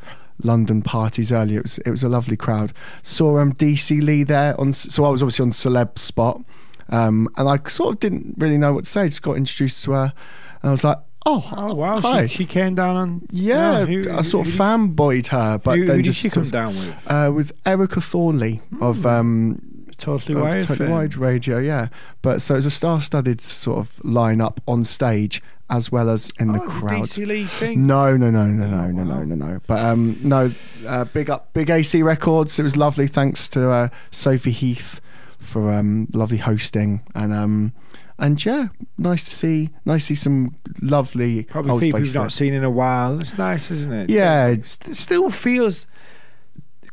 London 0.44 0.82
parties 0.82 1.32
earlier. 1.32 1.60
It 1.60 1.64
was 1.64 1.78
it 1.80 1.90
was 1.92 2.04
a 2.04 2.10
lovely 2.10 2.38
crowd. 2.38 2.74
Saw 3.04 3.40
um, 3.40 3.52
Dee 3.54 3.76
C. 3.76 4.02
Lee 4.02 4.24
there 4.24 4.60
on, 4.60 4.72
so 4.74 5.06
I 5.06 5.10
was 5.10 5.22
obviously 5.22 5.44
on 5.44 5.50
celeb 5.52 6.00
spot, 6.00 6.42
um, 6.90 7.28
and 7.38 7.48
I 7.50 7.60
sort 7.68 7.96
of 7.96 8.00
didn't 8.00 8.36
really 8.38 8.58
know 8.58 8.74
what 8.74 8.86
to 8.86 8.90
say. 8.90 9.08
Just 9.08 9.22
got 9.22 9.38
introduced 9.38 9.84
to 9.86 9.92
her, 9.92 10.14
and 10.62 10.70
I 10.70 10.72
was 10.72 10.84
like, 10.84 10.98
"Oh, 11.26 11.50
Oh 11.58 11.74
wow! 11.74 12.00
hi." 12.00 12.26
She, 12.26 12.38
she 12.38 12.46
came 12.46 12.76
down 12.76 12.96
on 12.96 13.22
yeah, 13.32 13.86
who- 13.86 14.10
I 14.12 14.22
sort 14.22 14.48
of 14.48 14.54
fanboyed 14.54 15.28
her, 15.28 15.58
but 15.58 15.78
who- 15.78 15.86
then 15.86 15.98
who 15.98 16.02
did 16.04 16.06
just 16.06 16.20
she 16.20 16.30
come 16.30 16.44
down 16.44 16.76
with? 16.76 16.94
Hmm. 16.94 17.14
Uh, 17.14 17.32
with 17.32 17.52
Erica 17.66 18.00
Thornley 18.02 18.62
of 18.82 19.06
um, 19.06 19.62
Totally 19.98 20.40
Wide. 20.42 20.64
Totally. 20.64 20.90
Wired 20.90 21.18
Radio, 21.18 21.58
yeah. 21.60 21.90
But 22.22 22.42
so 22.42 22.56
it's 22.56 22.66
a 22.66 22.72
star-studded 22.72 23.42
sort 23.42 23.80
of 23.80 23.96
lineup 24.04 24.60
on 24.68 24.86
stage 24.86 25.42
as 25.70 25.92
well 25.92 26.10
as 26.10 26.32
in 26.40 26.52
the 26.52 26.60
Oh, 26.62 26.68
crowd. 26.68 27.02
Dee 27.04 27.08
C. 27.08 27.26
Lee 27.26 27.48
sing? 27.48 27.86
No, 27.86 28.18
no, 28.18 28.30
no, 28.32 28.46
no, 28.48 28.66
no, 28.66 28.88
no, 28.92 29.04
no, 29.04 29.24
no, 29.24 29.36
no. 29.36 29.60
But 29.68 29.80
um, 29.86 30.18
no, 30.24 30.52
uh, 30.88 31.06
big 31.06 31.30
up, 31.30 31.54
big 31.54 31.70
AC 31.70 32.02
Records. 32.04 32.58
It 32.60 32.64
was 32.64 32.76
lovely. 32.78 33.08
Thanks 33.08 33.48
to 33.50 33.70
uh, 33.70 33.90
Sophie 34.12 34.52
Heath 34.52 35.00
for 35.38 35.72
um, 35.74 36.08
lovely 36.14 36.38
hosting 36.38 37.02
and 37.16 37.34
um, 37.34 37.74
and 38.18 38.44
yeah, 38.44 38.68
nice 38.98 39.24
to 39.26 39.32
see, 39.32 39.70
nice 39.86 40.02
to 40.02 40.08
see 40.08 40.16
some 40.16 40.54
lovely 40.82 41.44
Probably 41.44 41.88
people 41.88 42.02
you've 42.02 42.14
not 42.14 42.34
seen 42.34 42.54
in 42.54 42.64
a 42.66 42.70
while. 42.70 43.18
It's 43.20 43.38
nice, 43.38 43.72
isn't 43.72 43.94
it? 43.94 44.10
Yeah. 44.10 44.48
It 44.48 44.66
st- 44.66 44.96
still 44.96 45.30
feels. 45.30 45.88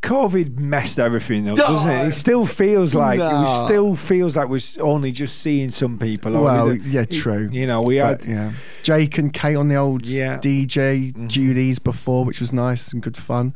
COVID 0.02 0.58
messed 0.58 0.98
everything 0.98 1.44
though, 1.44 1.54
doesn't 1.56 1.90
it? 1.90 2.08
It 2.08 2.12
still 2.14 2.46
feels 2.46 2.94
like 2.94 3.18
No. 3.18 3.42
it 3.42 3.66
still 3.66 3.96
feels 3.96 4.36
like 4.36 4.48
we're 4.48 4.60
only 4.80 5.12
just 5.12 5.38
seeing 5.40 5.70
some 5.70 5.98
people. 5.98 6.32
Well, 6.40 6.74
yeah, 6.74 7.04
true. 7.04 7.48
You 7.52 7.66
know, 7.66 7.80
we 7.82 7.96
had 7.96 8.18
But, 8.20 8.28
yeah, 8.28 8.52
Jake 8.82 9.18
and 9.18 9.32
Kate 9.32 9.56
on 9.56 9.68
the 9.68 9.76
old 9.76 10.06
Yeah. 10.06 10.38
DJ 10.38 11.12
Mm-hmm. 11.12 11.26
duties 11.28 11.78
before, 11.78 12.24
which 12.24 12.40
was 12.40 12.52
nice 12.52 12.92
and 12.92 13.02
good 13.02 13.16
fun. 13.16 13.54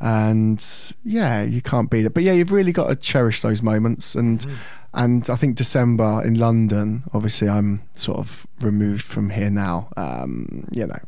And 0.00 0.64
yeah, 1.04 1.42
you 1.42 1.60
can't 1.60 1.90
beat 1.90 2.04
it. 2.06 2.14
But 2.14 2.22
yeah, 2.22 2.32
you've 2.32 2.52
really 2.52 2.72
got 2.72 2.88
to 2.88 2.94
cherish 2.96 3.40
those 3.42 3.62
moments. 3.62 4.14
And 4.14 4.40
Mm-hmm. 4.40 4.54
and 4.94 5.30
I 5.30 5.36
think 5.36 5.56
December 5.56 6.22
in 6.24 6.34
London. 6.38 7.02
Obviously, 7.12 7.48
I'm 7.48 7.82
sort 7.94 8.18
of 8.18 8.46
removed 8.60 9.02
from 9.02 9.30
here 9.30 9.50
now. 9.50 9.88
Um, 9.96 10.66
you 10.72 10.86
know. 10.86 11.00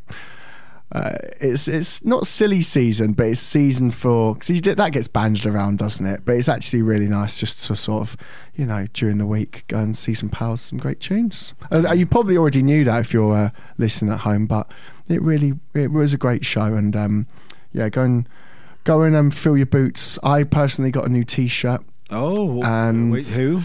Uh, 0.92 1.14
it's 1.40 1.68
it's 1.68 2.04
not 2.04 2.26
silly 2.26 2.62
season, 2.62 3.12
but 3.12 3.26
it's 3.26 3.40
season 3.40 3.90
for 3.90 4.34
because 4.34 4.60
that 4.60 4.92
gets 4.92 5.06
banded 5.06 5.46
around, 5.46 5.78
doesn't 5.78 6.04
it? 6.04 6.22
But 6.24 6.34
it's 6.36 6.48
actually 6.48 6.82
really 6.82 7.06
nice 7.06 7.38
just 7.38 7.64
to 7.66 7.76
sort 7.76 8.02
of, 8.02 8.16
you 8.56 8.66
know, 8.66 8.86
during 8.92 9.18
the 9.18 9.26
week 9.26 9.64
go 9.68 9.78
and 9.78 9.96
see 9.96 10.14
some 10.14 10.28
pals, 10.28 10.62
some 10.62 10.78
great 10.78 10.98
tunes. 10.98 11.54
Uh, 11.70 11.92
you 11.92 12.06
probably 12.06 12.36
already 12.36 12.62
knew 12.62 12.82
that 12.84 12.98
if 12.98 13.12
you're 13.12 13.34
uh, 13.34 13.50
listening 13.78 14.12
at 14.12 14.20
home, 14.20 14.46
but 14.46 14.68
it 15.08 15.22
really 15.22 15.52
it 15.74 15.92
was 15.92 16.12
a 16.12 16.18
great 16.18 16.44
show, 16.44 16.74
and 16.74 16.96
um, 16.96 17.26
yeah, 17.72 17.88
go 17.88 18.02
and 18.02 18.28
go 18.82 19.02
in 19.02 19.14
and 19.14 19.26
um, 19.26 19.30
fill 19.30 19.56
your 19.56 19.66
boots. 19.66 20.18
I 20.24 20.42
personally 20.42 20.90
got 20.90 21.06
a 21.06 21.08
new 21.08 21.22
T-shirt. 21.24 21.82
Oh, 22.10 22.62
and 22.62 23.12
wait, 23.12 23.26
who? 23.26 23.62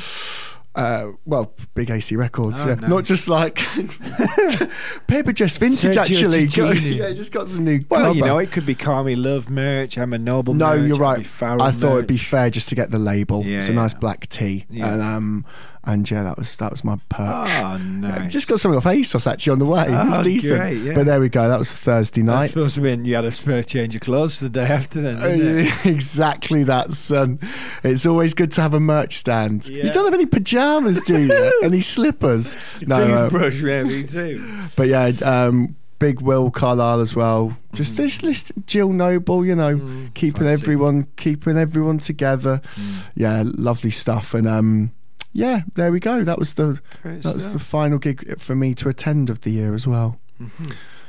Uh, 0.75 1.11
well, 1.25 1.53
Big 1.73 1.89
AC 1.89 2.15
Records, 2.17 2.59
Oh, 2.61 2.67
yeah. 2.67 2.75
Not 2.75 3.05
just 3.05 3.29
like 3.29 3.55
Paper 5.07 5.31
Dress 5.31 5.57
Vintage, 5.57 5.95
Sergio 5.95 5.99
actually. 5.99 6.45
Got- 6.47 6.81
yeah, 6.81 7.13
just 7.13 7.31
got 7.31 7.47
some 7.47 7.63
new. 7.63 7.79
Well, 7.89 8.15
you 8.15 8.23
know, 8.23 8.39
it 8.39 8.51
could 8.51 8.65
be 8.65 8.75
Carmi 8.75 9.15
Love 9.17 9.49
merch. 9.49 9.97
Emma 9.97 10.17
Noble. 10.17 10.53
No, 10.53 10.75
merch, 10.77 10.87
you're 10.87 10.97
right. 10.97 11.19
I 11.41 11.71
thought 11.71 11.93
it'd 11.95 12.07
be 12.07 12.17
fair 12.17 12.49
just 12.49 12.69
to 12.69 12.75
get 12.75 12.91
the 12.91 12.99
label. 12.99 13.43
Yeah, 13.45 13.57
it's 13.57 13.69
a 13.69 13.73
nice 13.73 13.93
black 13.93 14.27
tee, 14.27 14.65
Yeah. 14.69 14.93
and 14.93 15.01
um, 15.01 15.45
and 15.85 16.09
yeah, 16.09 16.23
that 16.23 16.37
was 16.37 16.57
that 16.57 16.71
was 16.71 16.83
my 16.83 16.97
perch. 17.09 17.49
Oh, 17.63 17.77
nice. 17.77 18.31
Just 18.31 18.47
got 18.47 18.59
something 18.59 18.77
off 18.77 18.85
ASOS 18.85 19.29
actually 19.31 19.51
on 19.51 19.59
the 19.59 19.65
way. 19.65 19.83
it 19.83 19.91
was 19.91 20.19
Oh, 20.19 20.23
decent. 20.23 20.59
great, 20.59 20.77
yeah. 20.81 20.93
But 20.93 21.05
there 21.05 21.19
we 21.19 21.29
go. 21.29 21.47
That 21.47 21.59
was 21.59 21.75
Thursday 21.75 22.21
That's 22.21 22.35
night. 22.41 22.47
supposed 22.47 22.75
to 22.75 22.81
mean 22.81 23.05
you 23.05 23.15
had 23.15 23.25
a 23.25 23.31
spare 23.31 23.63
change 23.63 23.95
of 23.95 24.01
clothes 24.01 24.37
for 24.37 24.45
the 24.45 24.49
day 24.49 24.65
after 24.65 25.01
then. 25.01 25.19
didn't 25.21 25.67
it? 25.67 25.85
exactly 25.85 26.63
that, 26.63 26.93
son. 26.93 27.39
It's 27.83 28.05
always 28.05 28.33
good 28.33 28.51
to 28.53 28.61
have 28.61 28.73
a 28.73 28.79
merch 28.79 29.15
stand. 29.17 29.67
Yeah. 29.67 29.85
You 29.85 29.91
don't 29.91 30.05
have 30.05 30.13
any 30.13 30.25
pajamas, 30.25 31.01
do 31.01 31.19
you? 31.19 31.59
any 31.63 31.81
slippers? 31.81 32.55
uh, 32.89 32.97
Toothbrush, 33.29 33.61
maybe 33.61 34.03
too. 34.07 34.43
But 34.75 34.87
yeah, 34.87 35.11
um, 35.23 35.75
Big 35.99 36.19
Will 36.21 36.51
Carlisle 36.51 36.99
as 36.99 37.15
well. 37.15 37.49
Mm. 37.49 37.57
Just 37.75 37.95
this 37.97 38.21
list, 38.23 38.51
Jill 38.65 38.89
Noble, 38.91 39.45
you 39.45 39.55
know, 39.55 40.09
keeping 40.13 40.47
everyone 40.47 41.07
keeping 41.15 41.57
everyone 41.57 41.99
together. 41.99 42.61
Mm. 42.75 43.03
Yeah, 43.15 43.43
lovely 43.45 43.91
stuff. 43.91 44.33
And 44.33 44.47
um, 44.47 44.91
yeah, 45.35 45.61
there 45.75 45.91
we 45.91 45.99
go. 45.99 46.23
That 46.23 46.39
was 46.39 46.53
the 46.55 46.79
Great 47.03 47.21
that 47.23 47.33
was 47.35 47.43
stuff. 47.43 47.53
the 47.53 47.59
final 47.59 47.97
gig 47.99 48.39
for 48.39 48.55
me 48.55 48.73
to 48.75 48.89
attend 48.89 49.29
of 49.29 49.41
the 49.41 49.51
year 49.51 49.73
as 49.75 49.85
well. 49.85 50.17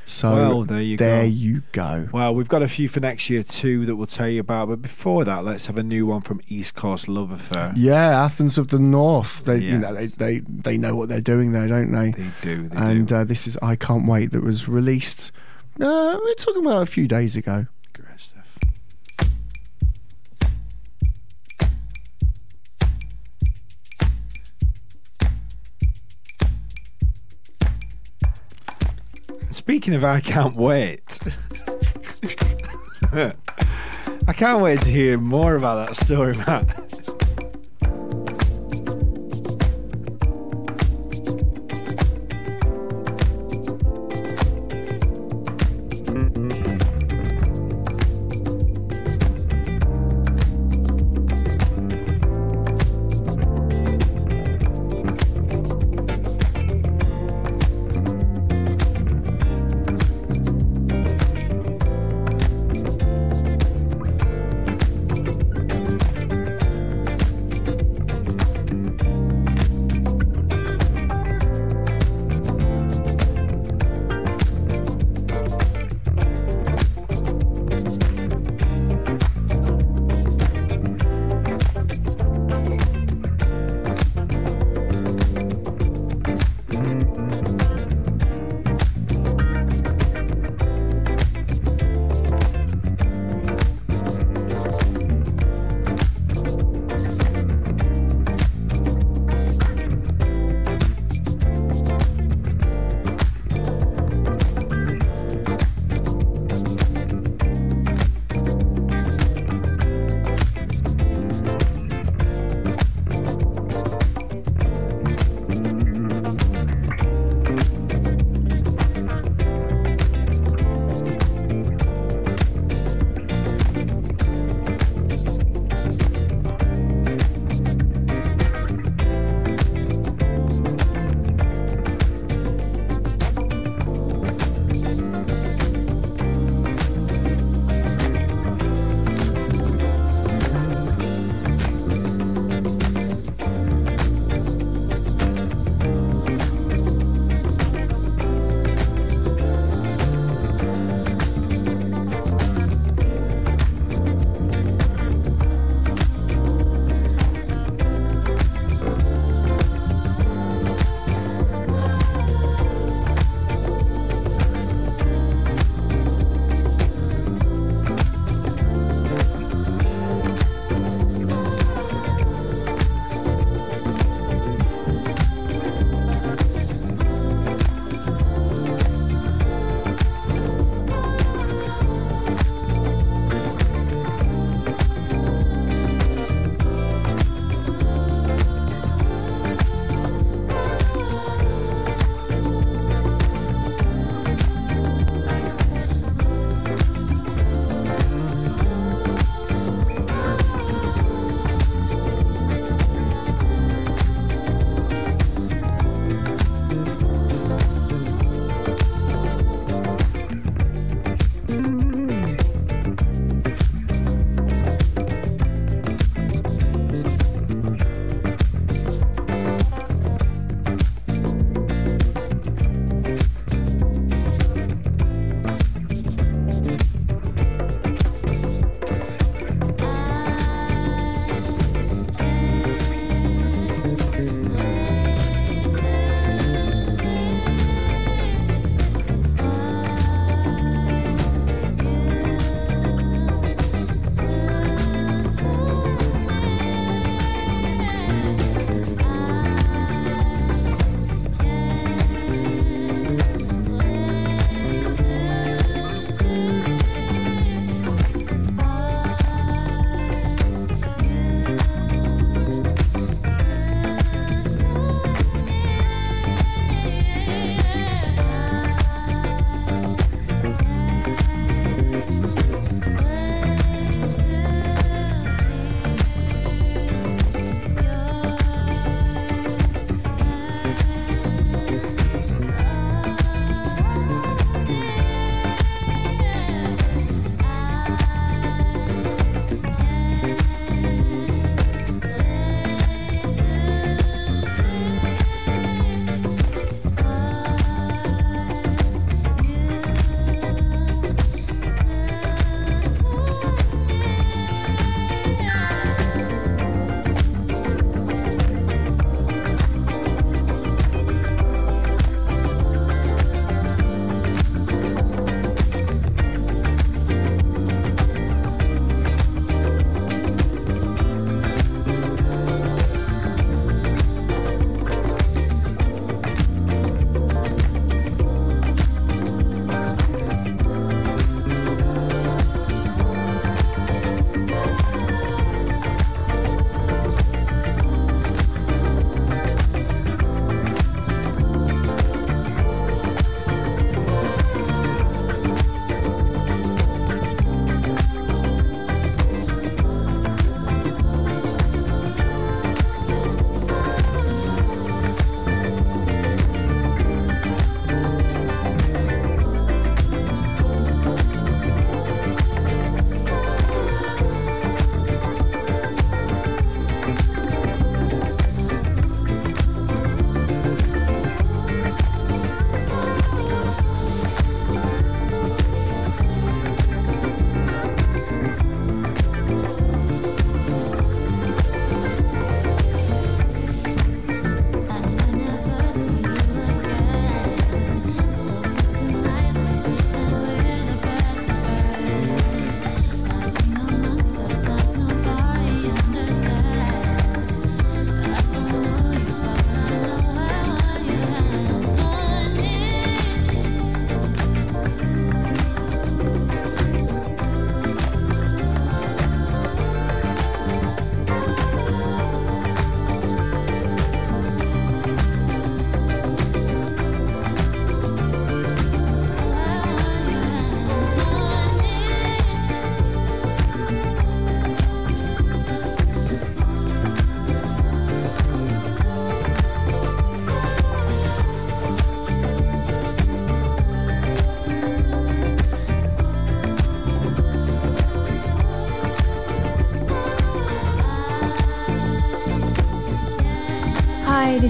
So 0.09 0.35
Well, 0.35 0.63
there 0.65 0.81
you 0.81 0.97
there 0.97 1.23
go. 1.23 1.29
you 1.29 1.63
go. 1.73 2.09
Well, 2.13 2.33
we've 2.35 2.49
got 2.49 2.63
a 2.63 2.69
few 2.69 2.87
for 2.89 3.01
next 3.01 3.29
year 3.29 3.43
too 3.43 3.87
that 3.87 3.97
we'll 3.97 4.07
tell 4.07 4.29
you 4.29 4.41
about. 4.41 4.69
But 4.69 4.81
before 4.83 5.25
that, 5.25 5.45
let's 5.45 5.67
have 5.67 5.79
a 5.79 5.83
new 5.83 6.07
one 6.07 6.21
from 6.21 6.41
East 6.49 6.75
Coast 6.77 7.09
Love 7.09 7.31
Affair. 7.33 7.73
Yeah, 7.77 8.23
Athens 8.25 8.57
of 8.59 8.69
the 8.69 8.79
North. 8.79 9.43
They, 9.45 9.59
you 9.59 9.79
know, 9.79 9.93
they, 9.95 10.07
they 10.07 10.39
they 10.41 10.77
know 10.79 10.95
what 10.95 11.09
they're 11.09 11.21
doing 11.21 11.51
there, 11.53 11.67
don't 11.67 11.91
they? 11.91 12.11
They 12.13 12.31
do. 12.43 12.69
They 12.69 12.77
and 12.77 13.09
do. 13.09 13.17
Uh, 13.17 13.25
this 13.25 13.47
is 13.49 13.57
I 13.63 13.75
Can't 13.75 14.07
Wait 14.07 14.31
that 14.33 14.43
was 14.45 14.69
released. 14.69 15.33
Uh, 15.81 16.19
we're 16.23 16.35
talking 16.35 16.65
about 16.65 16.83
a 16.83 16.87
few 16.87 17.09
days 17.09 17.35
ago. 17.35 17.67
Great 17.93 18.33
Speaking 29.67 29.95
of, 29.95 30.05
I 30.05 30.21
can't 30.21 30.55
wait. 30.55 31.19
I 33.13 34.33
can't 34.33 34.63
wait 34.63 34.81
to 34.83 34.91
hear 34.91 35.19
more 35.19 35.57
about 35.57 35.89
that 35.89 35.97
story, 35.97 36.35
Matt. 36.37 36.86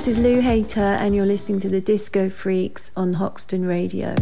This 0.07 0.19
is 0.19 0.23
Lou 0.23 0.39
Hayter, 0.39 0.79
and 0.79 1.17
you're 1.17 1.27
listening 1.27 1.59
to 1.59 1.69
the 1.69 1.81
Disco 1.81 2.29
Freaks 2.29 2.93
on 2.95 3.15
Hoxton 3.15 3.67
Radio. 3.67 4.15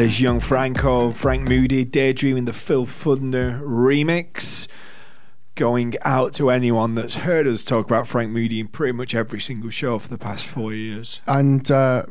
That 0.00 0.06
is 0.06 0.18
Young 0.18 0.40
Franco, 0.40 1.10
Franc 1.10 1.46
Moody, 1.46 1.84
Daydreaming 1.84 2.46
the 2.46 2.54
Phil 2.54 2.86
Thunder 2.86 3.60
remix. 3.62 4.66
Going 5.56 5.94
out 6.00 6.32
to 6.36 6.48
anyone 6.48 6.94
that's 6.94 7.16
heard 7.16 7.46
us 7.46 7.66
talk 7.66 7.84
about 7.84 8.08
Franc 8.08 8.32
Moody 8.32 8.60
in 8.60 8.68
pretty 8.68 8.92
much 8.92 9.14
every 9.14 9.42
single 9.42 9.68
show 9.68 9.98
for 9.98 10.08
the 10.08 10.16
past 10.16 10.46
four 10.46 10.72
years. 10.72 11.20
And 11.26 11.70
uh, 11.70 12.06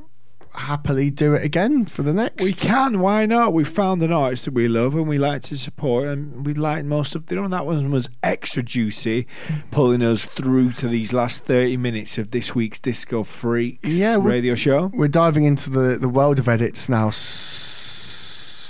happily 0.53 1.09
do 1.09 1.33
it 1.33 1.43
again 1.43 1.85
for 1.85 2.03
the 2.03 2.13
next. 2.13 2.43
We 2.43 2.53
can, 2.53 2.99
why 2.99 3.25
not? 3.25 3.53
We 3.53 3.63
found 3.63 4.03
an 4.03 4.11
artist 4.11 4.45
that 4.45 4.53
we 4.53 4.67
love 4.67 4.93
and 4.93 5.07
we 5.07 5.17
like 5.17 5.41
to 5.43 5.57
support, 5.57 6.07
and 6.09 6.45
we 6.45 6.53
like 6.53 6.85
most 6.85 7.15
of. 7.15 7.25
You 7.31 7.41
know, 7.41 7.47
that 7.47 7.65
one 7.65 7.89
was 7.91 8.09
extra 8.21 8.61
juicy, 8.61 9.25
pulling 9.71 10.03
us 10.03 10.25
through 10.25 10.73
to 10.73 10.87
these 10.87 11.11
last 11.11 11.43
thirty 11.45 11.75
minutes 11.77 12.17
of 12.17 12.31
this 12.31 12.53
week's 12.53 12.79
Disco 12.79 13.23
Freaks 13.23 13.89
Yeah, 13.95 14.17
radio 14.19 14.53
show. 14.55 14.91
We're 14.93 15.07
diving 15.07 15.45
into 15.45 15.69
the, 15.71 15.97
the 15.97 16.09
world 16.09 16.37
of 16.39 16.47
edits 16.47 16.87
now, 16.87 17.07
s- 17.07 17.48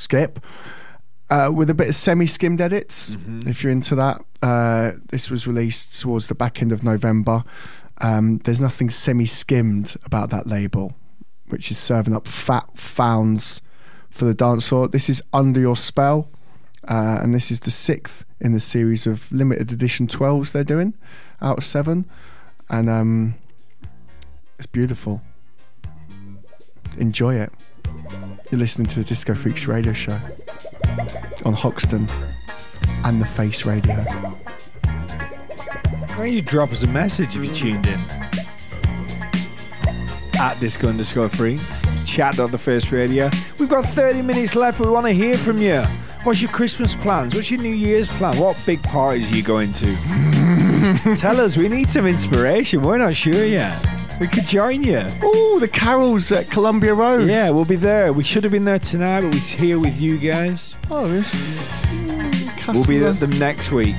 Skip, 0.10 0.44
uh, 1.30 1.52
with 1.53 1.69
a 1.69 1.76
bit 1.76 1.88
of 1.88 1.94
semi 1.94 2.26
skimmed 2.26 2.60
edits, 2.60 3.15
if 3.45 3.61
you're 3.61 3.72
into 3.72 3.94
that. 3.94 4.19
Uh, 4.41 4.94
this 5.11 5.30
was 5.30 5.45
released 5.45 6.02
towards 6.02 6.30
the 6.30 6.34
back 6.34 6.64
end 6.64 6.72
of 6.72 6.84
November. 6.84 7.44
Um, 7.99 8.40
there's 8.40 8.60
nothing 8.60 8.90
semi 8.90 9.27
skimmed 9.27 9.95
about 10.03 10.31
that 10.31 10.48
label, 10.48 10.95
which 11.49 11.69
is 11.69 11.77
serving 11.77 12.15
up 12.15 12.27
fat 12.27 12.76
founds 12.76 13.61
for 14.10 14.26
the 14.26 14.34
dance 14.34 14.69
floor. 14.69 14.88
This 14.88 15.10
is 15.10 15.22
Under 15.31 15.60
Your 15.60 15.77
Spell, 15.77 16.27
uh, 16.88 17.19
and 17.22 17.31
this 17.31 17.52
is 17.52 17.60
the 17.60 17.69
sixth 17.69 18.26
in 18.40 18.53
the 18.53 18.60
series 18.60 19.06
of 19.06 19.31
limited 19.31 19.72
edition 19.72 20.07
12s 20.07 20.53
they're 20.53 20.64
doing 20.64 20.95
out 21.40 21.60
of 21.60 21.64
seven. 21.64 22.10
And 22.68 22.90
um, 22.90 23.36
it's 24.57 24.65
beautiful. 24.65 25.22
Enjoy 26.98 27.36
it. 27.36 27.53
You're 28.52 28.60
listening 28.60 28.88
to 28.88 29.00
the 29.00 29.06
Disco 29.06 29.36
Freaks 29.36 29.68
radio 29.68 29.94
show 29.94 30.20
on 31.46 31.54
Hoxton 31.54 32.10
and 33.04 33.22
the 33.22 33.26
Face 33.26 33.64
Radio. 33.64 33.94
Why 34.84 36.16
don't 36.18 36.34
you 36.34 36.42
drop 36.42 36.72
us 36.72 36.82
a 36.82 36.88
message 36.88 37.36
if 37.36 37.46
you 37.46 37.54
tuned 37.54 37.86
in? 37.86 38.00
At 40.40 40.56
Disco 40.60 40.88
underscore 40.88 41.30
Freaks. 41.30 41.84
Chat 42.06 42.40
on 42.40 42.50
the 42.50 42.58
First 42.58 42.92
Radio. 42.92 43.30
We've 43.60 43.70
got 43.70 43.86
30 43.86 44.24
minutes 44.24 44.56
left. 44.56 44.80
We 44.80 44.88
want 44.88 45.06
to 45.06 45.14
hear 45.14 45.38
from 45.38 45.60
you. 45.60 45.82
What's 46.24 46.42
your 46.42 46.52
Christmas 46.52 46.96
plans? 46.96 47.36
What's 47.36 47.52
your 47.52 47.62
New 47.62 47.74
Year's 47.74 48.10
plan? 48.10 48.40
What 48.40 48.58
big 48.66 48.82
parties 48.82 49.32
are 49.32 49.36
you 49.36 49.44
going 49.44 49.72
to? 49.74 51.16
Tell 51.18 51.40
us. 51.40 51.56
We 51.56 51.70
need 51.70 51.90
some 51.90 52.08
inspiration. 52.08 52.82
We're 52.82 52.98
not 52.98 53.16
sure 53.16 53.46
yet. 53.46 53.99
We 54.20 54.28
could 54.28 54.46
join 54.46 54.84
you. 54.84 55.02
Oh, 55.24 55.60
the 55.60 55.68
carols 55.68 56.30
at 56.34 56.52
Columbia 56.52 56.94
Road. 56.94 57.30
Yeah, 57.30 57.52
we'll 57.52 57.64
be 57.64 57.78
there. 57.78 58.12
We 58.12 58.26
should 58.26 58.44
have 58.44 58.52
been 58.52 58.66
there 58.66 58.80
tonight, 58.80 59.22
but 59.22 59.34
we're 59.34 59.40
here 59.40 59.80
with 59.80 60.00
you 60.00 60.18
guys. 60.18 60.76
Oh, 60.91 61.08
this. 61.08 61.34
Mm, 61.86 62.74
we'll 62.74 62.86
be 62.86 63.04
at 63.06 63.16
them 63.18 63.40
next 63.40 63.72
week. 63.72 63.96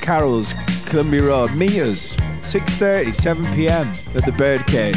Carol's, 0.00 0.54
Columbia 0.86 1.22
Road. 1.22 1.54
Meet 1.54 1.80
us 1.80 2.16
6:30, 2.42 3.14
7 3.14 3.54
p.m. 3.54 3.92
at 4.14 4.26
the 4.26 4.32
Birdcage. 4.32 4.96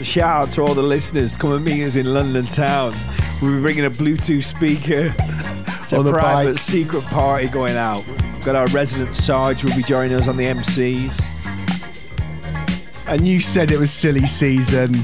A 0.00 0.04
shout 0.04 0.42
out 0.42 0.50
to 0.50 0.62
all 0.62 0.74
the 0.74 0.82
listeners. 0.82 1.36
Come 1.36 1.52
and 1.52 1.64
meet 1.64 1.84
us 1.84 1.94
in 1.94 2.12
London 2.12 2.46
town. 2.46 2.96
We'll 3.40 3.54
be 3.54 3.62
bringing 3.62 3.84
a 3.84 3.90
Bluetooth 3.90 4.44
speaker. 4.44 5.14
It's 5.80 5.92
a 5.92 6.02
private 6.02 6.52
bike. 6.54 6.58
secret 6.58 7.04
party 7.04 7.46
going 7.46 7.76
out. 7.76 8.04
We've 8.06 8.44
got 8.44 8.56
our 8.56 8.66
resident 8.68 9.14
Sarge 9.14 9.64
will 9.64 9.76
be 9.76 9.84
joining 9.84 10.16
us 10.16 10.26
on 10.26 10.36
the 10.36 10.44
MCs. 10.44 11.30
And 13.06 13.26
you 13.26 13.38
said 13.38 13.70
it 13.70 13.78
was 13.78 13.92
silly 13.92 14.26
season. 14.26 14.94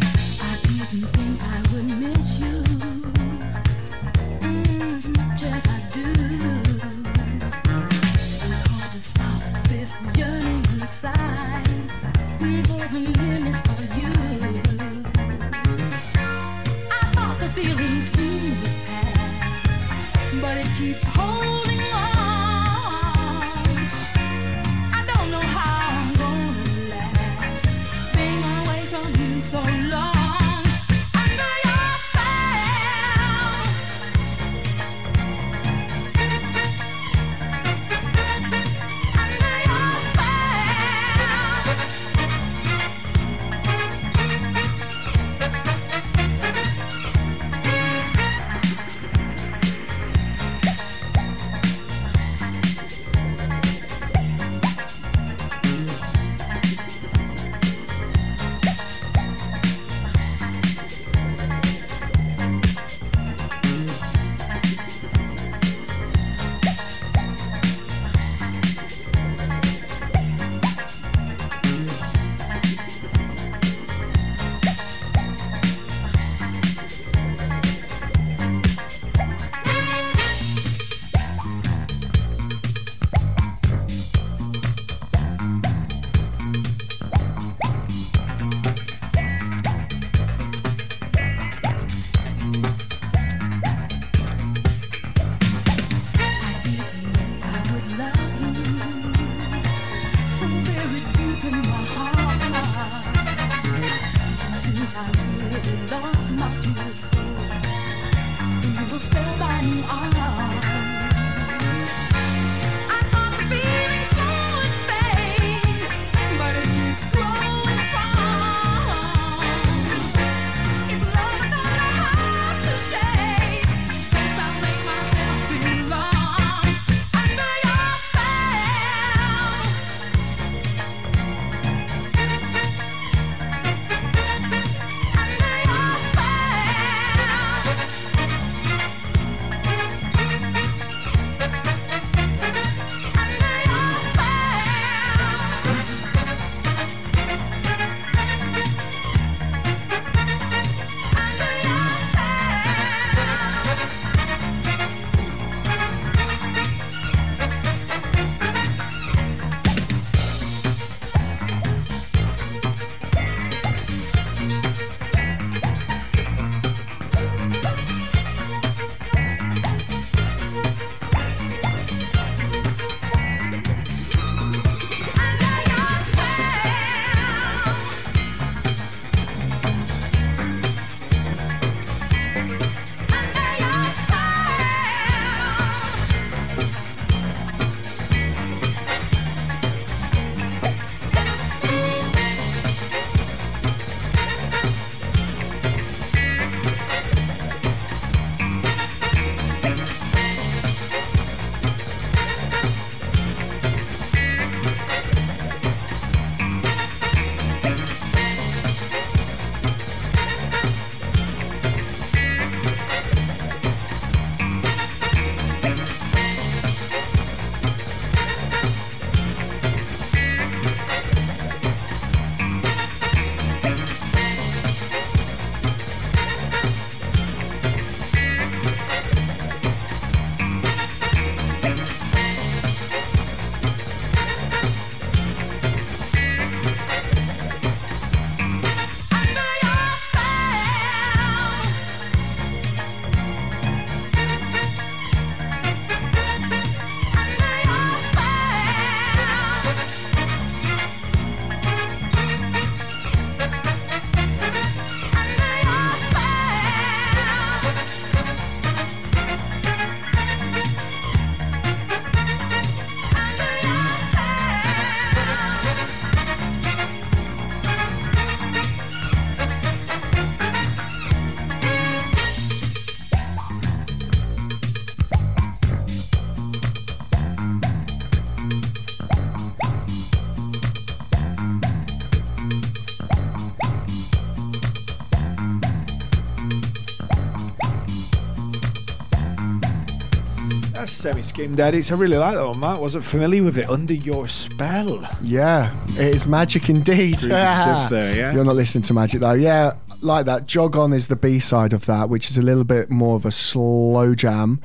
Semi 291.00 291.22
skimmed 291.22 291.58
edits. 291.58 291.90
I 291.90 291.94
really 291.94 292.18
like 292.18 292.34
that 292.34 292.46
one, 292.46 292.60
Matt. 292.60 292.78
Wasn't 292.78 293.02
familiar 293.02 293.42
with 293.42 293.56
it. 293.56 293.70
Under 293.70 293.94
your 293.94 294.28
spell. 294.28 295.00
Yeah, 295.22 295.74
it 295.92 296.14
is 296.14 296.26
magic 296.26 296.68
indeed. 296.68 297.18
Stuff 297.18 297.88
there, 297.90 298.14
yeah. 298.14 298.34
You're 298.34 298.44
not 298.44 298.54
listening 298.54 298.82
to 298.82 298.92
magic 298.92 299.22
though. 299.22 299.32
Yeah, 299.32 299.76
like 300.02 300.26
that. 300.26 300.46
Jog 300.46 300.76
on 300.76 300.92
is 300.92 301.06
the 301.06 301.16
B 301.16 301.38
side 301.38 301.72
of 301.72 301.86
that, 301.86 302.10
which 302.10 302.28
is 302.28 302.36
a 302.36 302.42
little 302.42 302.64
bit 302.64 302.90
more 302.90 303.16
of 303.16 303.24
a 303.24 303.30
slow 303.30 304.14
jam, 304.14 304.60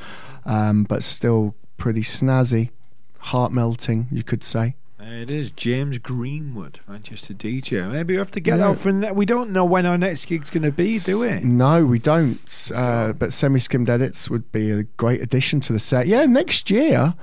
um, 0.46 0.84
but 0.84 1.04
still 1.04 1.56
pretty 1.78 2.02
snazzy, 2.02 2.72
heart 3.20 3.54
melting, 3.54 4.10
you 4.12 4.22
could 4.22 4.44
say. 4.44 4.76
It 5.00 5.32
is 5.32 5.52
James 5.52 6.00
Greenwood, 6.00 6.82
Manchester 7.06 7.36
DJ. 7.36 7.92
Maybe 7.92 8.16
we 8.16 8.18
have 8.18 8.32
to 8.32 8.40
get 8.40 8.58
Yeah. 8.58 8.70
out. 8.70 8.84
Ne- 8.84 9.12
we 9.12 9.28
don't 9.28 9.52
know 9.52 9.64
when 9.64 9.86
our 9.86 9.96
next 9.98 10.26
gig's 10.26 10.50
going 10.50 10.64
to 10.64 10.72
be, 10.72 10.98
do 10.98 11.20
we? 11.20 11.40
No, 11.42 11.86
we 11.86 12.00
don't. 12.00 12.72
Uh, 12.74 13.14
but 13.14 13.32
semi 13.32 13.60
skimmed 13.60 13.92
edits 13.92 14.28
would 14.28 14.52
be 14.52 14.72
a 14.72 14.84
great 14.98 15.22
addition 15.22 15.60
to 15.62 15.74
the 15.74 15.78
set. 15.78 16.08
Yeah, 16.08 16.26
next 16.26 16.72
year 16.72 17.14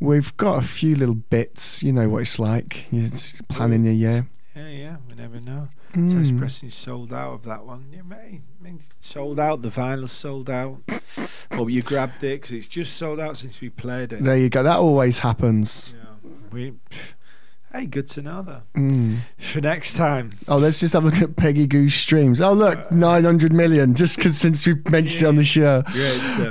we've 0.00 0.34
got 0.38 0.56
a 0.58 0.66
few 0.66 0.96
little 0.96 1.14
bits. 1.16 1.82
You 1.82 1.92
know 1.92 2.08
what 2.08 2.22
it's 2.22 2.38
like. 2.38 2.86
You're 2.90 3.10
just 3.10 3.46
planning 3.48 3.84
your 3.84 3.92
year. 3.92 4.26
Yeah, 4.56 4.68
yeah. 4.68 4.96
We 5.06 5.14
never 5.16 5.38
know. 5.38 5.68
Mm. 5.92 6.10
Test 6.10 6.38
pressing 6.38 6.70
sold 6.70 7.12
out 7.12 7.34
of 7.34 7.42
that 7.44 7.66
one. 7.66 7.88
Yeah, 7.92 8.02
mate. 8.02 8.40
I 8.60 8.64
mean, 8.64 8.80
sold 9.02 9.38
out. 9.38 9.60
The 9.60 9.68
vinyl's 9.68 10.12
sold 10.12 10.48
out. 10.48 10.78
well, 11.50 11.68
you 11.68 11.82
grabbed 11.82 12.24
it 12.24 12.40
because 12.40 12.52
it's 12.52 12.68
just 12.68 12.96
sold 12.96 13.20
out 13.20 13.36
since 13.36 13.60
we 13.60 13.68
played 13.68 14.14
it. 14.14 14.22
There 14.24 14.36
you 14.36 14.48
go. 14.48 14.62
That 14.62 14.78
always 14.78 15.18
happens. 15.18 15.94
We, 16.52 16.74
hey, 17.72 17.86
good 17.86 18.06
to 18.08 18.22
know 18.22 18.42
that. 18.42 18.62
Mm. 18.74 19.18
For 19.38 19.60
next 19.60 19.94
time. 19.94 20.30
Oh, 20.48 20.56
let's 20.56 20.80
just 20.80 20.94
have 20.94 21.04
a 21.04 21.06
look 21.06 21.22
at 21.22 21.36
Peggy 21.36 21.66
Gou's 21.66 21.94
streams. 21.94 22.40
Oh, 22.40 22.52
look, 22.52 22.90
900 22.90 23.52
million, 23.52 23.94
just 23.94 24.16
because 24.16 24.36
since 24.36 24.66
we 24.66 24.74
mentioned 24.90 25.22
it 25.22 25.28
on 25.28 25.36
the 25.36 25.44
show. 25.44 25.82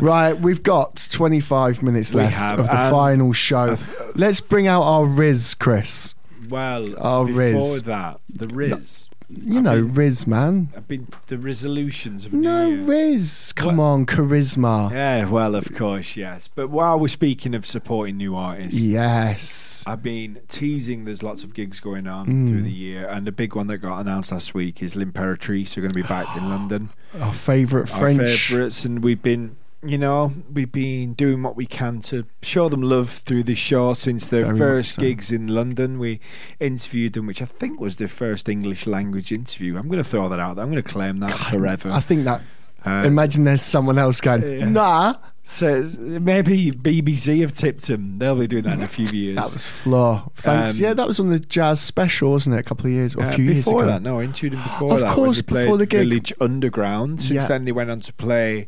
Right, 0.01 0.33
we've 0.33 0.63
got 0.63 1.07
25 1.11 1.83
minutes 1.83 2.13
left 2.13 2.35
have, 2.35 2.59
of 2.59 2.67
the 2.67 2.71
final 2.71 3.33
show. 3.33 3.77
Let's 4.15 4.39
bring 4.39 4.67
out 4.67 4.83
our 4.83 5.05
Riz, 5.05 5.53
Chris. 5.55 6.15
Well, 6.47 6.97
our 6.97 7.25
before 7.25 7.41
Riz. 7.41 7.81
that, 7.83 8.21
the 8.29 8.47
Riz. 8.47 9.08
You 9.31 9.61
know, 9.61 9.79
Riz, 9.79 10.25
man. 10.25 10.69
I've 10.75 10.87
been 10.87 11.07
the 11.27 11.37
resolutions 11.37 12.25
of 12.25 12.33
No, 12.33 12.67
New 12.67 12.83
Riz. 12.85 13.53
Come 13.55 13.79
on, 13.79 14.07
charisma. 14.07 14.89
Yeah, 14.91 15.29
well, 15.29 15.53
of 15.53 15.73
course, 15.75 16.17
yes. 16.17 16.47
But 16.47 16.69
while 16.69 16.99
we're 16.99 17.09
speaking 17.09 17.53
of 17.53 17.63
supporting 17.63 18.17
new 18.17 18.35
artists, 18.35 18.79
Yes. 18.79 19.83
I've 19.85 20.01
been 20.01 20.39
teasing. 20.47 21.05
There's 21.05 21.21
lots 21.21 21.43
of 21.43 21.53
gigs 21.53 21.79
going 21.79 22.07
on 22.07 22.25
Mm. 22.27 22.49
through 22.49 22.63
the 22.63 22.71
year, 22.71 23.07
and 23.07 23.27
the 23.27 23.31
big 23.31 23.55
one 23.55 23.67
that 23.67 23.77
got 23.77 23.99
announced 23.99 24.31
last 24.31 24.55
week 24.55 24.81
is 24.81 24.95
L'Impératrice. 24.95 25.77
Are 25.77 25.81
going 25.81 25.91
to 25.91 25.95
be 25.95 26.01
back 26.01 26.35
in 26.35 26.49
London. 26.49 26.89
Our 27.21 27.33
favourite 27.33 27.87
French 27.87 28.19
Our 28.21 28.27
favourites, 28.27 28.83
and 28.83 29.03
we've 29.03 29.21
been, 29.21 29.57
you 29.83 29.97
know, 29.97 30.33
we've 30.51 30.71
been 30.71 31.13
doing 31.13 31.41
what 31.41 31.55
we 31.55 31.65
can 31.65 32.01
to 32.01 32.25
show 32.41 32.67
them 32.69 32.81
love 32.81 33.09
through 33.09 33.43
this 33.43 33.59
show 33.59 33.93
since 33.93 34.27
their 34.27 34.45
Very 34.45 34.57
first 34.57 34.95
so. 34.95 35.01
gigs 35.01 35.31
in 35.31 35.47
London. 35.47 35.99
We 35.99 36.19
interviewed 36.59 37.13
them, 37.13 37.27
which 37.27 37.41
I 37.41 37.45
think 37.45 37.79
was 37.79 37.95
their 37.97 38.07
first 38.09 38.49
English 38.49 38.85
language 38.87 39.31
interview. 39.31 39.77
I'm 39.77 39.87
going 39.87 40.03
to 40.03 40.09
throw 40.09 40.27
that 40.29 40.39
out 40.39 40.55
there. 40.57 40.63
I'm 40.65 40.71
going 40.71 40.83
to 40.83 40.89
claim 40.89 41.17
that 41.19 41.31
forever. 41.31 41.89
I 41.91 41.99
think 42.01 42.25
that. 42.25 42.41
Uh, 42.85 43.03
imagine 43.05 43.43
there's 43.43 43.61
someone 43.61 43.97
else 43.97 44.21
going, 44.21 44.41
yeah. 44.59 44.65
nah. 44.69 45.15
So 45.43 45.83
maybe 45.97 46.71
BBC 46.71 47.41
have 47.41 47.53
tipped 47.53 47.89
him. 47.89 48.19
They'll 48.19 48.35
be 48.35 48.45
doing 48.47 48.63
that 48.65 48.73
in 48.75 48.83
a 48.83 48.87
few 48.87 49.07
years. 49.11 49.35
That 49.37 49.51
was 49.51 49.65
Flore. 49.65 50.31
Thanks. 50.35 50.77
Um, 50.77 50.83
yeah, 50.83 50.93
that 50.93 51.07
was 51.07 51.19
on 51.19 51.29
the 51.29 51.39
jazz 51.39 51.81
special, 51.81 52.31
wasn't 52.31 52.55
it? 52.55 52.59
A 52.59 52.63
couple 52.63 52.85
of 52.85 52.91
years 52.91 53.15
or 53.15 53.23
a 53.23 53.27
Uh, 53.27 53.31
few 53.31 53.45
years 53.45 53.65
before 53.65 53.81
ago. 53.81 53.91
that, 53.91 54.01
no, 54.03 54.19
I 54.19 54.23
interviewed 54.23 54.53
him 54.53 54.61
before 54.61 54.93
Of 54.93 54.99
that. 55.01 55.13
course, 55.13 55.41
before 55.41 55.77
the 55.77 55.87
gig. 55.87 56.01
Village 56.07 56.31
Underground. 56.39 57.21
Since 57.21 57.31
Yeah. 57.43 57.47
then, 57.47 57.65
they 57.65 57.71
went 57.71 57.89
on 57.89 57.99
to 58.01 58.13
play 58.13 58.67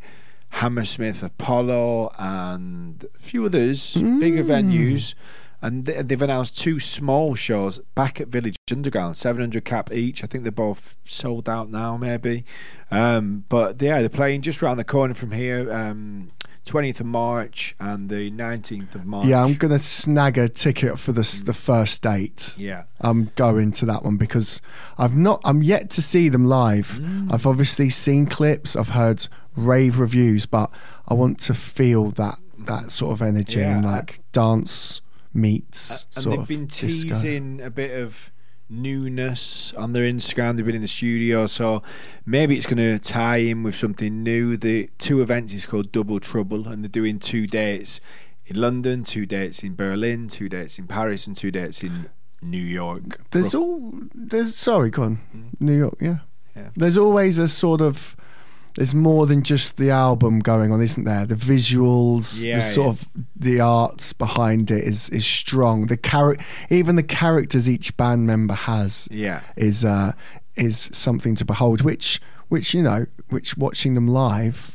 Hammersmith 0.52 1.24
Apollo 1.24 2.14
and 2.18 3.04
a 3.16 3.20
few 3.24 3.46
others, 3.46 3.94
bigger 3.96 4.44
Mm. 4.44 4.48
venues. 4.48 5.14
And 5.64 5.86
they- 5.86 6.02
they've 6.02 6.22
announced 6.22 6.60
two 6.60 6.80
small 6.80 7.36
shows 7.36 7.80
back 7.94 8.20
at 8.20 8.30
Village 8.30 8.56
Underground, 8.72 9.16
700 9.16 9.64
cap 9.64 9.92
each. 9.94 10.24
I 10.24 10.28
think 10.28 10.44
they're 10.44 10.52
both 10.52 10.96
sold 11.06 11.48
out 11.48 11.70
now, 11.70 11.98
maybe. 11.98 12.46
Um, 12.90 13.44
but 13.48 13.80
yeah, 13.80 14.00
they're 14.00 14.10
playing 14.10 14.42
just 14.42 14.64
around 14.64 14.78
the 14.78 14.84
corner 14.84 15.14
from 15.14 15.32
here, 15.32 15.72
um, 15.72 16.32
20th 16.66 17.00
of 17.00 17.06
March 17.06 17.76
and 17.80 18.10
the 18.10 18.32
19th 18.32 18.96
of 18.96 19.06
March. 19.06 19.28
Yeah, 19.28 19.44
I'm 19.44 19.54
gonna 19.54 19.78
snag 19.80 20.38
a 20.40 20.50
ticket 20.50 20.98
for 20.98 21.12
the 21.12 21.42
the 21.46 21.54
first 21.54 22.02
date. 22.02 22.54
Yeah. 22.58 22.84
I'm 23.00 23.32
going 23.36 23.72
to 23.74 23.86
that 23.86 24.04
one 24.04 24.18
because 24.18 24.62
I've 24.98 25.16
not. 25.16 25.42
I'm 25.44 25.62
yet 25.62 25.90
to 25.92 26.02
see 26.02 26.28
them 26.30 26.46
live. 26.46 27.00
Mm. 27.02 27.32
I've 27.32 27.46
obviously 27.46 27.90
seen 27.90 28.26
clips. 28.26 28.76
I've 28.76 28.90
heard 28.90 29.28
rave 29.56 30.00
reviews, 30.00 30.46
but 30.46 30.70
I 31.08 31.14
want 31.14 31.40
to 31.42 31.54
feel 31.54 32.12
that 32.12 32.40
that 32.66 32.92
sort 32.92 33.12
of 33.14 33.22
energy 33.22 33.62
and 33.62 33.84
Yeah. 33.84 33.92
like 33.92 34.22
dance 34.32 35.02
meets 35.34 36.06
and 36.16 36.24
sort 36.24 36.34
they've 36.34 36.42
of 36.44 36.48
been 36.48 36.66
disco. 36.68 37.10
teasing 37.10 37.62
a 37.62 37.70
bit 37.70 37.92
of 38.02 38.32
newness 38.70 39.74
on 39.78 39.94
their 39.94 40.04
Instagram. 40.04 40.56
They've 40.58 40.66
been 40.66 40.76
in 40.76 40.82
the 40.82 40.88
studio, 40.88 41.48
so 41.48 41.82
maybe 42.26 42.56
it's 42.58 42.66
going 42.66 42.78
to 42.78 43.00
tie 43.00 43.38
in 43.38 43.64
with 43.64 43.76
something 43.76 44.24
new. 44.24 44.58
The 44.58 44.90
two 44.98 45.22
events 45.22 45.54
is 45.54 45.66
called 45.66 45.92
Double 45.92 46.20
Trouble, 46.20 46.68
and 46.68 46.84
they're 46.84 46.90
doing 46.90 47.20
two 47.20 47.48
dates 47.48 48.00
in 48.46 48.56
London, 48.60 49.04
two 49.04 49.26
dates 49.26 49.64
in 49.64 49.76
Berlin, 49.76 50.28
two 50.28 50.50
dates 50.50 50.80
in 50.80 50.88
Paris, 50.88 51.28
and 51.28 51.36
two 51.36 51.52
dates 51.52 51.84
in 51.84 52.08
New 52.42 52.58
York. 52.64 53.22
There's 53.32 53.54
all 53.56 53.94
there's 54.16 54.56
sorry, 54.56 54.90
go 54.90 55.04
on. 55.04 55.16
Hmm? 55.32 55.42
New 55.60 55.78
York, 55.78 55.98
yeah. 56.02 56.20
Yeah. 56.56 56.70
There's 56.76 56.98
always 56.98 57.38
a 57.38 57.48
sort 57.48 57.82
of 57.82 58.16
there's 58.76 58.96
more 58.96 59.26
than 59.28 59.44
just 59.44 59.78
the 59.78 59.90
album 59.90 60.40
going 60.40 60.72
on, 60.72 60.82
isn't 60.82 61.04
there? 61.04 61.26
The 61.26 61.36
visuals, 61.36 62.44
Yeah, 62.44 62.56
the 62.56 62.62
sort 62.62 62.86
yeah. 62.86 62.92
of 62.92 63.10
the 63.36 63.60
arts 63.60 64.14
behind 64.14 64.72
it 64.72 64.84
is 64.84 65.10
is 65.10 65.26
strong. 65.26 65.88
The 65.88 65.98
char- 65.98 66.38
even 66.70 66.96
the 66.96 67.04
characters 67.04 67.68
each 67.70 67.96
band 67.98 68.26
member 68.28 68.54
has 68.54 69.08
Yeah. 69.12 69.42
is 69.56 69.84
uh 69.86 70.14
is 70.56 70.90
something 70.94 71.36
to 71.36 71.46
behold, 71.46 71.82
which 71.82 72.20
which 72.50 72.74
you 72.74 72.82
know, 72.84 73.06
which 73.30 73.56
watching 73.56 73.94
them 73.96 74.10
live, 74.10 74.74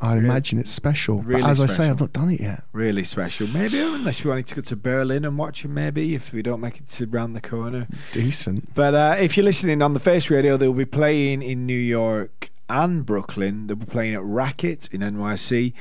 I 0.00 0.14
Really- 0.14 0.24
imagine 0.24 0.58
it's 0.58 0.70
special. 0.70 1.20
really 1.22 1.42
but 1.42 1.50
as 1.50 1.60
I 1.60 1.66
say. 1.66 1.90
I've 1.90 2.00
not 2.00 2.14
done 2.14 2.30
it 2.30 2.40
yet. 2.40 2.64
Really 2.72 3.04
special. 3.04 3.46
Maybe 3.48 3.78
unless 3.78 4.24
we 4.24 4.30
wanted 4.30 4.46
to 4.46 4.54
go 4.54 4.62
to 4.62 4.76
Berlin 4.76 5.26
and 5.26 5.36
watch 5.36 5.62
them, 5.62 5.74
maybe 5.74 6.14
if 6.14 6.32
we 6.32 6.40
don't 6.40 6.60
make 6.62 6.78
it 6.78 6.86
to 6.86 7.06
round 7.06 7.36
the 7.36 7.42
corner. 7.42 7.86
Decent. 8.14 8.74
But 8.74 8.94
uh, 8.94 9.16
if 9.20 9.36
you're 9.36 9.44
listening 9.44 9.82
on 9.82 9.92
the 9.92 10.00
Face 10.00 10.30
Radio, 10.30 10.56
they'll 10.56 10.72
be 10.72 10.86
playing 10.86 11.42
in 11.42 11.66
New 11.66 11.78
York 11.78 12.48
and 12.68 13.04
Brooklyn. 13.06 13.66
They'll 13.66 13.76
be 13.76 13.86
playing 13.86 14.14
at 14.14 14.22
Racket 14.22 14.88
in 14.92 15.00
NYC 15.00 15.72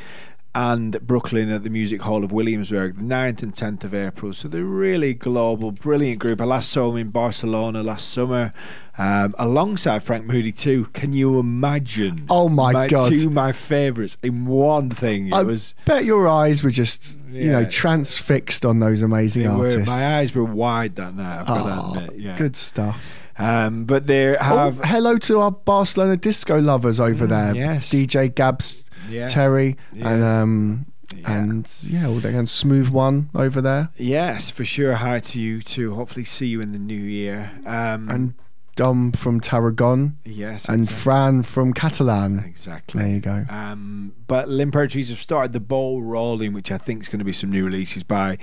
and 0.55 0.99
Brooklyn 1.05 1.51
at 1.51 1.63
the 1.63 1.69
Music 1.69 2.01
Hall 2.01 2.23
of 2.23 2.31
Williamsburg, 2.31 2.95
the 2.95 3.03
9th 3.03 3.43
and 3.43 3.53
10th 3.53 3.83
of 3.83 3.93
April. 3.93 4.33
So 4.33 4.47
they're 4.47 4.63
really 4.63 5.13
global, 5.13 5.71
brilliant 5.71 6.17
group. 6.17 6.41
I 6.41 6.45
last 6.45 6.71
saw 6.71 6.87
them 6.87 6.97
in 6.97 7.09
Barcelona 7.11 7.83
last 7.83 8.09
summer 8.09 8.53
um, 8.97 9.35
alongside 9.37 10.01
Franc 10.01 10.25
Moody 10.25 10.51
too. 10.51 10.85
Can 10.93 11.13
you 11.13 11.37
imagine? 11.37 12.25
Oh 12.27 12.49
my 12.49 12.87
God. 12.87 13.13
Two 13.13 13.27
of 13.27 13.33
my 13.33 13.51
favourites 13.51 14.17
in 14.23 14.47
one 14.47 14.89
thing. 14.89 15.27
It 15.27 15.33
I 15.33 15.43
was. 15.43 15.75
bet 15.85 16.05
your 16.05 16.27
eyes 16.27 16.63
were 16.63 16.71
just 16.71 17.19
you 17.29 17.51
know 17.51 17.65
transfixed 17.65 18.65
on 18.65 18.79
those 18.79 19.03
amazing 19.03 19.43
They 19.43 19.49
were, 19.49 19.57
artists. 19.67 19.85
my 19.87 20.15
eyes 20.17 20.33
were 20.33 20.43
wide 20.45 20.95
that 20.95 21.13
night. 21.13 21.41
I've 21.41 21.47
got 21.47 21.59
Oh, 21.89 21.93
to 21.93 21.99
admit. 22.05 22.19
Yeah. 22.19 22.35
Good 22.37 22.55
stuff. 22.55 23.26
Um, 23.39 23.85
but 23.85 24.07
they 24.07 24.35
have. 24.39 24.79
oh, 24.79 24.83
hello 24.83 25.17
to 25.19 25.39
our 25.41 25.51
Barcelona 25.51 26.17
disco 26.17 26.59
lovers 26.59 26.99
over 26.99 27.27
there. 27.27 27.53
Mm, 27.53 27.57
yes. 27.57 27.89
DJ 27.89 28.33
Gabs, 28.33 28.89
Yes. 29.09 29.33
Terry, 29.33 29.77
Yeah. 29.93 30.09
and 30.09 30.23
um, 30.23 30.85
and 31.25 31.71
yeah, 31.83 32.07
all 32.07 32.15
that 32.15 32.29
kind 32.31 32.39
of 32.41 32.49
smooth 32.49 32.89
one 32.89 33.29
over 33.35 33.61
there, 33.61 33.89
Yes, 33.97 34.49
for 34.49 34.65
sure. 34.65 34.95
Hi 34.95 35.19
to 35.19 35.39
you 35.39 35.61
too. 35.61 35.95
Hopefully, 35.95 36.25
see 36.25 36.47
you 36.47 36.61
in 36.61 36.71
the 36.71 36.79
new 36.79 36.95
year. 36.99 37.51
Um, 37.65 38.09
and 38.09 38.33
Dom 38.75 39.11
from 39.11 39.39
Tarragon, 39.39 40.17
yes, 40.25 40.65
and 40.65 40.81
exactly. 40.81 41.01
Fran 41.03 41.43
from 41.43 41.73
Catalan. 41.73 42.39
Exactly. 42.39 43.01
There 43.01 43.11
you 43.11 43.19
go. 43.19 43.45
Um, 43.49 44.13
but 44.27 44.49
L'Impératrice 44.49 45.09
have 45.09 45.19
started 45.21 45.53
the 45.53 45.59
ball 45.59 46.01
rolling, 46.03 46.53
which 46.53 46.71
I 46.71 46.77
think 46.77 47.01
is 47.03 47.09
going 47.09 47.19
to 47.19 47.25
be 47.25 47.33
some 47.33 47.49
new 47.51 47.65
releases 47.65 48.03
by 48.03 48.37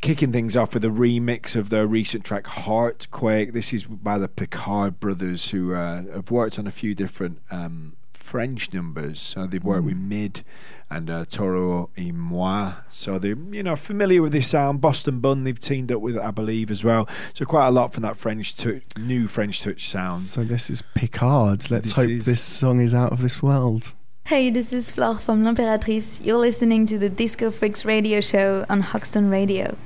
kicking 0.00 0.32
things 0.32 0.56
off 0.56 0.74
with 0.74 0.84
a 0.84 0.88
remix 0.88 1.56
of 1.56 1.70
their 1.70 1.86
recent 1.86 2.24
track 2.24 2.46
Heartquake. 2.46 3.52
This 3.52 3.72
is 3.72 3.84
by 3.84 4.18
the 4.18 4.28
Picard 4.28 4.98
brothers, 5.00 5.50
who 5.50 5.74
uh, 5.74 6.02
have 6.14 6.30
worked 6.30 6.58
on 6.58 6.66
a 6.66 6.70
few 6.70 6.94
different 6.94 7.40
um, 7.50 7.96
French 8.14 8.72
numbers. 8.72 9.20
So 9.20 9.46
they've 9.46 9.62
worked 9.62 9.84
with 9.84 9.96
Myd 9.96 10.42
and 10.88 11.08
uh, 11.10 11.24
Toro 11.26 11.90
y 11.96 12.10
Moi. 12.12 12.72
So 12.88 13.18
they're 13.18 13.36
you 13.50 13.62
know 13.62 13.76
familiar 13.76 14.22
with 14.22 14.32
this 14.32 14.48
sound. 14.48 14.80
Boston 14.80 15.20
Bun 15.20 15.44
they've 15.44 15.58
teamed 15.58 15.92
up 15.92 16.00
with, 16.00 16.16
I 16.18 16.30
believe, 16.30 16.70
as 16.70 16.82
well. 16.82 17.08
So 17.34 17.44
quite 17.44 17.68
a 17.68 17.70
lot 17.70 17.92
from 17.92 18.02
that 18.02 18.16
French 18.16 18.56
touch, 18.56 18.82
new 18.98 19.26
French 19.26 19.62
touch 19.62 19.88
sound. 19.88 20.22
So 20.22 20.44
this 20.44 20.70
is 20.70 20.82
Picard. 20.94 21.70
Let's 21.70 21.88
This 21.88 21.96
hope 21.96 22.08
is- 22.08 22.24
this 22.26 22.40
song 22.40 22.80
is 22.80 22.94
out 22.94 23.12
of 23.12 23.22
this 23.22 23.42
world. 23.42 23.92
Hey, 24.26 24.48
this 24.50 24.72
is 24.72 24.90
Flore 24.90 25.18
from 25.18 25.44
L'Impératrice. 25.44 26.24
You're 26.24 26.38
listening 26.38 26.86
to 26.86 26.98
the 26.98 27.08
Disco 27.08 27.50
Freaks 27.50 27.84
radio 27.84 28.20
show 28.20 28.64
on 28.68 28.80
Hoxton 28.80 29.28
Radio. 29.28 29.76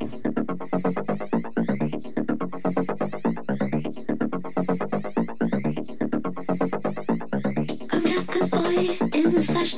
I'm 7.92 8.02
just 8.04 8.34
a 8.36 8.46
boy 8.46 8.96
in 9.14 9.42
flash 9.44 9.74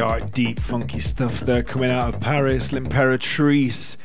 dark, 0.00 0.32
deep, 0.32 0.58
funky 0.58 0.98
stuff 0.98 1.40
there 1.40 1.62
coming 1.62 1.90
out 1.90 2.14
of 2.14 2.18
Paris. 2.22 2.72
L'Impératrice 2.72 3.98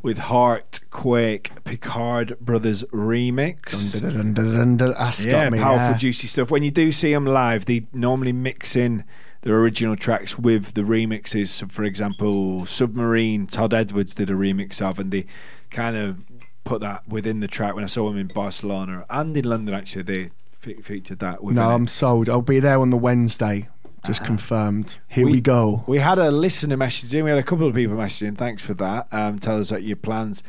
with 0.00 0.16
Heartquake 0.16 1.50
Picard 1.64 2.38
Brothers 2.38 2.84
remix. 2.92 4.00
Dun, 4.00 4.12
dun, 4.12 4.32
dun, 4.32 4.54
dun, 4.54 4.76
dun, 4.76 4.94
that's 4.96 5.24
yeah, 5.24 5.32
got 5.32 5.52
me, 5.52 5.58
powerful, 5.58 5.88
yeah. 5.88 5.96
juicy 5.96 6.28
stuff. 6.28 6.52
When 6.52 6.62
you 6.62 6.70
do 6.70 6.92
see 6.92 7.12
them 7.12 7.26
live, 7.26 7.64
they 7.64 7.88
normally 7.92 8.32
mix 8.32 8.76
in 8.76 9.02
their 9.40 9.56
original 9.56 9.96
tracks 9.96 10.38
with 10.38 10.74
the 10.74 10.82
remixes. 10.82 11.48
So 11.48 11.66
for 11.66 11.82
example, 11.82 12.64
Submarine, 12.64 13.48
Todd 13.48 13.74
Edwards 13.74 14.14
did 14.14 14.30
a 14.30 14.34
remix 14.34 14.80
of, 14.80 15.00
and 15.00 15.10
they 15.10 15.26
kind 15.68 15.96
of 15.96 16.24
put 16.62 16.80
that 16.82 17.08
within 17.08 17.40
the 17.40 17.48
track. 17.48 17.74
When 17.74 17.82
I 17.82 17.88
saw 17.88 18.08
them 18.08 18.18
in 18.18 18.28
Barcelona 18.28 19.04
and 19.10 19.36
in 19.36 19.46
London, 19.46 19.74
actually, 19.74 20.02
they 20.02 20.30
featured 20.52 21.18
that. 21.18 21.42
No. 21.42 21.70
I'm 21.70 21.88
sold. 21.88 22.28
I'll 22.28 22.40
be 22.40 22.60
there 22.60 22.78
on 22.78 22.90
the 22.90 22.96
Wednesday. 22.96 23.68
Just 24.06 24.24
confirmed. 24.24 24.98
Here 25.08 25.26
we, 25.26 25.40
go. 25.40 25.84
We 25.86 25.98
had 25.98 26.18
a 26.18 26.30
listener 26.30 26.76
messaging. 26.76 27.22
We 27.24 27.30
had 27.30 27.38
a 27.38 27.42
couple 27.42 27.66
of 27.66 27.74
people 27.74 27.96
messaging. 27.96 28.36
Thanks 28.36 28.62
for 28.62 28.74
that. 28.74 29.06
Um, 29.12 29.38
tell 29.38 29.58
us 29.58 29.70
about 29.70 29.82
your 29.82 29.96
plans. 29.96 30.42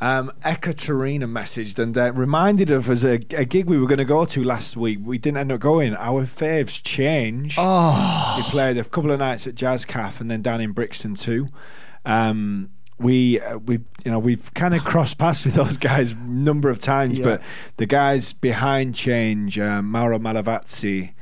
Um, 0.00 0.30
Ekaterina 0.44 1.26
messaged 1.26 1.78
and 1.78 1.96
uh, 1.98 2.12
reminded 2.12 2.70
of 2.70 2.88
us 2.88 3.02
a, 3.04 3.14
a 3.36 3.44
gig 3.44 3.66
we 3.66 3.78
were 3.78 3.86
going 3.88 3.98
to 3.98 4.04
go 4.04 4.24
to 4.26 4.44
last 4.44 4.76
week. 4.76 5.00
We 5.02 5.18
didn't 5.18 5.38
end 5.38 5.50
up 5.52 5.60
going. 5.60 5.94
Our 5.96 6.24
faves 6.24 6.80
change. 6.82 7.56
Oh. 7.58 8.34
We 8.36 8.42
played 8.44 8.78
a 8.78 8.84
couple 8.84 9.10
of 9.10 9.18
nights 9.18 9.46
at 9.48 9.54
Jazz 9.56 9.84
Caf 9.84 10.20
and 10.20 10.30
then 10.30 10.40
down 10.42 10.60
in 10.60 10.70
Brixton 10.72 11.14
too. 11.16 11.48
Um, 12.04 12.70
we 13.00 13.40
uh, 13.40 13.58
we 13.58 13.74
you 14.04 14.10
know 14.10 14.18
we've 14.18 14.52
kind 14.54 14.74
of 14.74 14.84
crossed 14.84 15.18
paths 15.18 15.44
with 15.44 15.54
those 15.54 15.76
guys 15.76 16.12
a 16.12 16.16
number 16.16 16.68
of 16.70 16.78
times, 16.80 17.18
Yeah. 17.18 17.24
but 17.24 17.42
the 17.76 17.86
guys 17.86 18.32
behind 18.32 18.94
Change, 18.94 19.58
um, 19.58 19.86
Mauro 19.90 20.18
Malavasi, 20.18 21.12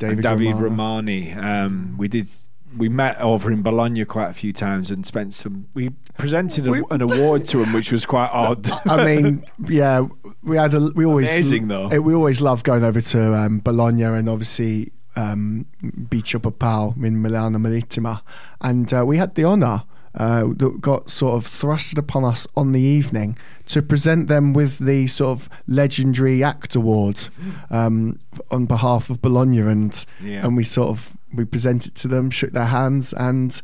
David 0.00 0.22
David 0.22 0.56
Romani, 0.56 1.32
um, 1.32 1.94
we 1.98 2.08
did. 2.08 2.26
We 2.76 2.88
met 2.88 3.20
over 3.20 3.50
in 3.50 3.62
Bologna 3.62 4.04
quite 4.04 4.30
a 4.30 4.32
few 4.34 4.52
times 4.52 4.92
and 4.92 5.04
spent 5.04 5.34
some. 5.34 5.66
We 5.74 5.90
presented 6.18 6.68
a, 6.68 6.82
an 6.94 7.02
award 7.02 7.44
to 7.46 7.62
him, 7.62 7.72
which 7.72 7.90
was 7.90 8.06
quite 8.06 8.30
odd. 8.32 8.68
I 8.86 9.04
mean, 9.04 9.44
yeah, 9.68 10.06
we 10.44 10.56
had 10.56 10.74
a, 10.74 10.90
we 10.94 11.04
always 11.04 11.34
Amazing, 11.34 11.66
though. 11.68 11.88
eh, 11.88 11.98
We 11.98 12.14
always 12.14 12.40
love 12.40 12.62
going 12.62 12.84
over 12.84 13.00
to 13.00 13.34
um, 13.34 13.58
Bologna 13.58 14.04
and 14.04 14.28
obviously 14.28 14.92
um, 15.16 15.66
Beach 16.08 16.32
Upper 16.36 16.52
Pal 16.52 16.94
in 17.02 17.20
Milano 17.20 17.58
Marittima, 17.58 18.22
and 18.60 18.92
uh, 18.94 19.04
we 19.04 19.16
had 19.16 19.34
the 19.34 19.44
honour. 19.44 19.82
Uh, 20.12 20.48
that 20.56 20.80
got 20.80 21.08
sort 21.08 21.34
of 21.34 21.46
thrusted 21.46 21.96
upon 21.96 22.24
us 22.24 22.44
on 22.56 22.72
the 22.72 22.80
evening 22.80 23.36
to 23.66 23.80
present 23.80 24.26
them 24.26 24.52
with 24.52 24.78
the 24.80 25.06
sort 25.06 25.30
of 25.38 25.48
legendary 25.68 26.42
act 26.42 26.74
award 26.74 27.28
um, 27.70 28.18
on 28.50 28.66
behalf 28.66 29.08
of 29.08 29.22
Bologna, 29.22 29.60
and 29.60 30.04
Yeah. 30.20 30.44
and 30.44 30.56
we 30.56 30.64
sort 30.64 30.88
of 30.88 31.16
we 31.32 31.44
presented 31.44 31.94
to 31.94 32.08
them, 32.08 32.28
shook 32.30 32.50
their 32.50 32.66
hands, 32.66 33.12
and 33.12 33.62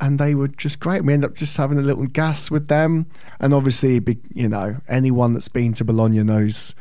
and 0.00 0.20
they 0.20 0.36
were 0.36 0.46
just 0.48 0.78
great. 0.78 1.04
We 1.04 1.12
ended 1.12 1.30
up 1.30 1.36
just 1.36 1.56
having 1.56 1.78
a 1.78 1.82
little 1.82 2.06
gas 2.06 2.48
with 2.48 2.68
them, 2.68 3.06
and 3.40 3.52
obviously, 3.52 4.00
you 4.34 4.48
know, 4.48 4.76
anyone 4.88 5.34
that's 5.34 5.48
been 5.48 5.72
to 5.74 5.84
Bologna 5.84 6.22
knows 6.22 6.76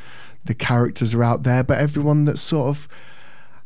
the 0.46 0.54
characters 0.54 1.16
are 1.16 1.24
out 1.24 1.42
there, 1.42 1.64
but 1.64 1.80
everyone 1.80 2.26
that 2.26 2.38
sort 2.38 2.68
of 2.68 2.88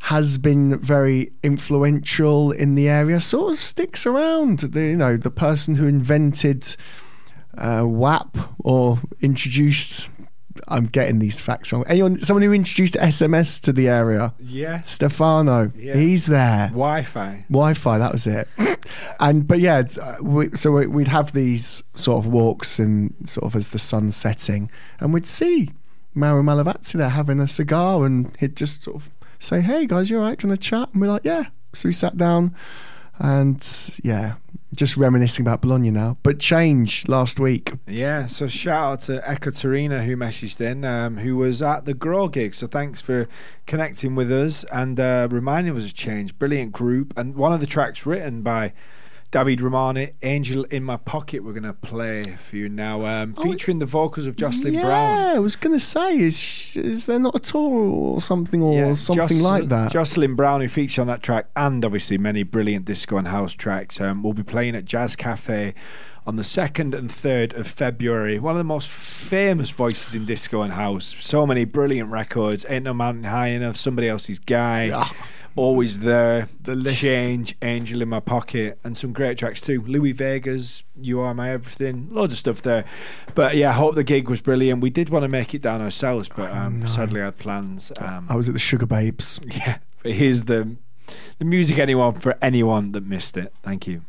has 0.04 0.38
been 0.38 0.80
very 0.80 1.32
influential 1.44 2.52
in 2.52 2.76
the 2.76 2.88
area 2.90 3.20
sort 3.22 3.52
of 3.54 3.60
sticks 3.60 4.06
around. 4.06 4.60
The, 4.60 4.82
you 4.82 4.96
know, 4.98 5.18
the 5.18 5.30
person 5.32 5.76
who 5.76 5.88
invented 5.88 6.76
uh, 7.58 7.84
WAP 7.86 8.38
or 8.60 9.00
introduced. 9.22 10.10
I'm 10.68 10.88
getting 10.88 11.20
these 11.20 11.40
facts 11.40 11.72
wrong. 11.72 11.84
Anyone, 11.88 12.20
someone 12.20 12.44
who 12.44 12.52
introduced 12.54 12.94
SMS 12.96 13.62
to 13.62 13.72
the 13.74 13.88
area. 13.88 14.34
Yeah. 14.40 14.82
Stefano. 14.82 15.72
Yeah. 15.76 15.96
He's 15.96 16.26
there. 16.26 16.68
Wi-Fi. 16.68 17.46
Wi-Fi. 17.50 17.98
That 17.98 18.12
was 18.12 18.28
it. 18.28 18.48
and 19.20 19.48
but 19.48 19.60
yeah, 19.60 19.84
uh, 20.02 20.16
we, 20.22 20.50
so 20.56 20.72
we- 20.72 20.88
we'd 20.88 21.08
have 21.08 21.32
these 21.34 21.82
sort 21.96 22.20
of 22.24 22.32
walks 22.32 22.78
and 22.78 23.14
sort 23.26 23.46
of 23.46 23.56
as 23.56 23.70
the 23.70 23.80
sun's 23.80 24.16
setting, 24.18 24.70
and 25.00 25.14
we'd 25.14 25.26
see 25.28 25.72
Mauro 26.14 26.44
Malavasi 26.44 26.94
there 26.94 27.10
having 27.10 27.40
a 27.40 27.48
cigar, 27.48 28.06
and 28.06 28.36
he'd 28.40 28.58
just 28.58 28.84
sort 28.84 28.98
of 28.98 29.10
say, 29.40 29.62
"Hey 29.62 29.88
guys, 29.88 30.10
you 30.10 30.18
all 30.20 30.24
right? 30.24 30.38
Do 30.38 30.48
to 30.48 30.58
chat?" 30.58 30.90
And 30.94 31.02
we're 31.02 31.08
like, 31.08 31.26
"Yeah." 31.26 31.46
So 31.74 31.88
we 31.90 31.94
sat 31.94 32.18
down, 32.18 32.56
and 33.20 33.66
yeah, 34.04 34.36
just 34.76 34.98
reminiscing 34.98 35.46
about 35.46 35.62
Bologna 35.62 35.92
now. 35.92 36.18
But 36.24 36.40
change 36.40 37.08
last 37.08 37.40
week. 37.40 37.74
Yeah, 37.88 38.28
so 38.28 38.48
shout 38.48 38.94
out 38.94 39.00
to 39.02 39.30
Ekaterina 39.30 40.04
who 40.04 40.16
messaged 40.16 40.62
in, 40.62 40.86
um, 40.86 41.18
who 41.18 41.36
was 41.36 41.62
at 41.62 41.86
the 41.86 41.94
Grow 41.94 42.28
gig. 42.28 42.54
So 42.54 42.68
thanks 42.68 43.02
for 43.02 43.28
connecting 43.66 44.16
with 44.16 44.32
us 44.32 44.64
and 44.66 45.00
uh, 45.00 45.28
reminding 45.30 45.76
us 45.78 45.86
of 45.86 45.94
Change. 45.94 46.38
Brilliant 46.38 46.72
group. 46.72 47.14
And 47.18 47.36
one 47.36 47.54
of 47.54 47.60
the 47.60 47.66
tracks 47.66 48.06
written 48.06 48.42
by 48.42 48.74
David 49.32 49.62
Romani, 49.62 50.10
Angel 50.24 50.64
in 50.66 50.84
My 50.84 50.98
Pocket, 50.98 51.44
we're 51.44 51.54
going 51.54 51.62
to 51.62 51.74
play 51.74 52.24
for 52.24 52.56
you 52.56 52.68
now, 52.68 53.06
um, 53.06 53.36
featuring 53.36 53.78
the 53.78 53.86
vocals 53.86 54.26
of 54.26 54.36
Jocelyn 54.36 54.74
yeah, 54.74 54.82
Brown. 54.82 55.18
Yeah, 55.18 55.34
I 55.36 55.40
was 55.40 55.56
going 55.56 55.76
to 55.76 55.80
say, 55.80 56.18
is 56.18 56.76
is 56.76 57.06
there 57.06 57.20
not 57.20 57.36
a 57.36 57.40
tour 57.40 57.72
or 57.72 58.22
something 58.22 58.64
or 58.64 58.74
Yeah, 58.74 58.94
something 58.94 59.40
like 59.44 59.66
that? 59.66 59.92
Jocelyn 59.92 60.34
Brown, 60.34 60.62
who 60.62 60.68
featured 60.68 61.02
on 61.02 61.08
that 61.08 61.22
track, 61.22 61.46
and 61.56 61.86
obviously 61.86 62.18
many 62.18 62.42
brilliant 62.42 62.86
disco 62.86 63.18
and 63.18 63.28
house 63.28 63.54
tracks, 63.54 64.02
um, 64.02 64.24
will 64.24 64.34
be 64.34 64.42
playing 64.42 64.76
at 64.76 64.86
Jazz 64.86 65.16
Cafe 65.16 65.76
on 66.26 66.36
the 66.36 66.44
2nd 66.44 66.98
and 66.98 67.12
3rd 67.12 67.54
of 67.54 67.68
February. 67.68 68.40
One 68.40 68.56
of 68.56 68.58
the 68.58 68.64
most 68.64 68.90
famous 68.90 69.70
voices 69.70 70.16
in 70.16 70.26
disco 70.26 70.64
and 70.64 70.74
house. 70.74 71.16
So 71.20 71.46
many 71.46 71.66
brilliant 71.66 72.10
records. 72.10 72.66
Ain't 72.68 72.86
No 72.86 72.96
Mountain 72.96 73.26
High 73.26 73.50
Enough, 73.50 73.78
Somebody 73.78 74.10
Else's 74.10 74.40
Guy. 74.40 74.90
Always 75.56 76.00
there, 76.00 76.48
the 76.62 76.76
list. 76.76 77.02
change, 77.02 77.56
Angel 77.62 78.02
in 78.02 78.10
My 78.10 78.20
Pocket, 78.20 78.80
and 78.84 78.96
some 78.96 79.12
great 79.14 79.38
tracks 79.38 79.62
too. 79.62 79.82
Louie 79.82 80.14
Vega's 80.14 80.84
You 80.96 81.20
Are 81.20 81.34
My 81.34 81.52
Everything, 81.52 82.08
loads 82.12 82.34
of 82.34 82.40
stuff 82.40 82.62
there. 82.62 82.86
But 83.36 83.56
yeah, 83.56 83.70
I 83.70 83.74
hope 83.74 83.96
the 83.96 84.04
gig 84.04 84.30
was 84.30 84.42
brilliant. 84.42 84.82
We 84.82 84.90
did 84.90 85.10
want 85.10 85.24
to 85.24 85.30
make 85.30 85.54
it 85.54 85.62
down 85.62 85.82
ourselves, 85.82 86.30
but 86.30 86.52
um, 86.52 86.86
sadly 86.88 87.22
I 87.22 87.26
had 87.26 87.38
plans. 87.38 87.92
Um, 88.00 88.28
I 88.30 88.36
was 88.36 88.48
at 88.48 88.54
the 88.54 88.60
Sugababes. 88.60 89.44
yeah, 89.58 89.80
but 90.04 90.14
here's 90.14 90.44
the 90.44 90.76
the 91.40 91.46
music 91.46 91.80
anyone 91.80 92.20
for 92.20 92.38
anyone 92.42 92.92
that 92.92 93.06
missed 93.06 93.36
it. 93.38 93.54
Thank. 93.64 93.88
You 93.88 94.04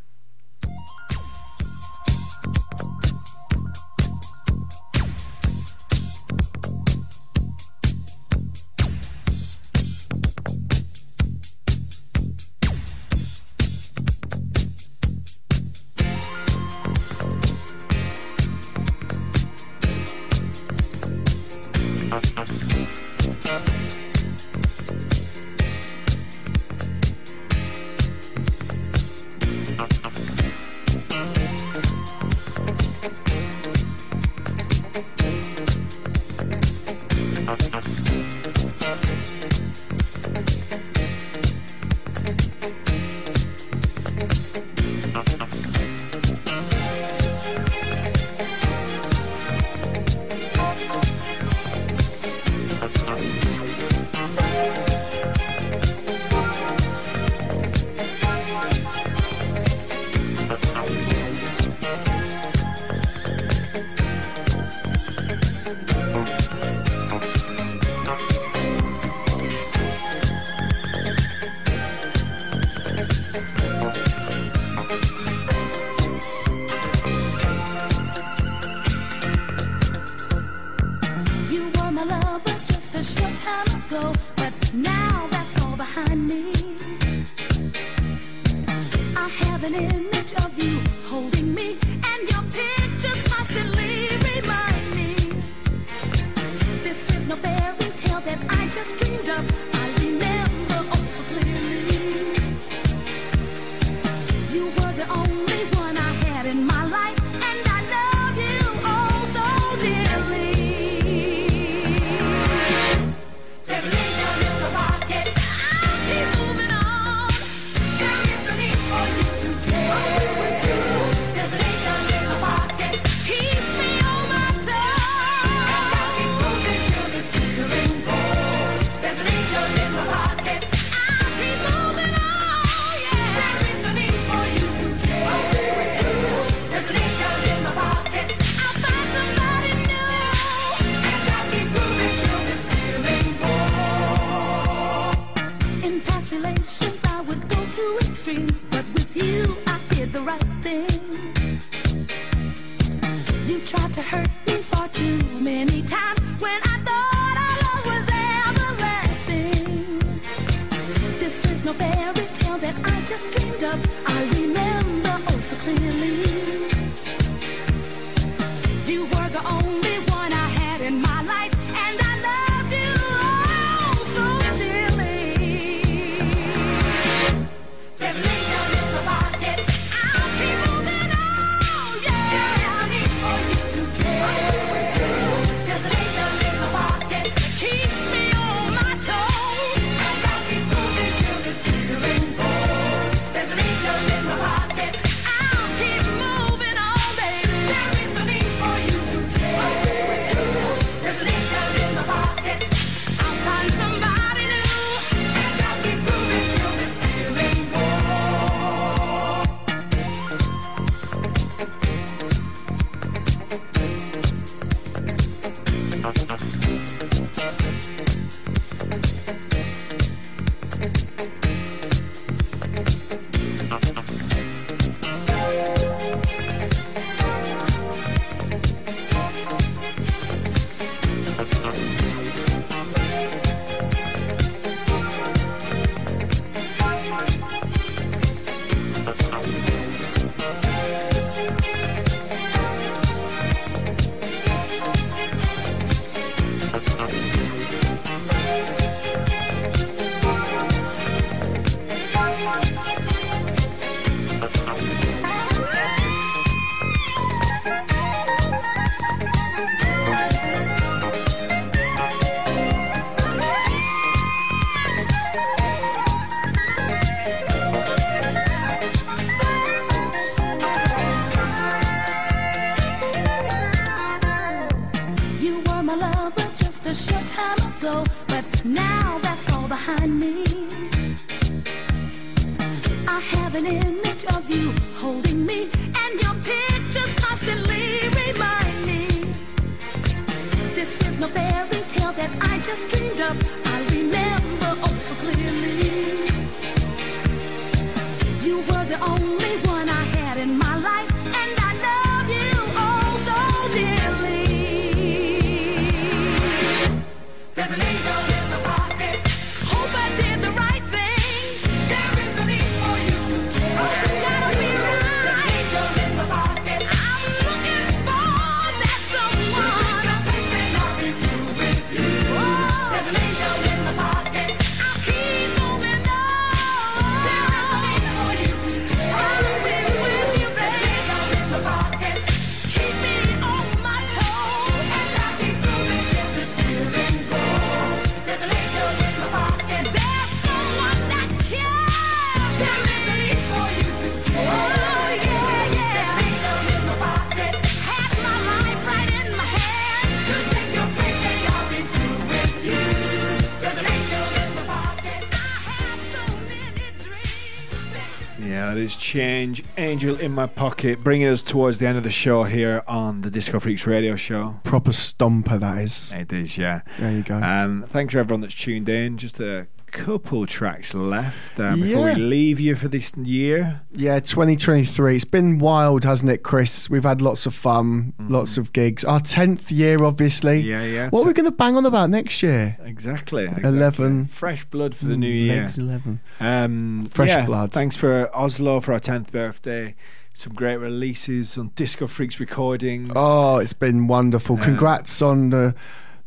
Change 359.15 359.65
Angel 359.77 360.15
in 360.21 360.31
My 360.31 360.47
Pocket, 360.47 361.03
bringing 361.03 361.27
us 361.27 361.43
towards 361.43 361.81
the 361.81 361.89
end 361.89 361.99
of 361.99 362.05
the 362.05 362.13
show 362.13 362.45
here 362.45 362.85
on 362.87 363.23
the 363.23 363.31
Disco 363.33 363.59
Freaks 363.59 363.85
radio 363.85 364.15
show. 364.15 364.61
Proper 364.63 364.93
stomper, 364.93 365.59
that 365.59 365.79
is. 365.79 366.13
It 366.17 366.33
is, 366.33 366.57
yeah. 366.57 366.83
There 366.97 367.11
you 367.11 367.23
go. 367.25 367.35
Um, 367.35 367.85
thanks 367.89 368.13
for 368.13 368.21
everyone 368.21 368.41
that's 368.41 368.55
tuned 368.55 368.89
in. 368.89 369.19
Just 369.19 369.41
a 369.41 369.67
couple 369.91 370.47
tracks 370.47 370.95
left 370.95 371.59
uh, 371.59 371.75
before 371.75 372.09
Yeah. 372.11 372.15
we 372.15 372.21
leave 372.21 372.61
you 372.61 372.77
for 372.77 372.87
this 372.87 373.13
year. 373.17 373.81
Yeah, 373.91 374.21
2023. 374.21 375.17
It's 375.17 375.25
been 375.25 375.59
wild, 375.59 376.05
hasn't 376.05 376.31
it, 376.31 376.45
Chris? 376.45 376.89
We've 376.89 377.03
had 377.03 377.21
lots 377.21 377.45
of 377.47 377.53
fun, 377.57 378.13
lots 378.21 378.57
of 378.59 378.73
gigs. 378.73 379.05
Our 379.05 379.19
10th 379.19 379.73
year, 379.73 380.05
obviously. 380.05 380.61
Mm-hmm. 380.61 380.71
Yeah, 380.71 380.83
yeah. 380.85 381.09
What 381.11 381.23
are 381.25 381.27
we 381.27 381.33
going 381.33 381.47
to 381.47 381.51
bang 381.51 381.77
on 381.77 381.85
about 381.85 382.11
next 382.11 382.41
year? 382.45 382.77
Exactly. 383.07 383.45
exactly. 383.45 383.69
11. 383.69 384.27
Fresh 384.27 384.65
blood 384.67 384.95
for 384.95 385.07
the 385.07 385.15
Mm, 385.15 385.19
new 385.19 385.29
year. 385.29 385.63
legs 385.63 385.79
11. 385.79 386.21
Um, 386.41 387.07
Fresh 387.11 387.29
yeah, 387.29 387.47
blood. 387.47 387.73
Thanks 387.73 387.97
for 387.97 388.35
Oslo 388.37 388.81
for 388.81 388.93
our 388.93 389.01
10th 389.01 389.33
birthday. 389.33 389.95
Some 390.35 390.53
great 390.55 390.77
releases 390.77 391.57
on 391.59 391.71
Disco 391.75 392.07
Freaks 392.07 392.39
recordings. 392.39 393.11
Oh, 393.17 393.57
it's 393.59 393.73
been 393.73 394.07
wonderful. 394.07 394.57
Congrats 394.59 395.21
on 395.23 395.51
the 395.51 395.75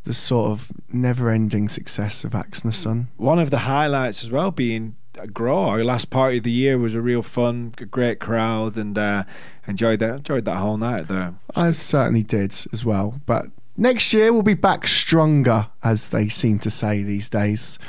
the 0.06 0.14
sort 0.14 0.50
of 0.52 0.70
never-ending 0.92 1.70
success 1.70 2.26
of 2.26 2.36
Axe 2.36 2.64
and 2.64 2.74
the 2.74 2.76
Sun. 2.76 3.08
One 3.16 3.40
of 3.40 3.52
the 3.52 3.60
highlights 3.60 4.22
as 4.24 4.30
well 4.30 4.52
being 4.52 4.96
Grow. 5.32 5.66
Our 5.70 5.84
last 5.84 6.10
party 6.10 6.38
of 6.40 6.44
the 6.44 6.52
year 6.52 6.78
was 6.80 6.96
a 6.96 7.02
real 7.02 7.22
fun, 7.22 7.72
great 7.92 8.20
crowd, 8.20 8.78
and 8.80 8.98
uh, 8.98 9.24
enjoyed 9.68 10.00
that. 10.00 10.16
Enjoyed 10.16 10.44
that 10.46 10.58
whole 10.58 10.76
night 10.76 11.08
there. 11.08 11.36
I 11.56 11.70
certainly 11.72 12.24
did 12.24 12.52
as 12.74 12.84
well. 12.84 13.22
But 13.28 13.46
next 13.78 14.14
year 14.14 14.32
we'll 14.34 14.42
be 14.44 14.54
back 14.54 14.88
stronger, 14.88 15.68
as 15.84 16.10
they 16.10 16.30
seem 16.30 16.60
to 16.60 16.70
say 16.70 17.04
these 17.04 17.30
days. 17.30 17.80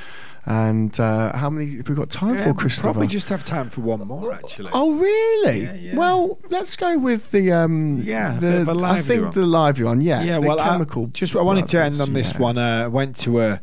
And 0.46 0.98
uh, 1.00 1.34
how 1.34 1.48
many 1.48 1.76
have 1.78 1.88
we 1.88 1.94
got 1.94 2.10
time 2.10 2.34
Yeah, 2.34 2.44
for, 2.44 2.52
Christopher? 2.54 2.88
Probably 2.92 3.06
just 3.06 3.30
have 3.30 3.42
time 3.42 3.70
for 3.70 3.80
one 3.80 4.06
more, 4.06 4.30
actually. 4.30 4.68
Oh 4.74 4.92
really? 4.92 5.92
Well, 5.94 6.38
let's 6.50 6.76
go 6.76 6.98
with 6.98 7.30
the 7.30 7.50
um. 7.52 8.02
Yeah, 8.04 8.34
the, 8.34 8.40
bit 8.40 8.54
of 8.60 8.68
a 8.68 8.84
I 8.84 9.00
think 9.00 9.22
one. 9.22 9.30
the 9.32 9.46
lively 9.46 9.84
one. 9.86 10.00
Yeah, 10.02 10.22
yeah. 10.22 10.40
the 10.40 10.46
Well, 10.46 10.60
I, 10.60 10.68
chemical. 10.68 11.06
just 11.06 11.34
I 11.34 11.40
wanted 11.40 11.66
to 11.68 11.80
end 11.82 11.98
on 11.98 12.12
this 12.12 12.34
yeah. 12.34 12.38
one. 12.38 12.58
Uh, 12.58 12.90
went 12.90 13.16
to 13.20 13.40
a 13.40 13.60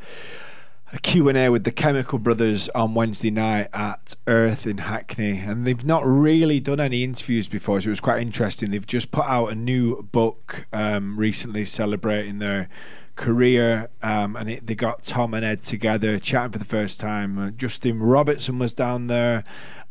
a 0.93 0.99
Q&A 0.99 1.49
with 1.49 1.63
the 1.63 1.72
Chemical 1.72 2.19
Brothers 2.19 2.68
on 2.69 2.93
Wednesday 2.93 3.31
night 3.31 3.68
at 3.73 4.15
Earth 4.27 4.68
in 4.68 4.80
Hackney 4.80 5.38
and 5.38 5.65
they've 5.65 5.85
not 5.85 6.05
really 6.05 6.59
done 6.59 6.80
any 6.80 7.03
interviews 7.03 7.47
before 7.47 7.80
so 7.80 7.88
it 7.88 7.91
was 7.91 7.99
quite 7.99 8.22
interesting. 8.22 8.72
They've 8.72 8.85
just 8.85 9.11
put 9.11 9.26
out 9.26 9.47
a 9.47 9.55
new 9.55 10.01
book 10.01 10.68
um, 10.73 11.18
recently 11.18 11.63
celebrating 11.65 12.39
their 12.39 12.68
career 13.22 13.88
um, 14.02 14.35
and 14.35 14.49
it, 14.49 14.68
they 14.68 14.76
got 14.76 15.03
Tom 15.03 15.34
and 15.34 15.45
Ed 15.45 15.61
together 15.61 16.19
chatting 16.19 16.52
for 16.52 16.60
the 16.60 16.65
first 16.65 16.99
time. 16.99 17.38
Uh, 17.38 17.52
Justin 17.52 17.99
Robertson 17.99 18.60
was 18.60 18.73
down 18.73 19.07
there 19.07 19.43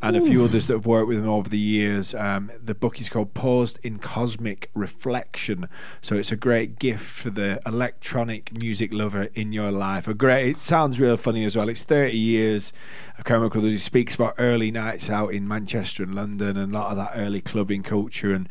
and 0.02 0.16
a 0.16 0.20
few 0.20 0.44
others 0.44 0.66
that 0.66 0.73
have 0.74 0.86
worked 0.86 1.09
with 1.09 1.19
him 1.19 1.28
over 1.28 1.48
the 1.48 1.59
years. 1.59 2.15
Um, 2.15 2.51
the 2.62 2.74
book 2.74 3.01
is 3.01 3.09
called 3.09 3.35
Paused 3.35 3.78
in 3.82 3.98
Cosmic 3.98 4.70
Reflection. 4.74 5.69
So 6.01 6.16
it's 6.16 6.32
a 6.32 6.36
great 6.36 6.78
gift 6.78 7.05
for 7.05 7.31
the 7.31 7.61
electronic 7.66 8.59
music 8.61 8.93
lover 8.94 9.28
in 9.35 9.52
your 9.52 9.70
life. 9.70 10.09
A 10.09 10.15
great 10.15 10.51
it 10.51 10.57
sounds 10.57 10.98
real 10.98 11.16
funny 11.16 11.44
as 11.44 11.55
well. 11.55 11.69
It's 11.69 11.82
30 11.82 12.16
years 12.16 12.73
of 13.19 13.24
Chemical 13.24 13.61
Brothers 13.61 13.73
he 13.73 13.78
speaks 13.78 14.15
about 14.15 14.35
early 14.39 14.70
nights 14.70 15.11
out 15.11 15.35
in 15.35 15.47
Manchester 15.47 16.02
and 16.02 16.15
London 16.15 16.57
and 16.57 16.73
a 16.73 16.78
lot 16.78 16.90
of 16.90 16.97
that 16.97 17.12
early 17.15 17.43
clubbing 17.43 17.82
culture. 17.82 18.32
And 18.32 18.48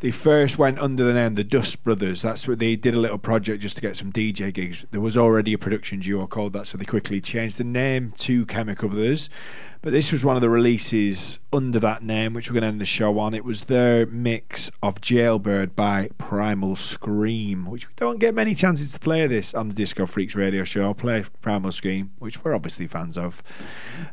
they 0.00 0.10
first 0.12 0.58
went 0.58 0.78
under 0.78 1.02
the 1.02 1.14
name 1.14 1.34
the 1.34 1.42
Dust 1.42 1.82
Brothers. 1.82 2.22
That's 2.22 2.46
what 2.46 2.60
they 2.60 2.76
did 2.76 2.94
a 2.94 2.98
little 2.98 3.18
project 3.18 3.62
just 3.62 3.76
to 3.76 3.82
get 3.82 3.96
some 3.96 4.12
DJ 4.12 4.52
gigs. 4.54 4.86
There 4.92 5.00
was 5.00 5.16
already 5.16 5.52
a 5.52 5.58
production 5.58 5.98
duo 5.98 6.26
called 6.26 6.52
that, 6.52 6.68
so 6.68 6.78
they 6.78 6.84
quickly 6.84 7.20
changed 7.20 7.58
the 7.58 7.64
name 7.64 8.12
to 8.18 8.46
Chemical 8.46 8.88
Brothers. 8.90 9.28
But 9.88 9.94
this 9.94 10.12
was 10.12 10.22
one 10.22 10.36
of 10.36 10.42
the 10.42 10.50
releases 10.50 11.38
under 11.50 11.80
that 11.80 12.02
name, 12.02 12.34
which 12.34 12.50
we're 12.50 12.60
going 12.60 12.60
to 12.60 12.68
end 12.68 12.78
the 12.78 12.84
show 12.84 13.18
on. 13.18 13.32
It 13.32 13.42
was 13.42 13.64
their 13.64 14.04
mix 14.04 14.70
of 14.82 15.00
Jailbird 15.00 15.74
by 15.74 16.10
Primal 16.18 16.76
Scream, 16.76 17.64
which 17.64 17.88
we 17.88 17.94
don't 17.96 18.18
get 18.18 18.34
many 18.34 18.54
chances 18.54 18.92
to 18.92 19.00
play 19.00 19.26
this 19.26 19.54
on 19.54 19.68
the 19.68 19.74
Disco 19.74 20.04
Freaks 20.04 20.34
radio 20.34 20.62
show. 20.62 20.82
I'll 20.82 20.92
play 20.92 21.24
Primal 21.40 21.72
Scream, 21.72 22.10
which 22.18 22.44
we're 22.44 22.54
obviously 22.54 22.86
fans 22.86 23.16
of. 23.16 23.42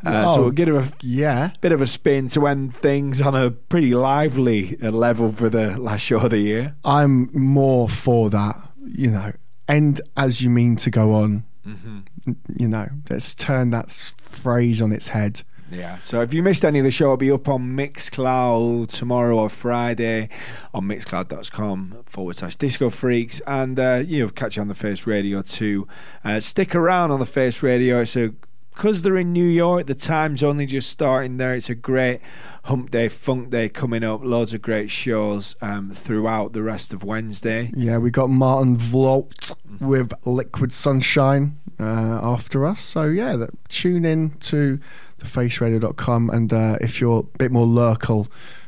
Uh, 0.05 0.29
so 0.33 0.39
Oh, 0.39 0.41
we'll 0.43 0.51
give 0.51 0.69
a 0.73 0.89
yeah. 1.01 1.49
bit 1.59 1.73
of 1.73 1.81
a 1.81 1.87
spin 1.87 2.29
to 2.29 2.47
end 2.47 2.73
things 2.73 3.19
on 3.19 3.35
a 3.35 3.51
pretty 3.51 3.93
lively 3.93 4.77
uh, 4.81 4.91
level 4.91 5.29
for 5.33 5.49
the 5.49 5.77
last 5.77 6.03
show 6.03 6.19
of 6.19 6.29
the 6.29 6.37
year. 6.39 6.77
I'm 6.85 7.29
more 7.37 7.89
for 7.89 8.29
that. 8.29 8.55
You 8.81 9.11
know, 9.11 9.33
end 9.67 9.99
as 10.15 10.41
you 10.41 10.49
mean 10.49 10.77
to 10.77 10.89
go 10.89 11.11
on. 11.15 11.43
Mm-hmm. 11.67 12.31
You 12.57 12.69
know, 12.69 12.87
let's 13.09 13.35
turn 13.35 13.71
that 13.71 13.91
phrase 13.91 14.81
on 14.81 14.93
its 14.93 15.09
head. 15.09 15.41
Yeah. 15.71 15.97
So 15.99 16.21
if 16.21 16.33
you 16.33 16.43
missed 16.43 16.63
any 16.63 16.79
of 16.79 16.85
the 16.85 16.91
show, 16.91 17.05
it'll 17.05 17.17
be 17.17 17.31
up 17.31 17.49
on 17.49 17.75
Mixcloud 17.75 18.89
tomorrow 18.89 19.37
or 19.37 19.49
Friday 19.49 20.29
on 20.73 20.83
mixcloud.com 20.83 22.03
forward 22.05 22.35
slash 22.35 22.55
disco 22.55 22.89
freaks. 22.89 23.41
And 23.47 23.79
uh, 23.79 24.03
you'll 24.05 24.29
catch 24.29 24.57
you 24.57 24.61
on 24.61 24.67
the 24.67 24.75
Face 24.75 25.07
Radio 25.07 25.41
too. 25.41 25.87
Uh, 26.23 26.39
stick 26.39 26.75
around 26.75 27.11
on 27.11 27.19
the 27.19 27.25
Face 27.25 27.63
Radio. 27.63 28.01
It's 28.01 28.15
a 28.15 28.33
because 28.75 29.03
they're 29.03 29.17
in 29.17 29.31
New 29.31 29.47
York, 29.47 29.87
the 29.87 29.95
time's 29.95 30.43
only 30.43 30.65
just 30.65 30.89
starting 30.89 31.37
there. 31.37 31.53
It's 31.53 31.69
a 31.69 31.75
great 31.75 32.19
hump 32.65 32.91
day, 32.91 33.07
funk 33.07 33.49
day 33.49 33.69
coming 33.69 34.03
up. 34.03 34.21
Loads 34.21 34.53
of 34.53 34.61
great 34.61 34.91
shows 34.91 35.55
um, 35.61 35.91
throughout 35.91 36.51
the 36.51 36.61
rest 36.61 36.93
of 36.93 37.03
Wednesday. 37.03 37.71
Yeah, 37.73 37.97
we 37.99 38.11
got 38.11 38.29
Martin 38.29 38.75
Vlout 38.75 39.55
with 39.79 40.13
Liquid 40.25 40.73
Sunshine 40.73 41.57
uh, 41.79 42.19
after 42.21 42.65
us. 42.65 42.83
So 42.83 43.05
yeah, 43.05 43.37
that, 43.37 43.51
tune 43.69 44.03
in 44.03 44.31
to 44.41 44.79
thefaceradio.com 45.25 46.29
and 46.29 46.53
uh, 46.53 46.77
if 46.81 47.01
you're 47.01 47.19
a 47.19 47.37
bit 47.37 47.51
more 47.51 47.65
local, 47.65 48.27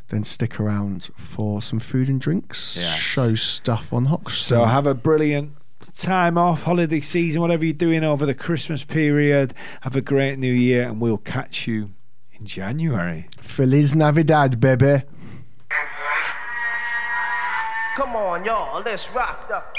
then 0.09 0.23
stick 0.23 0.59
around 0.59 1.09
for 1.15 1.61
some 1.61 1.79
food 1.79 2.09
and 2.09 2.19
drinks. 2.19 2.77
Yes. 2.77 2.95
Show 2.97 3.35
stuff 3.35 3.93
on 3.93 4.05
Hoxton. 4.05 4.57
So 4.57 4.65
have 4.65 4.87
a 4.87 4.93
brilliant 4.93 5.53
time 5.93 6.37
off, 6.37 6.63
holiday 6.63 7.01
season, 7.01 7.41
whatever 7.41 7.65
you're 7.65 7.73
doing 7.73 8.03
over 8.03 8.25
the 8.25 8.33
Christmas 8.33 8.83
period. 8.83 9.53
Have 9.81 9.95
a 9.95 10.01
great 10.01 10.39
new 10.39 10.53
year, 10.53 10.87
and 10.87 10.99
we'll 10.99 11.17
catch 11.17 11.67
you 11.67 11.91
in 12.31 12.45
January. 12.45 13.27
Feliz 13.37 13.95
Navidad, 13.95 14.59
baby. 14.59 15.03
Come 17.95 18.15
on, 18.15 18.45
y'all, 18.45 18.81
let's 18.83 19.11
rock 19.11 19.49
up. 19.53 19.75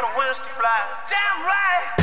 Got 0.00 0.16
wings 0.16 0.38
to 0.38 0.48
fly. 0.48 0.80
Damn 1.08 1.44
right. 1.44 1.99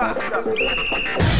Y'all, 0.00 1.39